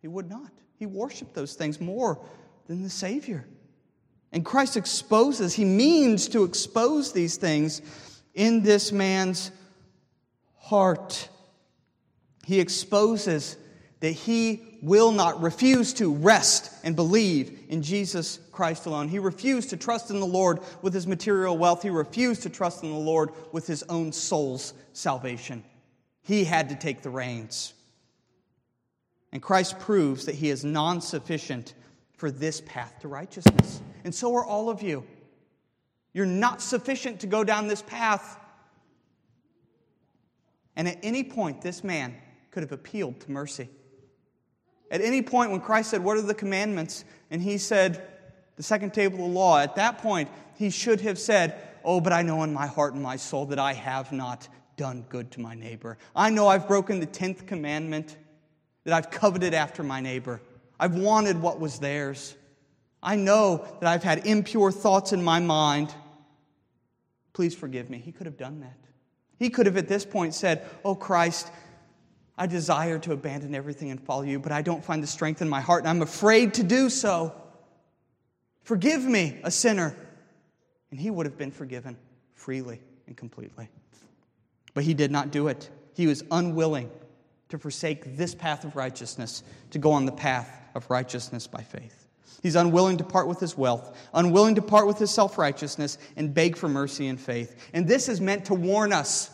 He 0.00 0.08
would 0.08 0.28
not. 0.28 0.52
He 0.76 0.86
worshiped 0.86 1.34
those 1.34 1.54
things 1.54 1.80
more 1.80 2.20
than 2.66 2.82
the 2.82 2.90
Savior. 2.90 3.46
And 4.32 4.44
Christ 4.44 4.76
exposes, 4.76 5.54
he 5.54 5.64
means 5.64 6.28
to 6.28 6.42
expose 6.44 7.12
these 7.12 7.36
things 7.36 7.80
in 8.34 8.62
this 8.62 8.90
man's 8.90 9.52
heart. 10.56 11.28
He 12.44 12.60
exposes 12.60 13.56
that 14.04 14.10
he 14.10 14.60
will 14.82 15.12
not 15.12 15.40
refuse 15.40 15.94
to 15.94 16.12
rest 16.12 16.70
and 16.84 16.94
believe 16.94 17.58
in 17.70 17.80
Jesus 17.80 18.38
Christ 18.52 18.84
alone. 18.84 19.08
He 19.08 19.18
refused 19.18 19.70
to 19.70 19.78
trust 19.78 20.10
in 20.10 20.20
the 20.20 20.26
Lord 20.26 20.60
with 20.82 20.92
his 20.92 21.06
material 21.06 21.56
wealth. 21.56 21.82
He 21.82 21.88
refused 21.88 22.42
to 22.42 22.50
trust 22.50 22.82
in 22.82 22.90
the 22.90 22.98
Lord 22.98 23.30
with 23.50 23.66
his 23.66 23.82
own 23.84 24.12
soul's 24.12 24.74
salvation. 24.92 25.64
He 26.20 26.44
had 26.44 26.68
to 26.68 26.74
take 26.74 27.00
the 27.00 27.08
reins. 27.08 27.72
And 29.32 29.40
Christ 29.40 29.78
proves 29.78 30.26
that 30.26 30.34
he 30.34 30.50
is 30.50 30.66
non 30.66 31.00
sufficient 31.00 31.72
for 32.18 32.30
this 32.30 32.60
path 32.66 32.98
to 33.00 33.08
righteousness. 33.08 33.80
And 34.04 34.14
so 34.14 34.34
are 34.34 34.44
all 34.44 34.68
of 34.68 34.82
you. 34.82 35.06
You're 36.12 36.26
not 36.26 36.60
sufficient 36.60 37.20
to 37.20 37.26
go 37.26 37.42
down 37.42 37.68
this 37.68 37.80
path. 37.80 38.38
And 40.76 40.88
at 40.88 40.98
any 41.02 41.24
point, 41.24 41.62
this 41.62 41.82
man 41.82 42.14
could 42.50 42.62
have 42.62 42.72
appealed 42.72 43.18
to 43.20 43.30
mercy. 43.30 43.70
At 44.94 45.00
any 45.00 45.22
point, 45.22 45.50
when 45.50 45.60
Christ 45.60 45.90
said, 45.90 46.04
What 46.04 46.16
are 46.16 46.22
the 46.22 46.34
commandments? 46.34 47.04
and 47.32 47.42
he 47.42 47.58
said, 47.58 48.06
The 48.54 48.62
second 48.62 48.94
table 48.94 49.16
of 49.16 49.22
the 49.22 49.38
law, 49.38 49.58
at 49.58 49.74
that 49.74 49.98
point, 49.98 50.30
he 50.56 50.70
should 50.70 51.00
have 51.00 51.18
said, 51.18 51.60
Oh, 51.82 52.00
but 52.00 52.12
I 52.12 52.22
know 52.22 52.44
in 52.44 52.54
my 52.54 52.68
heart 52.68 52.94
and 52.94 53.02
my 53.02 53.16
soul 53.16 53.46
that 53.46 53.58
I 53.58 53.72
have 53.72 54.12
not 54.12 54.48
done 54.76 55.04
good 55.08 55.32
to 55.32 55.40
my 55.40 55.56
neighbor. 55.56 55.98
I 56.14 56.30
know 56.30 56.46
I've 56.46 56.68
broken 56.68 57.00
the 57.00 57.06
tenth 57.06 57.44
commandment, 57.44 58.16
that 58.84 58.94
I've 58.94 59.10
coveted 59.10 59.52
after 59.52 59.82
my 59.82 60.00
neighbor. 60.00 60.40
I've 60.78 60.94
wanted 60.94 61.40
what 61.42 61.58
was 61.58 61.80
theirs. 61.80 62.36
I 63.02 63.16
know 63.16 63.66
that 63.80 63.88
I've 63.88 64.04
had 64.04 64.26
impure 64.26 64.70
thoughts 64.70 65.12
in 65.12 65.24
my 65.24 65.40
mind. 65.40 65.92
Please 67.32 67.54
forgive 67.54 67.90
me. 67.90 67.98
He 67.98 68.12
could 68.12 68.26
have 68.26 68.36
done 68.36 68.60
that. 68.60 68.78
He 69.38 69.50
could 69.50 69.66
have 69.66 69.76
at 69.76 69.88
this 69.88 70.04
point 70.04 70.34
said, 70.34 70.64
Oh 70.84 70.94
Christ, 70.94 71.50
I 72.36 72.46
desire 72.46 72.98
to 73.00 73.12
abandon 73.12 73.54
everything 73.54 73.90
and 73.90 74.00
follow 74.00 74.22
you, 74.22 74.38
but 74.38 74.52
I 74.52 74.62
don't 74.62 74.84
find 74.84 75.02
the 75.02 75.06
strength 75.06 75.40
in 75.40 75.48
my 75.48 75.60
heart, 75.60 75.82
and 75.82 75.88
I'm 75.88 76.02
afraid 76.02 76.54
to 76.54 76.62
do 76.62 76.90
so. 76.90 77.32
Forgive 78.64 79.04
me, 79.04 79.38
a 79.44 79.50
sinner. 79.50 79.94
And 80.90 80.98
he 80.98 81.10
would 81.10 81.26
have 81.26 81.38
been 81.38 81.50
forgiven 81.50 81.96
freely 82.34 82.80
and 83.06 83.16
completely. 83.16 83.68
But 84.74 84.84
he 84.84 84.94
did 84.94 85.10
not 85.10 85.30
do 85.30 85.48
it. 85.48 85.70
He 85.94 86.06
was 86.06 86.24
unwilling 86.30 86.90
to 87.50 87.58
forsake 87.58 88.16
this 88.16 88.34
path 88.34 88.64
of 88.64 88.74
righteousness 88.74 89.42
to 89.70 89.78
go 89.78 89.92
on 89.92 90.06
the 90.06 90.12
path 90.12 90.50
of 90.74 90.88
righteousness 90.90 91.46
by 91.46 91.62
faith. 91.62 92.08
He's 92.42 92.56
unwilling 92.56 92.98
to 92.98 93.04
part 93.04 93.26
with 93.26 93.40
his 93.40 93.56
wealth, 93.56 93.96
unwilling 94.12 94.56
to 94.56 94.62
part 94.62 94.86
with 94.86 94.98
his 94.98 95.10
self 95.10 95.38
righteousness, 95.38 95.98
and 96.16 96.34
beg 96.34 96.56
for 96.56 96.68
mercy 96.68 97.06
and 97.06 97.18
faith. 97.18 97.70
And 97.72 97.88
this 97.88 98.08
is 98.08 98.20
meant 98.20 98.44
to 98.46 98.54
warn 98.54 98.92
us 98.92 99.30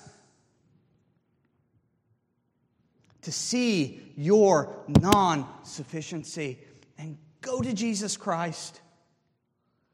to 3.23 3.33
see 3.33 4.13
your 4.17 4.75
non 5.01 5.47
sufficiency 5.63 6.59
and 6.99 7.19
go 7.41 7.61
to 7.61 7.73
Jesus 7.73 8.17
Christ. 8.17 8.81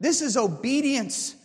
This 0.00 0.20
is 0.20 0.36
obedience. 0.36 1.36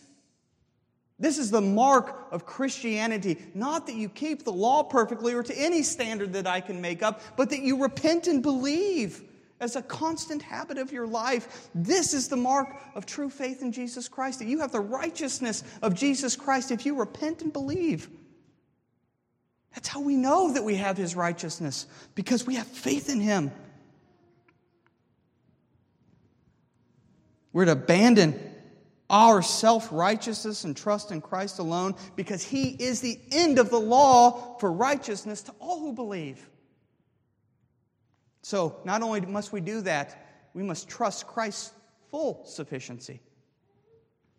This 1.18 1.38
is 1.38 1.50
the 1.50 1.60
mark 1.60 2.28
of 2.32 2.44
Christianity. 2.44 3.38
Not 3.54 3.86
that 3.86 3.94
you 3.94 4.08
keep 4.08 4.44
the 4.44 4.52
law 4.52 4.82
perfectly 4.82 5.34
or 5.34 5.42
to 5.44 5.56
any 5.56 5.82
standard 5.82 6.32
that 6.32 6.46
I 6.46 6.60
can 6.60 6.80
make 6.80 7.02
up, 7.02 7.20
but 7.36 7.50
that 7.50 7.60
you 7.60 7.80
repent 7.80 8.26
and 8.26 8.42
believe 8.42 9.22
as 9.60 9.76
a 9.76 9.82
constant 9.82 10.42
habit 10.42 10.76
of 10.76 10.90
your 10.90 11.06
life. 11.06 11.70
This 11.74 12.12
is 12.12 12.26
the 12.26 12.36
mark 12.36 12.82
of 12.96 13.06
true 13.06 13.30
faith 13.30 13.62
in 13.62 13.70
Jesus 13.70 14.08
Christ, 14.08 14.40
that 14.40 14.48
you 14.48 14.58
have 14.58 14.72
the 14.72 14.80
righteousness 14.80 15.62
of 15.80 15.94
Jesus 15.94 16.34
Christ 16.34 16.72
if 16.72 16.84
you 16.84 16.96
repent 16.96 17.42
and 17.42 17.52
believe. 17.52 18.10
That's 19.74 19.88
how 19.88 20.00
we 20.00 20.16
know 20.16 20.52
that 20.52 20.64
we 20.64 20.76
have 20.76 20.96
his 20.96 21.16
righteousness, 21.16 21.86
because 22.14 22.46
we 22.46 22.56
have 22.56 22.66
faith 22.66 23.08
in 23.08 23.20
him. 23.20 23.50
We're 27.52 27.66
to 27.66 27.72
abandon 27.72 28.38
our 29.10 29.42
self 29.42 29.88
righteousness 29.92 30.64
and 30.64 30.76
trust 30.76 31.10
in 31.10 31.20
Christ 31.20 31.58
alone 31.58 31.94
because 32.16 32.42
he 32.42 32.70
is 32.70 33.00
the 33.00 33.20
end 33.30 33.58
of 33.58 33.68
the 33.68 33.78
law 33.80 34.56
for 34.58 34.72
righteousness 34.72 35.42
to 35.42 35.52
all 35.60 35.80
who 35.80 35.92
believe. 35.92 36.48
So, 38.42 38.80
not 38.84 39.02
only 39.02 39.20
must 39.20 39.52
we 39.52 39.60
do 39.60 39.82
that, 39.82 40.48
we 40.54 40.62
must 40.62 40.88
trust 40.88 41.26
Christ's 41.26 41.72
full 42.10 42.42
sufficiency. 42.44 43.20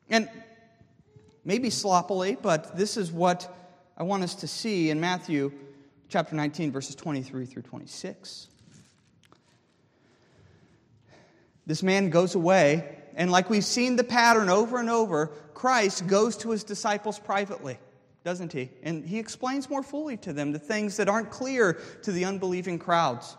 And 0.10 0.30
maybe 1.46 1.70
sloppily, 1.70 2.38
but 2.40 2.76
this 2.76 2.98
is 2.98 3.12
what 3.12 3.63
I 3.96 4.04
want 4.04 4.24
us 4.24 4.36
to 4.36 4.48
see 4.48 4.90
in 4.90 5.00
Matthew 5.00 5.52
chapter 6.10 6.36
19, 6.36 6.72
verses 6.72 6.96
23 6.96 7.46
through 7.46 7.62
26. 7.62 8.48
This 11.66 11.84
man 11.84 12.10
goes 12.10 12.36
away, 12.36 12.98
and 13.16 13.32
like 13.32 13.50
we've 13.50 13.64
seen 13.64 13.96
the 13.96 14.04
pattern 14.04 14.50
over 14.50 14.80
and 14.80 14.90
over, 14.90 15.28
Christ 15.54 16.08
goes 16.08 16.36
to 16.38 16.50
his 16.50 16.64
disciples 16.64 17.20
privately, 17.20 17.78
doesn't 18.24 18.52
he? 18.52 18.72
And 18.82 19.06
he 19.06 19.20
explains 19.20 19.70
more 19.70 19.84
fully 19.84 20.18
to 20.18 20.34
them 20.34 20.52
the 20.52 20.60
things 20.60 20.98
that 20.98 21.08
aren't 21.08 21.30
clear 21.30 21.80
to 22.02 22.12
the 22.12 22.26
unbelieving 22.26 22.80
crowds. 22.80 23.38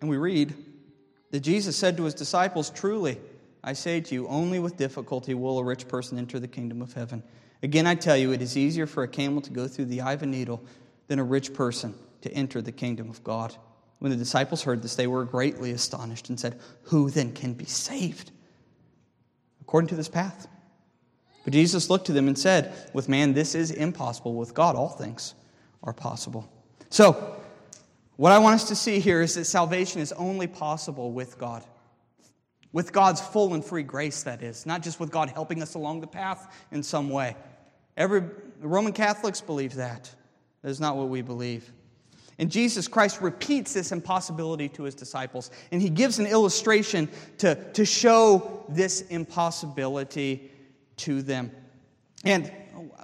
And 0.00 0.10
we 0.10 0.18
read 0.18 0.54
that 1.30 1.40
Jesus 1.40 1.76
said 1.76 1.96
to 1.96 2.04
his 2.04 2.14
disciples, 2.14 2.68
Truly, 2.68 3.18
I 3.64 3.72
say 3.72 4.02
to 4.02 4.14
you, 4.14 4.28
only 4.28 4.58
with 4.58 4.76
difficulty 4.76 5.32
will 5.32 5.58
a 5.58 5.64
rich 5.64 5.88
person 5.88 6.18
enter 6.18 6.38
the 6.38 6.46
kingdom 6.46 6.82
of 6.82 6.92
heaven. 6.92 7.22
Again, 7.64 7.86
I 7.86 7.94
tell 7.94 8.14
you, 8.14 8.32
it 8.32 8.42
is 8.42 8.58
easier 8.58 8.86
for 8.86 9.04
a 9.04 9.08
camel 9.08 9.40
to 9.40 9.50
go 9.50 9.66
through 9.66 9.86
the 9.86 10.02
eye 10.02 10.12
of 10.12 10.22
a 10.22 10.26
needle 10.26 10.62
than 11.06 11.18
a 11.18 11.24
rich 11.24 11.54
person 11.54 11.94
to 12.20 12.30
enter 12.30 12.60
the 12.60 12.70
kingdom 12.70 13.08
of 13.08 13.24
God. 13.24 13.56
When 14.00 14.10
the 14.10 14.18
disciples 14.18 14.62
heard 14.62 14.82
this, 14.82 14.96
they 14.96 15.06
were 15.06 15.24
greatly 15.24 15.70
astonished 15.70 16.28
and 16.28 16.38
said, 16.38 16.60
Who 16.82 17.08
then 17.08 17.32
can 17.32 17.54
be 17.54 17.64
saved? 17.64 18.32
According 19.62 19.88
to 19.88 19.94
this 19.94 20.10
path. 20.10 20.46
But 21.44 21.54
Jesus 21.54 21.88
looked 21.88 22.04
to 22.08 22.12
them 22.12 22.28
and 22.28 22.38
said, 22.38 22.74
With 22.92 23.08
man, 23.08 23.32
this 23.32 23.54
is 23.54 23.70
impossible. 23.70 24.34
With 24.34 24.52
God, 24.52 24.76
all 24.76 24.90
things 24.90 25.34
are 25.82 25.94
possible. 25.94 26.46
So, 26.90 27.40
what 28.16 28.32
I 28.32 28.40
want 28.40 28.56
us 28.56 28.68
to 28.68 28.76
see 28.76 29.00
here 29.00 29.22
is 29.22 29.36
that 29.36 29.46
salvation 29.46 30.02
is 30.02 30.12
only 30.12 30.48
possible 30.48 31.12
with 31.12 31.38
God. 31.38 31.64
With 32.72 32.92
God's 32.92 33.22
full 33.22 33.54
and 33.54 33.64
free 33.64 33.84
grace, 33.84 34.22
that 34.24 34.42
is, 34.42 34.66
not 34.66 34.82
just 34.82 35.00
with 35.00 35.10
God 35.10 35.30
helping 35.30 35.62
us 35.62 35.74
along 35.74 36.02
the 36.02 36.06
path 36.06 36.54
in 36.70 36.82
some 36.82 37.08
way. 37.08 37.36
Every 37.96 38.22
Roman 38.60 38.92
Catholics 38.92 39.40
believe 39.40 39.74
that. 39.74 40.10
That 40.62 40.70
is 40.70 40.80
not 40.80 40.96
what 40.96 41.08
we 41.08 41.22
believe. 41.22 41.70
And 42.38 42.50
Jesus 42.50 42.88
Christ 42.88 43.20
repeats 43.20 43.74
this 43.74 43.92
impossibility 43.92 44.68
to 44.70 44.82
his 44.82 44.94
disciples, 44.94 45.50
and 45.70 45.80
he 45.80 45.88
gives 45.88 46.18
an 46.18 46.26
illustration 46.26 47.08
to, 47.38 47.54
to 47.72 47.84
show 47.84 48.64
this 48.68 49.02
impossibility 49.02 50.50
to 50.96 51.22
them. 51.22 51.52
And 52.24 52.50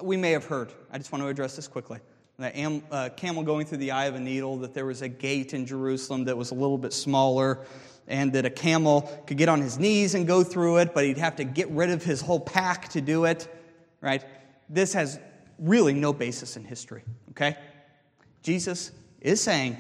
we 0.03 0.17
may 0.17 0.33
have 0.33 0.47
heard, 0.47 0.73
I 0.91 0.99
just 0.99 1.13
want 1.13 1.23
to 1.23 1.29
address 1.29 1.55
this 1.55 1.69
quickly. 1.69 2.01
That 2.39 2.57
am, 2.57 2.83
uh, 2.91 3.11
camel 3.17 3.43
going 3.43 3.67
through 3.67 3.79
the 3.79 3.93
eye 3.93 4.07
of 4.07 4.15
a 4.15 4.21
needle, 4.21 4.57
that 4.59 4.75
there 4.75 4.87
was 4.87 5.03
a 5.03 5.09
gate 5.09 5.53
in 5.53 5.67
Jerusalem 5.67 6.25
that 6.25 6.37
was 6.37 6.51
a 6.51 6.55
little 6.55 6.79
bit 6.79 6.93
smaller, 6.93 7.59
and 8.09 8.33
that 8.33 8.47
a 8.47 8.51
camel 8.51 9.03
could 9.27 9.37
get 9.37 9.49
on 9.49 9.61
his 9.61 9.79
knees 9.79 10.15
and 10.15 10.27
go 10.27 10.43
through 10.43 10.79
it, 10.79 10.95
but 10.95 11.05
he'd 11.05 11.19
have 11.19 11.37
to 11.37 11.45
get 11.45 11.71
rid 11.71 11.91
of 11.91 12.03
his 12.03 12.21
whole 12.21 12.41
pack 12.41 12.89
to 12.89 13.01
do 13.01 13.27
it, 13.27 13.47
right? 14.01 14.25
This 14.73 14.93
has 14.93 15.19
really 15.59 15.93
no 15.93 16.13
basis 16.13 16.57
in 16.57 16.65
history, 16.65 17.03
okay? 17.31 17.57
Jesus 18.43 18.93
is 19.21 19.41
saying 19.41 19.77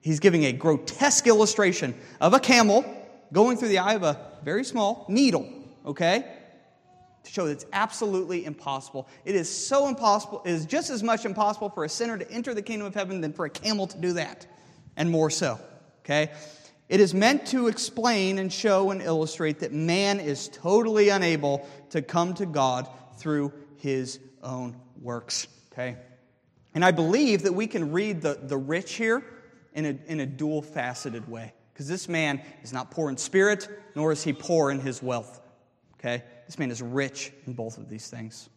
he's 0.00 0.18
giving 0.18 0.44
a 0.44 0.52
grotesque 0.52 1.26
illustration 1.28 1.94
of 2.20 2.34
a 2.34 2.40
camel 2.40 2.84
going 3.32 3.56
through 3.56 3.68
the 3.68 3.78
eye 3.78 3.94
of 3.94 4.02
a 4.02 4.32
very 4.42 4.64
small 4.64 5.06
needle, 5.08 5.48
okay? 5.86 6.26
To 7.22 7.30
show 7.30 7.46
that 7.46 7.52
it's 7.52 7.66
absolutely 7.72 8.44
impossible. 8.44 9.08
It 9.24 9.36
is 9.36 9.48
so 9.48 9.86
impossible, 9.86 10.42
it 10.44 10.50
is 10.50 10.66
just 10.66 10.90
as 10.90 11.02
much 11.02 11.24
impossible 11.24 11.70
for 11.70 11.84
a 11.84 11.88
sinner 11.88 12.18
to 12.18 12.28
enter 12.30 12.54
the 12.54 12.60
kingdom 12.60 12.88
of 12.88 12.94
heaven 12.94 13.20
than 13.20 13.32
for 13.32 13.44
a 13.44 13.50
camel 13.50 13.86
to 13.86 13.98
do 13.98 14.14
that, 14.14 14.46
and 14.96 15.08
more 15.08 15.30
so, 15.30 15.60
okay? 16.00 16.32
It 16.88 16.98
is 17.00 17.14
meant 17.14 17.46
to 17.46 17.68
explain 17.68 18.38
and 18.38 18.52
show 18.52 18.90
and 18.90 19.00
illustrate 19.00 19.60
that 19.60 19.72
man 19.72 20.18
is 20.18 20.48
totally 20.48 21.08
unable 21.08 21.66
to 21.90 22.02
come 22.02 22.34
to 22.34 22.46
God 22.46 22.88
through 23.16 23.52
his 23.78 24.18
own 24.44 24.76
works, 25.00 25.48
okay? 25.72 25.96
And 26.74 26.84
I 26.84 26.90
believe 26.90 27.42
that 27.42 27.52
we 27.52 27.66
can 27.66 27.92
read 27.92 28.20
the, 28.20 28.38
the 28.40 28.56
rich 28.56 28.94
here 28.94 29.24
in 29.72 29.86
a, 29.86 29.98
in 30.06 30.20
a 30.20 30.26
dual 30.26 30.62
faceted 30.62 31.28
way. 31.28 31.52
Because 31.72 31.88
this 31.88 32.08
man 32.08 32.40
is 32.62 32.72
not 32.72 32.90
poor 32.90 33.10
in 33.10 33.16
spirit, 33.16 33.68
nor 33.96 34.12
is 34.12 34.22
he 34.22 34.32
poor 34.32 34.70
in 34.70 34.80
his 34.80 35.02
wealth. 35.02 35.40
Okay? 35.94 36.22
This 36.46 36.58
man 36.58 36.70
is 36.70 36.80
rich 36.80 37.32
in 37.46 37.52
both 37.52 37.78
of 37.78 37.88
these 37.88 38.08
things. 38.08 38.48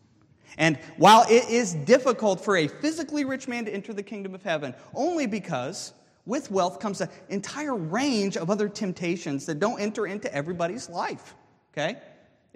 And 0.58 0.78
while 0.98 1.26
it 1.30 1.50
is 1.50 1.74
difficult 1.74 2.44
for 2.44 2.58
a 2.58 2.68
physically 2.68 3.26
rich 3.26 3.48
man 3.48 3.66
to 3.66 3.74
enter 3.74 3.94
the 3.94 4.04
kingdom 4.04 4.34
of 4.34 4.44
heaven, 4.44 4.74
only 4.94 5.26
because 5.26 5.94
with 6.26 6.52
wealth 6.52 6.80
comes 6.80 7.02
an 7.02 7.10
entire 7.30 7.76
range 7.76 8.38
of 8.38 8.50
other 8.50 8.70
temptations 8.70 9.46
that 9.46 9.60
don't 9.60 9.80
enter 9.80 10.06
into 10.06 10.34
everybody's 10.34 10.90
life. 10.90 11.36
Okay? 11.74 11.98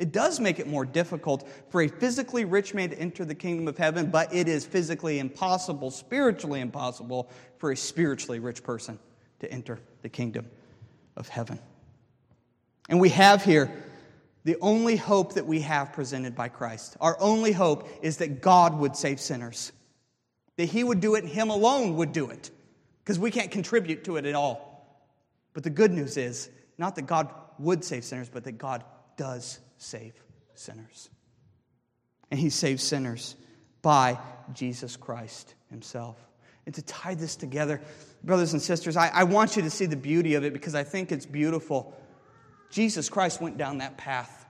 It 0.01 0.11
does 0.11 0.39
make 0.39 0.57
it 0.57 0.65
more 0.65 0.83
difficult 0.83 1.47
for 1.69 1.83
a 1.83 1.87
physically 1.87 2.43
rich 2.43 2.73
man 2.73 2.89
to 2.89 2.97
enter 2.99 3.23
the 3.23 3.35
kingdom 3.35 3.67
of 3.67 3.77
heaven, 3.77 4.09
but 4.09 4.33
it 4.33 4.47
is 4.47 4.65
physically 4.65 5.19
impossible, 5.19 5.91
spiritually 5.91 6.59
impossible, 6.59 7.29
for 7.59 7.71
a 7.71 7.77
spiritually 7.77 8.39
rich 8.39 8.63
person 8.63 8.97
to 9.41 9.51
enter 9.51 9.79
the 10.01 10.09
kingdom 10.09 10.47
of 11.15 11.29
heaven. 11.29 11.59
And 12.89 12.99
we 12.99 13.09
have 13.09 13.43
here 13.43 13.71
the 14.43 14.57
only 14.59 14.95
hope 14.95 15.35
that 15.35 15.45
we 15.45 15.61
have 15.61 15.93
presented 15.93 16.33
by 16.33 16.47
Christ. 16.47 16.97
Our 16.99 17.15
only 17.21 17.51
hope 17.51 17.87
is 18.01 18.17
that 18.17 18.41
God 18.41 18.79
would 18.79 18.95
save 18.95 19.21
sinners, 19.21 19.71
that 20.57 20.65
He 20.65 20.83
would 20.83 20.99
do 20.99 21.13
it, 21.13 21.25
and 21.25 21.31
Him 21.31 21.51
alone 21.51 21.95
would 21.97 22.11
do 22.11 22.31
it, 22.31 22.49
because 23.03 23.19
we 23.19 23.29
can't 23.29 23.51
contribute 23.51 24.03
to 24.05 24.17
it 24.17 24.25
at 24.25 24.33
all. 24.33 25.05
But 25.53 25.61
the 25.61 25.69
good 25.69 25.91
news 25.91 26.17
is 26.17 26.49
not 26.79 26.95
that 26.95 27.03
God 27.03 27.31
would 27.59 27.83
save 27.83 28.03
sinners, 28.03 28.29
but 28.29 28.45
that 28.45 28.57
God 28.57 28.83
does 29.15 29.59
save 29.81 30.13
sinners. 30.53 31.09
And 32.29 32.39
he 32.39 32.49
saves 32.49 32.83
sinners 32.83 33.35
by 33.81 34.19
Jesus 34.53 34.95
Christ 34.95 35.55
himself. 35.69 36.17
And 36.65 36.75
to 36.75 36.81
tie 36.83 37.15
this 37.15 37.35
together, 37.35 37.81
brothers 38.23 38.53
and 38.53 38.61
sisters, 38.61 38.95
I, 38.95 39.07
I 39.07 39.23
want 39.23 39.55
you 39.55 39.63
to 39.63 39.69
see 39.69 39.87
the 39.87 39.95
beauty 39.95 40.35
of 40.35 40.43
it 40.43 40.53
because 40.53 40.75
I 40.75 40.83
think 40.83 41.11
it's 41.11 41.25
beautiful. 41.25 41.97
Jesus 42.69 43.09
Christ 43.09 43.41
went 43.41 43.57
down 43.57 43.79
that 43.79 43.97
path 43.97 44.45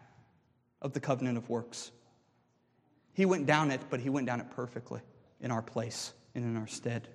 of 0.81 0.93
the 0.93 0.99
covenant 0.99 1.37
of 1.37 1.49
works. 1.49 1.91
He 3.13 3.25
went 3.25 3.45
down 3.45 3.71
it, 3.71 3.81
but 3.89 3.99
he 3.99 4.09
went 4.09 4.27
down 4.27 4.41
it 4.41 4.49
perfectly 4.51 5.01
in 5.39 5.51
our 5.51 5.61
place 5.61 6.13
and 6.35 6.43
in 6.43 6.57
our 6.57 6.67
stead. 6.67 7.07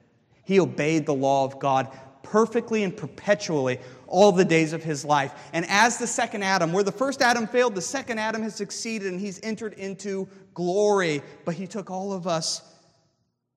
He 0.44 0.60
obeyed 0.60 1.06
the 1.06 1.14
law 1.14 1.44
of 1.44 1.58
God 1.58 1.90
perfectly 2.30 2.82
and 2.82 2.96
perpetually 2.96 3.78
all 4.06 4.32
the 4.32 4.44
days 4.44 4.72
of 4.72 4.82
his 4.82 5.04
life. 5.04 5.32
And 5.52 5.64
as 5.68 5.98
the 5.98 6.06
second 6.06 6.42
Adam, 6.42 6.72
where 6.72 6.84
the 6.84 6.92
first 6.92 7.22
Adam 7.22 7.46
failed, 7.46 7.74
the 7.74 7.80
second 7.80 8.18
Adam 8.18 8.42
has 8.42 8.54
succeeded 8.54 9.12
and 9.12 9.20
he's 9.20 9.40
entered 9.42 9.74
into 9.74 10.28
glory. 10.54 11.22
But 11.44 11.54
he 11.54 11.66
took 11.66 11.90
all 11.90 12.12
of 12.12 12.26
us 12.26 12.62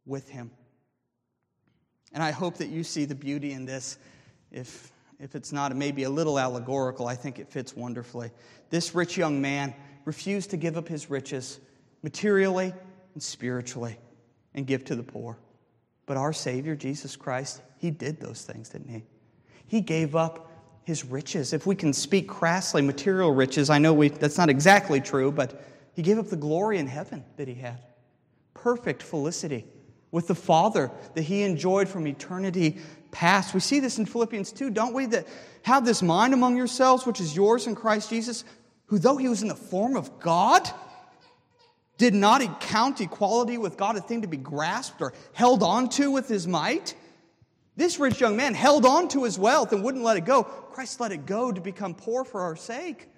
with 0.06 0.30
him. 0.30 0.52
And 2.14 2.24
I 2.24 2.32
hope 2.32 2.58
that 2.58 2.70
you 2.70 2.84
see 2.84 3.06
the 3.06 3.16
beauty 3.16 3.54
in 3.54 3.66
this. 3.66 3.98
If, 4.52 4.92
if 5.20 5.36
it's 5.36 5.52
not 5.52 5.76
maybe 5.76 6.04
a 6.04 6.10
little 6.10 6.40
allegorical, 6.40 7.08
I 7.08 7.16
think 7.16 7.40
it 7.40 7.50
fits 7.50 7.76
wonderfully. 7.76 8.32
This 8.70 8.96
rich 8.96 9.18
young 9.18 9.42
man 9.42 9.74
refused 10.06 10.50
to 10.52 10.58
give 10.58 10.78
up 10.78 10.88
his 10.88 11.10
riches 11.10 11.60
materially 12.02 12.74
and 13.14 13.22
spiritually 13.22 13.98
and 14.54 14.66
give 14.66 14.86
to 14.86 14.96
the 14.96 15.04
poor. 15.04 15.38
But 16.10 16.18
our 16.18 16.34
Savior, 16.34 16.76
Jesus 16.76 17.16
Christ, 17.16 17.62
He 17.78 17.92
did 17.92 18.20
those 18.20 18.42
things, 18.42 18.70
didn't 18.70 18.90
He? 18.90 19.04
He 19.68 19.80
gave 19.80 20.16
up 20.16 20.52
His 20.84 21.06
riches. 21.06 21.54
If 21.54 21.68
we 21.68 21.76
can 21.76 21.94
speak 21.94 22.28
crassly, 22.28 22.82
material 22.82 23.32
riches, 23.32 23.70
I 23.70 23.78
know 23.78 23.94
we, 23.94 24.10
that's 24.10 24.40
not 24.40 24.50
exactly 24.50 25.02
true, 25.02 25.32
but 25.32 25.64
He 25.94 26.02
gave 26.02 26.18
up 26.18 26.26
the 26.26 26.36
glory 26.36 26.80
in 26.80 26.88
heaven 26.88 27.24
that 27.38 27.48
He 27.48 27.54
had. 27.54 27.80
Perfect 28.56 29.04
felicity 29.04 29.68
with 30.10 30.26
the 30.26 30.34
Father 30.34 30.90
that 31.14 31.22
He 31.22 31.44
enjoyed 31.44 31.88
from 31.88 32.08
eternity 32.08 32.80
past. 33.12 33.54
We 33.54 33.60
see 33.60 33.80
this 33.80 34.00
in 34.00 34.08
Philippians 34.08 34.52
2, 34.52 34.72
don't 34.72 34.96
we? 34.96 35.06
That 35.06 35.28
have 35.62 35.86
this 35.86 36.02
mind 36.02 36.34
among 36.34 36.58
yourselves, 36.58 37.06
which 37.06 37.22
is 37.22 37.36
yours 37.36 37.68
in 37.68 37.76
Christ 37.76 38.10
Jesus, 38.10 38.46
who, 38.88 38.98
though 38.98 39.18
He 39.18 39.28
was 39.28 39.44
in 39.44 39.48
the 39.48 39.54
form 39.54 39.96
of 39.96 40.20
God, 40.20 40.68
did 42.00 42.16
not 42.16 42.62
count 42.62 43.02
equality 43.02 43.58
with 43.58 43.78
God 43.78 43.98
a 43.98 44.02
thing 44.02 44.24
to 44.24 44.28
be 44.28 44.38
grasped 44.38 45.02
or 45.02 45.14
held 45.34 45.62
on 45.62 45.90
to 45.90 46.10
with 46.10 46.30
his 46.30 46.48
might. 46.48 46.96
This 47.76 48.00
rich 48.00 48.22
young 48.22 48.38
man 48.38 48.56
held 48.56 48.86
on 48.86 49.10
to 49.10 49.26
his 49.26 49.38
wealth 49.38 49.74
and 49.74 49.84
wouldn't 49.84 50.04
let 50.04 50.16
it 50.18 50.26
go. 50.26 50.44
Christ 50.44 51.02
let 51.02 51.12
it 51.12 51.26
go 51.26 51.52
to 51.52 51.60
become 51.60 51.94
poor 51.94 52.24
for 52.24 52.42
our 52.42 52.56
sake. 52.56 53.10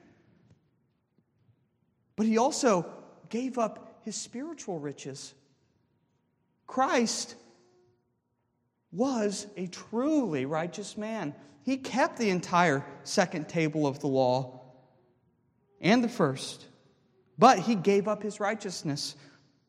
But 2.15 2.25
he 2.25 2.39
also 2.39 2.91
gave 3.29 3.59
up 3.59 3.99
his 4.03 4.15
spiritual 4.15 4.79
riches. 4.79 5.35
Christ 6.65 7.35
was 8.91 9.45
a 9.57 9.67
truly 9.67 10.45
righteous 10.45 10.97
man. 10.97 11.35
He 11.63 11.77
kept 11.77 12.17
the 12.17 12.31
entire 12.31 12.83
second 13.03 13.47
table 13.47 13.85
of 13.85 13.99
the 13.99 14.07
law 14.07 14.61
and 15.79 16.03
the 16.03 16.09
first. 16.09 16.65
But 17.41 17.57
he 17.57 17.73
gave 17.73 18.07
up 18.07 18.21
his 18.21 18.39
righteousness. 18.39 19.15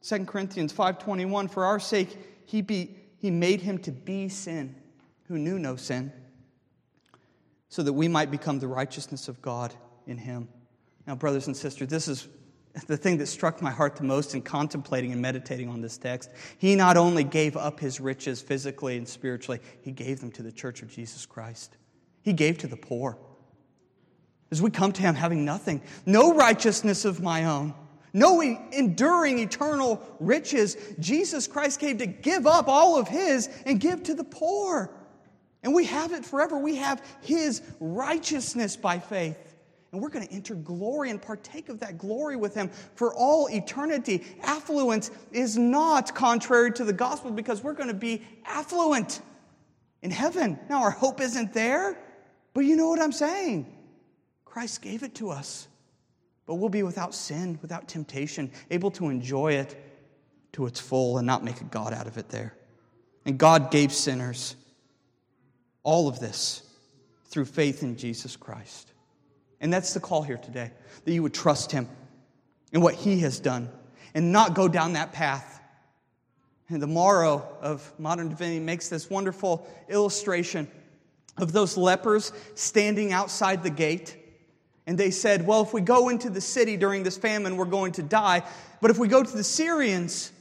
2 0.02 0.26
Corinthians 0.26 0.74
5:21 0.74 1.50
for 1.50 1.64
our 1.64 1.80
sake 1.80 2.18
he 2.44 2.60
be, 2.60 2.94
he 3.16 3.30
made 3.30 3.62
him 3.62 3.78
to 3.78 3.90
be 3.90 4.28
sin 4.28 4.74
who 5.22 5.38
knew 5.38 5.58
no 5.58 5.76
sin 5.76 6.12
so 7.70 7.82
that 7.82 7.94
we 7.94 8.08
might 8.08 8.30
become 8.30 8.58
the 8.58 8.68
righteousness 8.68 9.26
of 9.26 9.40
God 9.40 9.74
in 10.06 10.18
him. 10.18 10.48
Now 11.06 11.14
brothers 11.14 11.46
and 11.46 11.56
sisters 11.56 11.88
this 11.88 12.08
is 12.08 12.28
the 12.88 12.98
thing 12.98 13.16
that 13.16 13.26
struck 13.26 13.62
my 13.62 13.70
heart 13.70 13.96
the 13.96 14.04
most 14.04 14.34
in 14.34 14.42
contemplating 14.42 15.10
and 15.10 15.22
meditating 15.22 15.70
on 15.70 15.80
this 15.80 15.96
text. 15.96 16.28
He 16.58 16.76
not 16.76 16.98
only 16.98 17.24
gave 17.24 17.56
up 17.56 17.80
his 17.80 18.00
riches 18.00 18.42
physically 18.42 18.98
and 18.98 19.08
spiritually, 19.08 19.60
he 19.80 19.92
gave 19.92 20.20
them 20.20 20.30
to 20.32 20.42
the 20.42 20.52
church 20.52 20.82
of 20.82 20.90
Jesus 20.90 21.24
Christ. 21.24 21.78
He 22.20 22.34
gave 22.34 22.58
to 22.58 22.66
the 22.66 22.76
poor. 22.76 23.16
As 24.52 24.60
we 24.60 24.70
come 24.70 24.92
to 24.92 25.02
Him 25.02 25.14
having 25.14 25.44
nothing, 25.46 25.80
no 26.04 26.34
righteousness 26.34 27.06
of 27.06 27.22
my 27.22 27.46
own, 27.46 27.74
no 28.12 28.42
enduring 28.42 29.38
eternal 29.38 30.00
riches. 30.20 30.76
Jesus 31.00 31.48
Christ 31.48 31.80
came 31.80 31.96
to 31.98 32.06
give 32.06 32.46
up 32.46 32.68
all 32.68 32.98
of 32.98 33.08
His 33.08 33.48
and 33.64 33.80
give 33.80 34.02
to 34.04 34.14
the 34.14 34.22
poor. 34.22 34.92
And 35.62 35.74
we 35.74 35.86
have 35.86 36.12
it 36.12 36.24
forever. 36.26 36.58
We 36.58 36.76
have 36.76 37.02
His 37.22 37.62
righteousness 37.80 38.76
by 38.76 38.98
faith. 38.98 39.38
And 39.90 40.02
we're 40.02 40.10
going 40.10 40.26
to 40.26 40.32
enter 40.32 40.54
glory 40.54 41.08
and 41.08 41.20
partake 41.20 41.70
of 41.70 41.80
that 41.80 41.96
glory 41.96 42.36
with 42.36 42.54
Him 42.54 42.70
for 42.94 43.14
all 43.14 43.48
eternity. 43.48 44.22
Affluence 44.42 45.10
is 45.32 45.56
not 45.56 46.14
contrary 46.14 46.72
to 46.72 46.84
the 46.84 46.92
gospel 46.92 47.30
because 47.30 47.62
we're 47.62 47.72
going 47.72 47.88
to 47.88 47.94
be 47.94 48.22
affluent 48.44 49.22
in 50.02 50.10
heaven. 50.10 50.58
Now, 50.68 50.82
our 50.82 50.90
hope 50.90 51.22
isn't 51.22 51.54
there, 51.54 51.98
but 52.52 52.66
you 52.66 52.76
know 52.76 52.88
what 52.88 53.00
I'm 53.00 53.12
saying. 53.12 53.78
Christ 54.52 54.82
gave 54.82 55.02
it 55.02 55.14
to 55.14 55.30
us. 55.30 55.66
But 56.44 56.56
we'll 56.56 56.68
be 56.68 56.82
without 56.82 57.14
sin, 57.14 57.58
without 57.62 57.88
temptation, 57.88 58.50
able 58.70 58.90
to 58.90 59.08
enjoy 59.08 59.54
it 59.54 59.82
to 60.52 60.66
its 60.66 60.78
full 60.78 61.16
and 61.16 61.26
not 61.26 61.42
make 61.42 61.62
a 61.62 61.64
God 61.64 61.94
out 61.94 62.06
of 62.06 62.18
it 62.18 62.28
there. 62.28 62.54
And 63.24 63.38
God 63.38 63.70
gave 63.70 63.94
sinners 63.94 64.54
all 65.82 66.06
of 66.06 66.20
this 66.20 66.68
through 67.28 67.46
faith 67.46 67.82
in 67.82 67.96
Jesus 67.96 68.36
Christ. 68.36 68.92
And 69.62 69.72
that's 69.72 69.94
the 69.94 70.00
call 70.00 70.22
here 70.22 70.36
today 70.36 70.70
that 71.06 71.12
you 71.14 71.22
would 71.22 71.32
trust 71.32 71.72
Him 71.72 71.88
in 72.74 72.82
what 72.82 72.94
He 72.94 73.20
has 73.20 73.40
done 73.40 73.70
and 74.12 74.32
not 74.32 74.52
go 74.52 74.68
down 74.68 74.92
that 74.92 75.14
path. 75.14 75.62
And 76.68 76.82
the 76.82 76.86
Marrow 76.86 77.48
of 77.62 77.90
modern 77.98 78.28
divinity 78.28 78.60
makes 78.60 78.90
this 78.90 79.08
wonderful 79.08 79.66
illustration 79.88 80.70
of 81.38 81.52
those 81.52 81.78
lepers 81.78 82.32
standing 82.54 83.14
outside 83.14 83.62
the 83.62 83.70
gate. 83.70 84.18
And 84.86 84.98
they 84.98 85.10
said, 85.10 85.46
Well, 85.46 85.62
if 85.62 85.72
we 85.72 85.80
go 85.80 86.08
into 86.08 86.30
the 86.30 86.40
city 86.40 86.76
during 86.76 87.02
this 87.02 87.16
famine, 87.16 87.56
we're 87.56 87.64
going 87.66 87.92
to 87.92 88.02
die. 88.02 88.42
But 88.80 88.90
if 88.90 88.98
we 88.98 89.08
go 89.08 89.22
to 89.22 89.36
the 89.36 89.44
Syrians, 89.44 90.32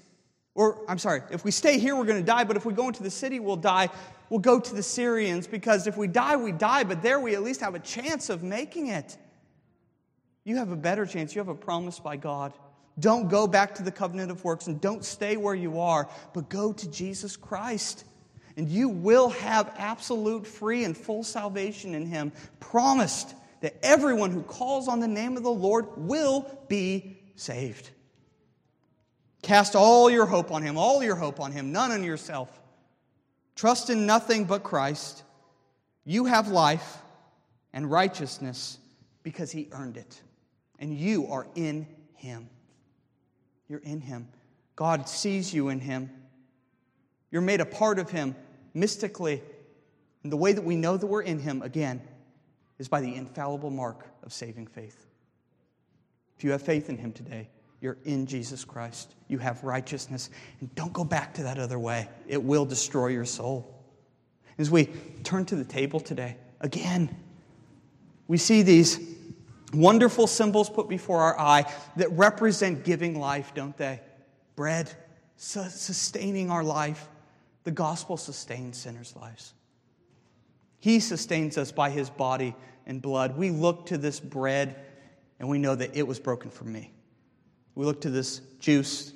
or 0.56 0.80
I'm 0.88 0.98
sorry, 0.98 1.22
if 1.32 1.44
we 1.44 1.52
stay 1.52 1.78
here, 1.78 1.96
we're 1.96 2.06
going 2.06 2.20
to 2.20 2.26
die. 2.26 2.44
But 2.44 2.58
if 2.58 2.66
we 2.66 2.74
go 2.74 2.88
into 2.88 3.04
the 3.04 3.12
city, 3.12 3.40
we'll 3.40 3.56
die 3.56 3.90
we'll 4.32 4.40
go 4.40 4.60
to 4.60 4.74
the 4.74 4.82
Syrians 4.82 5.46
because 5.46 5.86
if 5.86 5.98
we 5.98 6.08
die, 6.08 6.38
we 6.38 6.54
die, 6.54 6.86
but 6.86 7.04
there 7.04 7.20
we 7.20 7.36
at 7.36 7.44
least 7.44 7.60
have 7.60 7.76
a 7.76 7.80
chance 7.80 8.30
of 8.30 8.42
making 8.42 8.88
it. 8.88 9.18
You 10.46 10.56
have 10.56 10.72
a 10.72 10.76
better 10.76 11.06
chance. 11.06 11.36
You 11.36 11.40
have 11.40 11.50
a 11.50 11.54
promise 11.54 12.00
by 12.00 12.16
God. 12.16 12.54
Don't 12.98 13.30
go 13.30 13.46
back 13.46 13.76
to 13.76 13.84
the 13.84 13.92
covenant 13.92 14.32
of 14.32 14.44
works 14.44 14.68
and 14.68 14.80
don't 14.80 15.04
stay 15.04 15.36
where 15.38 15.54
you 15.54 15.82
are, 15.82 16.10
but 16.34 16.50
go 16.50 16.72
to 16.72 16.90
Jesus 16.90 17.36
Christ. 17.36 18.06
And 18.56 18.70
you 18.70 18.90
will 18.90 19.30
have 19.30 19.74
absolute 19.78 20.48
free 20.48 20.86
and 20.86 20.98
full 20.98 21.24
salvation 21.24 21.94
in 21.94 22.06
Him, 22.06 22.32
promised 22.60 23.36
that 23.62 23.78
everyone 23.84 24.32
who 24.32 24.42
calls 24.42 24.88
on 24.88 25.00
the 25.00 25.08
name 25.08 25.38
of 25.38 25.44
the 25.44 25.52
Lord 25.52 25.88
will 25.96 26.46
be 26.68 27.18
saved. 27.36 27.90
Cast 29.42 29.76
all 29.76 30.10
your 30.10 30.26
hope 30.26 30.52
on 30.52 30.62
Him, 30.62 30.78
all 30.78 31.04
your 31.04 31.16
hope 31.16 31.40
on 31.40 31.52
Him, 31.52 31.72
none 31.72 31.92
on 31.92 32.04
yourself. 32.04 32.60
Trust 33.56 33.90
in 33.90 34.06
nothing 34.06 34.46
but 34.46 34.64
Christ. 34.64 35.24
You 36.06 36.26
have 36.26 36.48
life 36.48 36.98
and 37.74 37.90
righteousness 37.90 38.78
because 39.24 39.52
He 39.52 39.70
earned 39.72 39.98
it. 39.98 40.22
And 40.80 40.96
you 40.96 41.28
are 41.28 41.48
in 41.56 41.88
Him. 42.16 42.50
You're 43.68 43.80
in 43.80 44.02
Him. 44.02 44.28
God 44.76 45.08
sees 45.08 45.54
you 45.54 45.70
in 45.70 45.80
Him. 45.80 46.10
You're 47.30 47.42
made 47.42 47.62
a 47.62 47.66
part 47.66 48.00
of 48.00 48.10
Him 48.10 48.36
mystically. 48.74 49.42
And 50.24 50.32
the 50.32 50.38
way 50.38 50.54
that 50.54 50.64
we 50.64 50.76
know 50.76 50.98
that 50.98 51.06
we're 51.06 51.22
in 51.22 51.40
Him, 51.40 51.62
again, 51.62 52.02
is 52.82 52.88
by 52.88 53.00
the 53.00 53.14
infallible 53.14 53.70
mark 53.70 54.08
of 54.24 54.34
saving 54.34 54.66
faith. 54.66 55.06
If 56.36 56.44
you 56.44 56.50
have 56.50 56.64
faith 56.64 56.90
in 56.90 56.98
Him 56.98 57.14
today, 57.14 57.48
you're 57.80 58.00
in 58.06 58.26
Jesus 58.26 58.66
Christ. 58.66 59.14
You 59.28 59.38
have 59.38 59.64
righteousness. 59.64 60.32
And 60.60 60.74
don't 60.74 60.92
go 60.92 61.04
back 61.04 61.36
to 61.36 61.44
that 61.44 61.60
other 61.60 61.78
way, 61.78 62.10
it 62.28 62.42
will 62.42 62.66
destroy 62.66 63.10
your 63.10 63.24
soul. 63.24 63.72
As 64.58 64.72
we 64.72 64.86
turn 65.24 65.46
to 65.46 65.56
the 65.56 65.64
table 65.64 66.00
today, 66.00 66.38
again, 66.60 67.16
we 68.28 68.38
see 68.38 68.64
these 68.64 69.00
wonderful 69.76 70.26
symbols 70.26 70.68
put 70.68 70.90
before 70.90 71.20
our 71.20 71.40
eye 71.40 71.72
that 71.98 72.12
represent 72.14 72.84
giving 72.84 73.20
life, 73.20 73.54
don't 73.54 73.78
they? 73.78 74.00
Bread, 74.56 74.92
sustaining 75.38 76.50
our 76.50 76.64
life. 76.64 77.08
The 77.64 77.72
gospel 77.72 78.18
sustains 78.18 78.80
sinners' 78.80 79.16
lives. 79.16 79.54
He 80.82 81.00
sustains 81.00 81.58
us 81.58 81.72
by 81.72 81.92
his 81.92 82.10
body 82.10 82.56
and 82.88 83.02
blood. 83.02 83.38
We 83.38 83.52
look 83.52 83.86
to 83.86 83.98
this 83.98 84.20
bread 84.20 84.76
and 85.40 85.48
we 85.48 85.60
know 85.60 85.76
that 85.76 85.96
it 85.96 86.06
was 86.06 86.20
broken 86.20 86.50
for 86.50 86.66
me. 86.66 86.92
We 87.76 87.86
look 87.86 88.02
to 88.02 88.10
this 88.10 88.42
juice, 88.60 89.14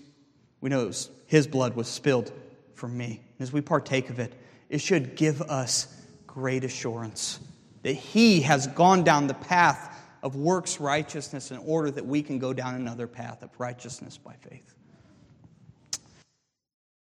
we 0.61 0.69
know 0.69 0.85
was, 0.85 1.09
his 1.25 1.47
blood 1.47 1.75
was 1.75 1.87
spilled 1.87 2.31
for 2.75 2.87
me. 2.87 3.21
As 3.39 3.51
we 3.51 3.61
partake 3.61 4.11
of 4.11 4.19
it, 4.19 4.33
it 4.69 4.79
should 4.79 5.15
give 5.15 5.41
us 5.41 5.87
great 6.27 6.63
assurance 6.63 7.39
that 7.81 7.93
he 7.93 8.41
has 8.41 8.67
gone 8.67 9.03
down 9.03 9.25
the 9.25 9.33
path 9.33 9.99
of 10.21 10.35
works 10.35 10.79
righteousness 10.79 11.49
in 11.49 11.57
order 11.57 11.89
that 11.89 12.05
we 12.05 12.21
can 12.21 12.37
go 12.37 12.53
down 12.53 12.75
another 12.75 13.07
path 13.07 13.41
of 13.41 13.49
righteousness 13.59 14.17
by 14.17 14.33
faith. 14.33 14.74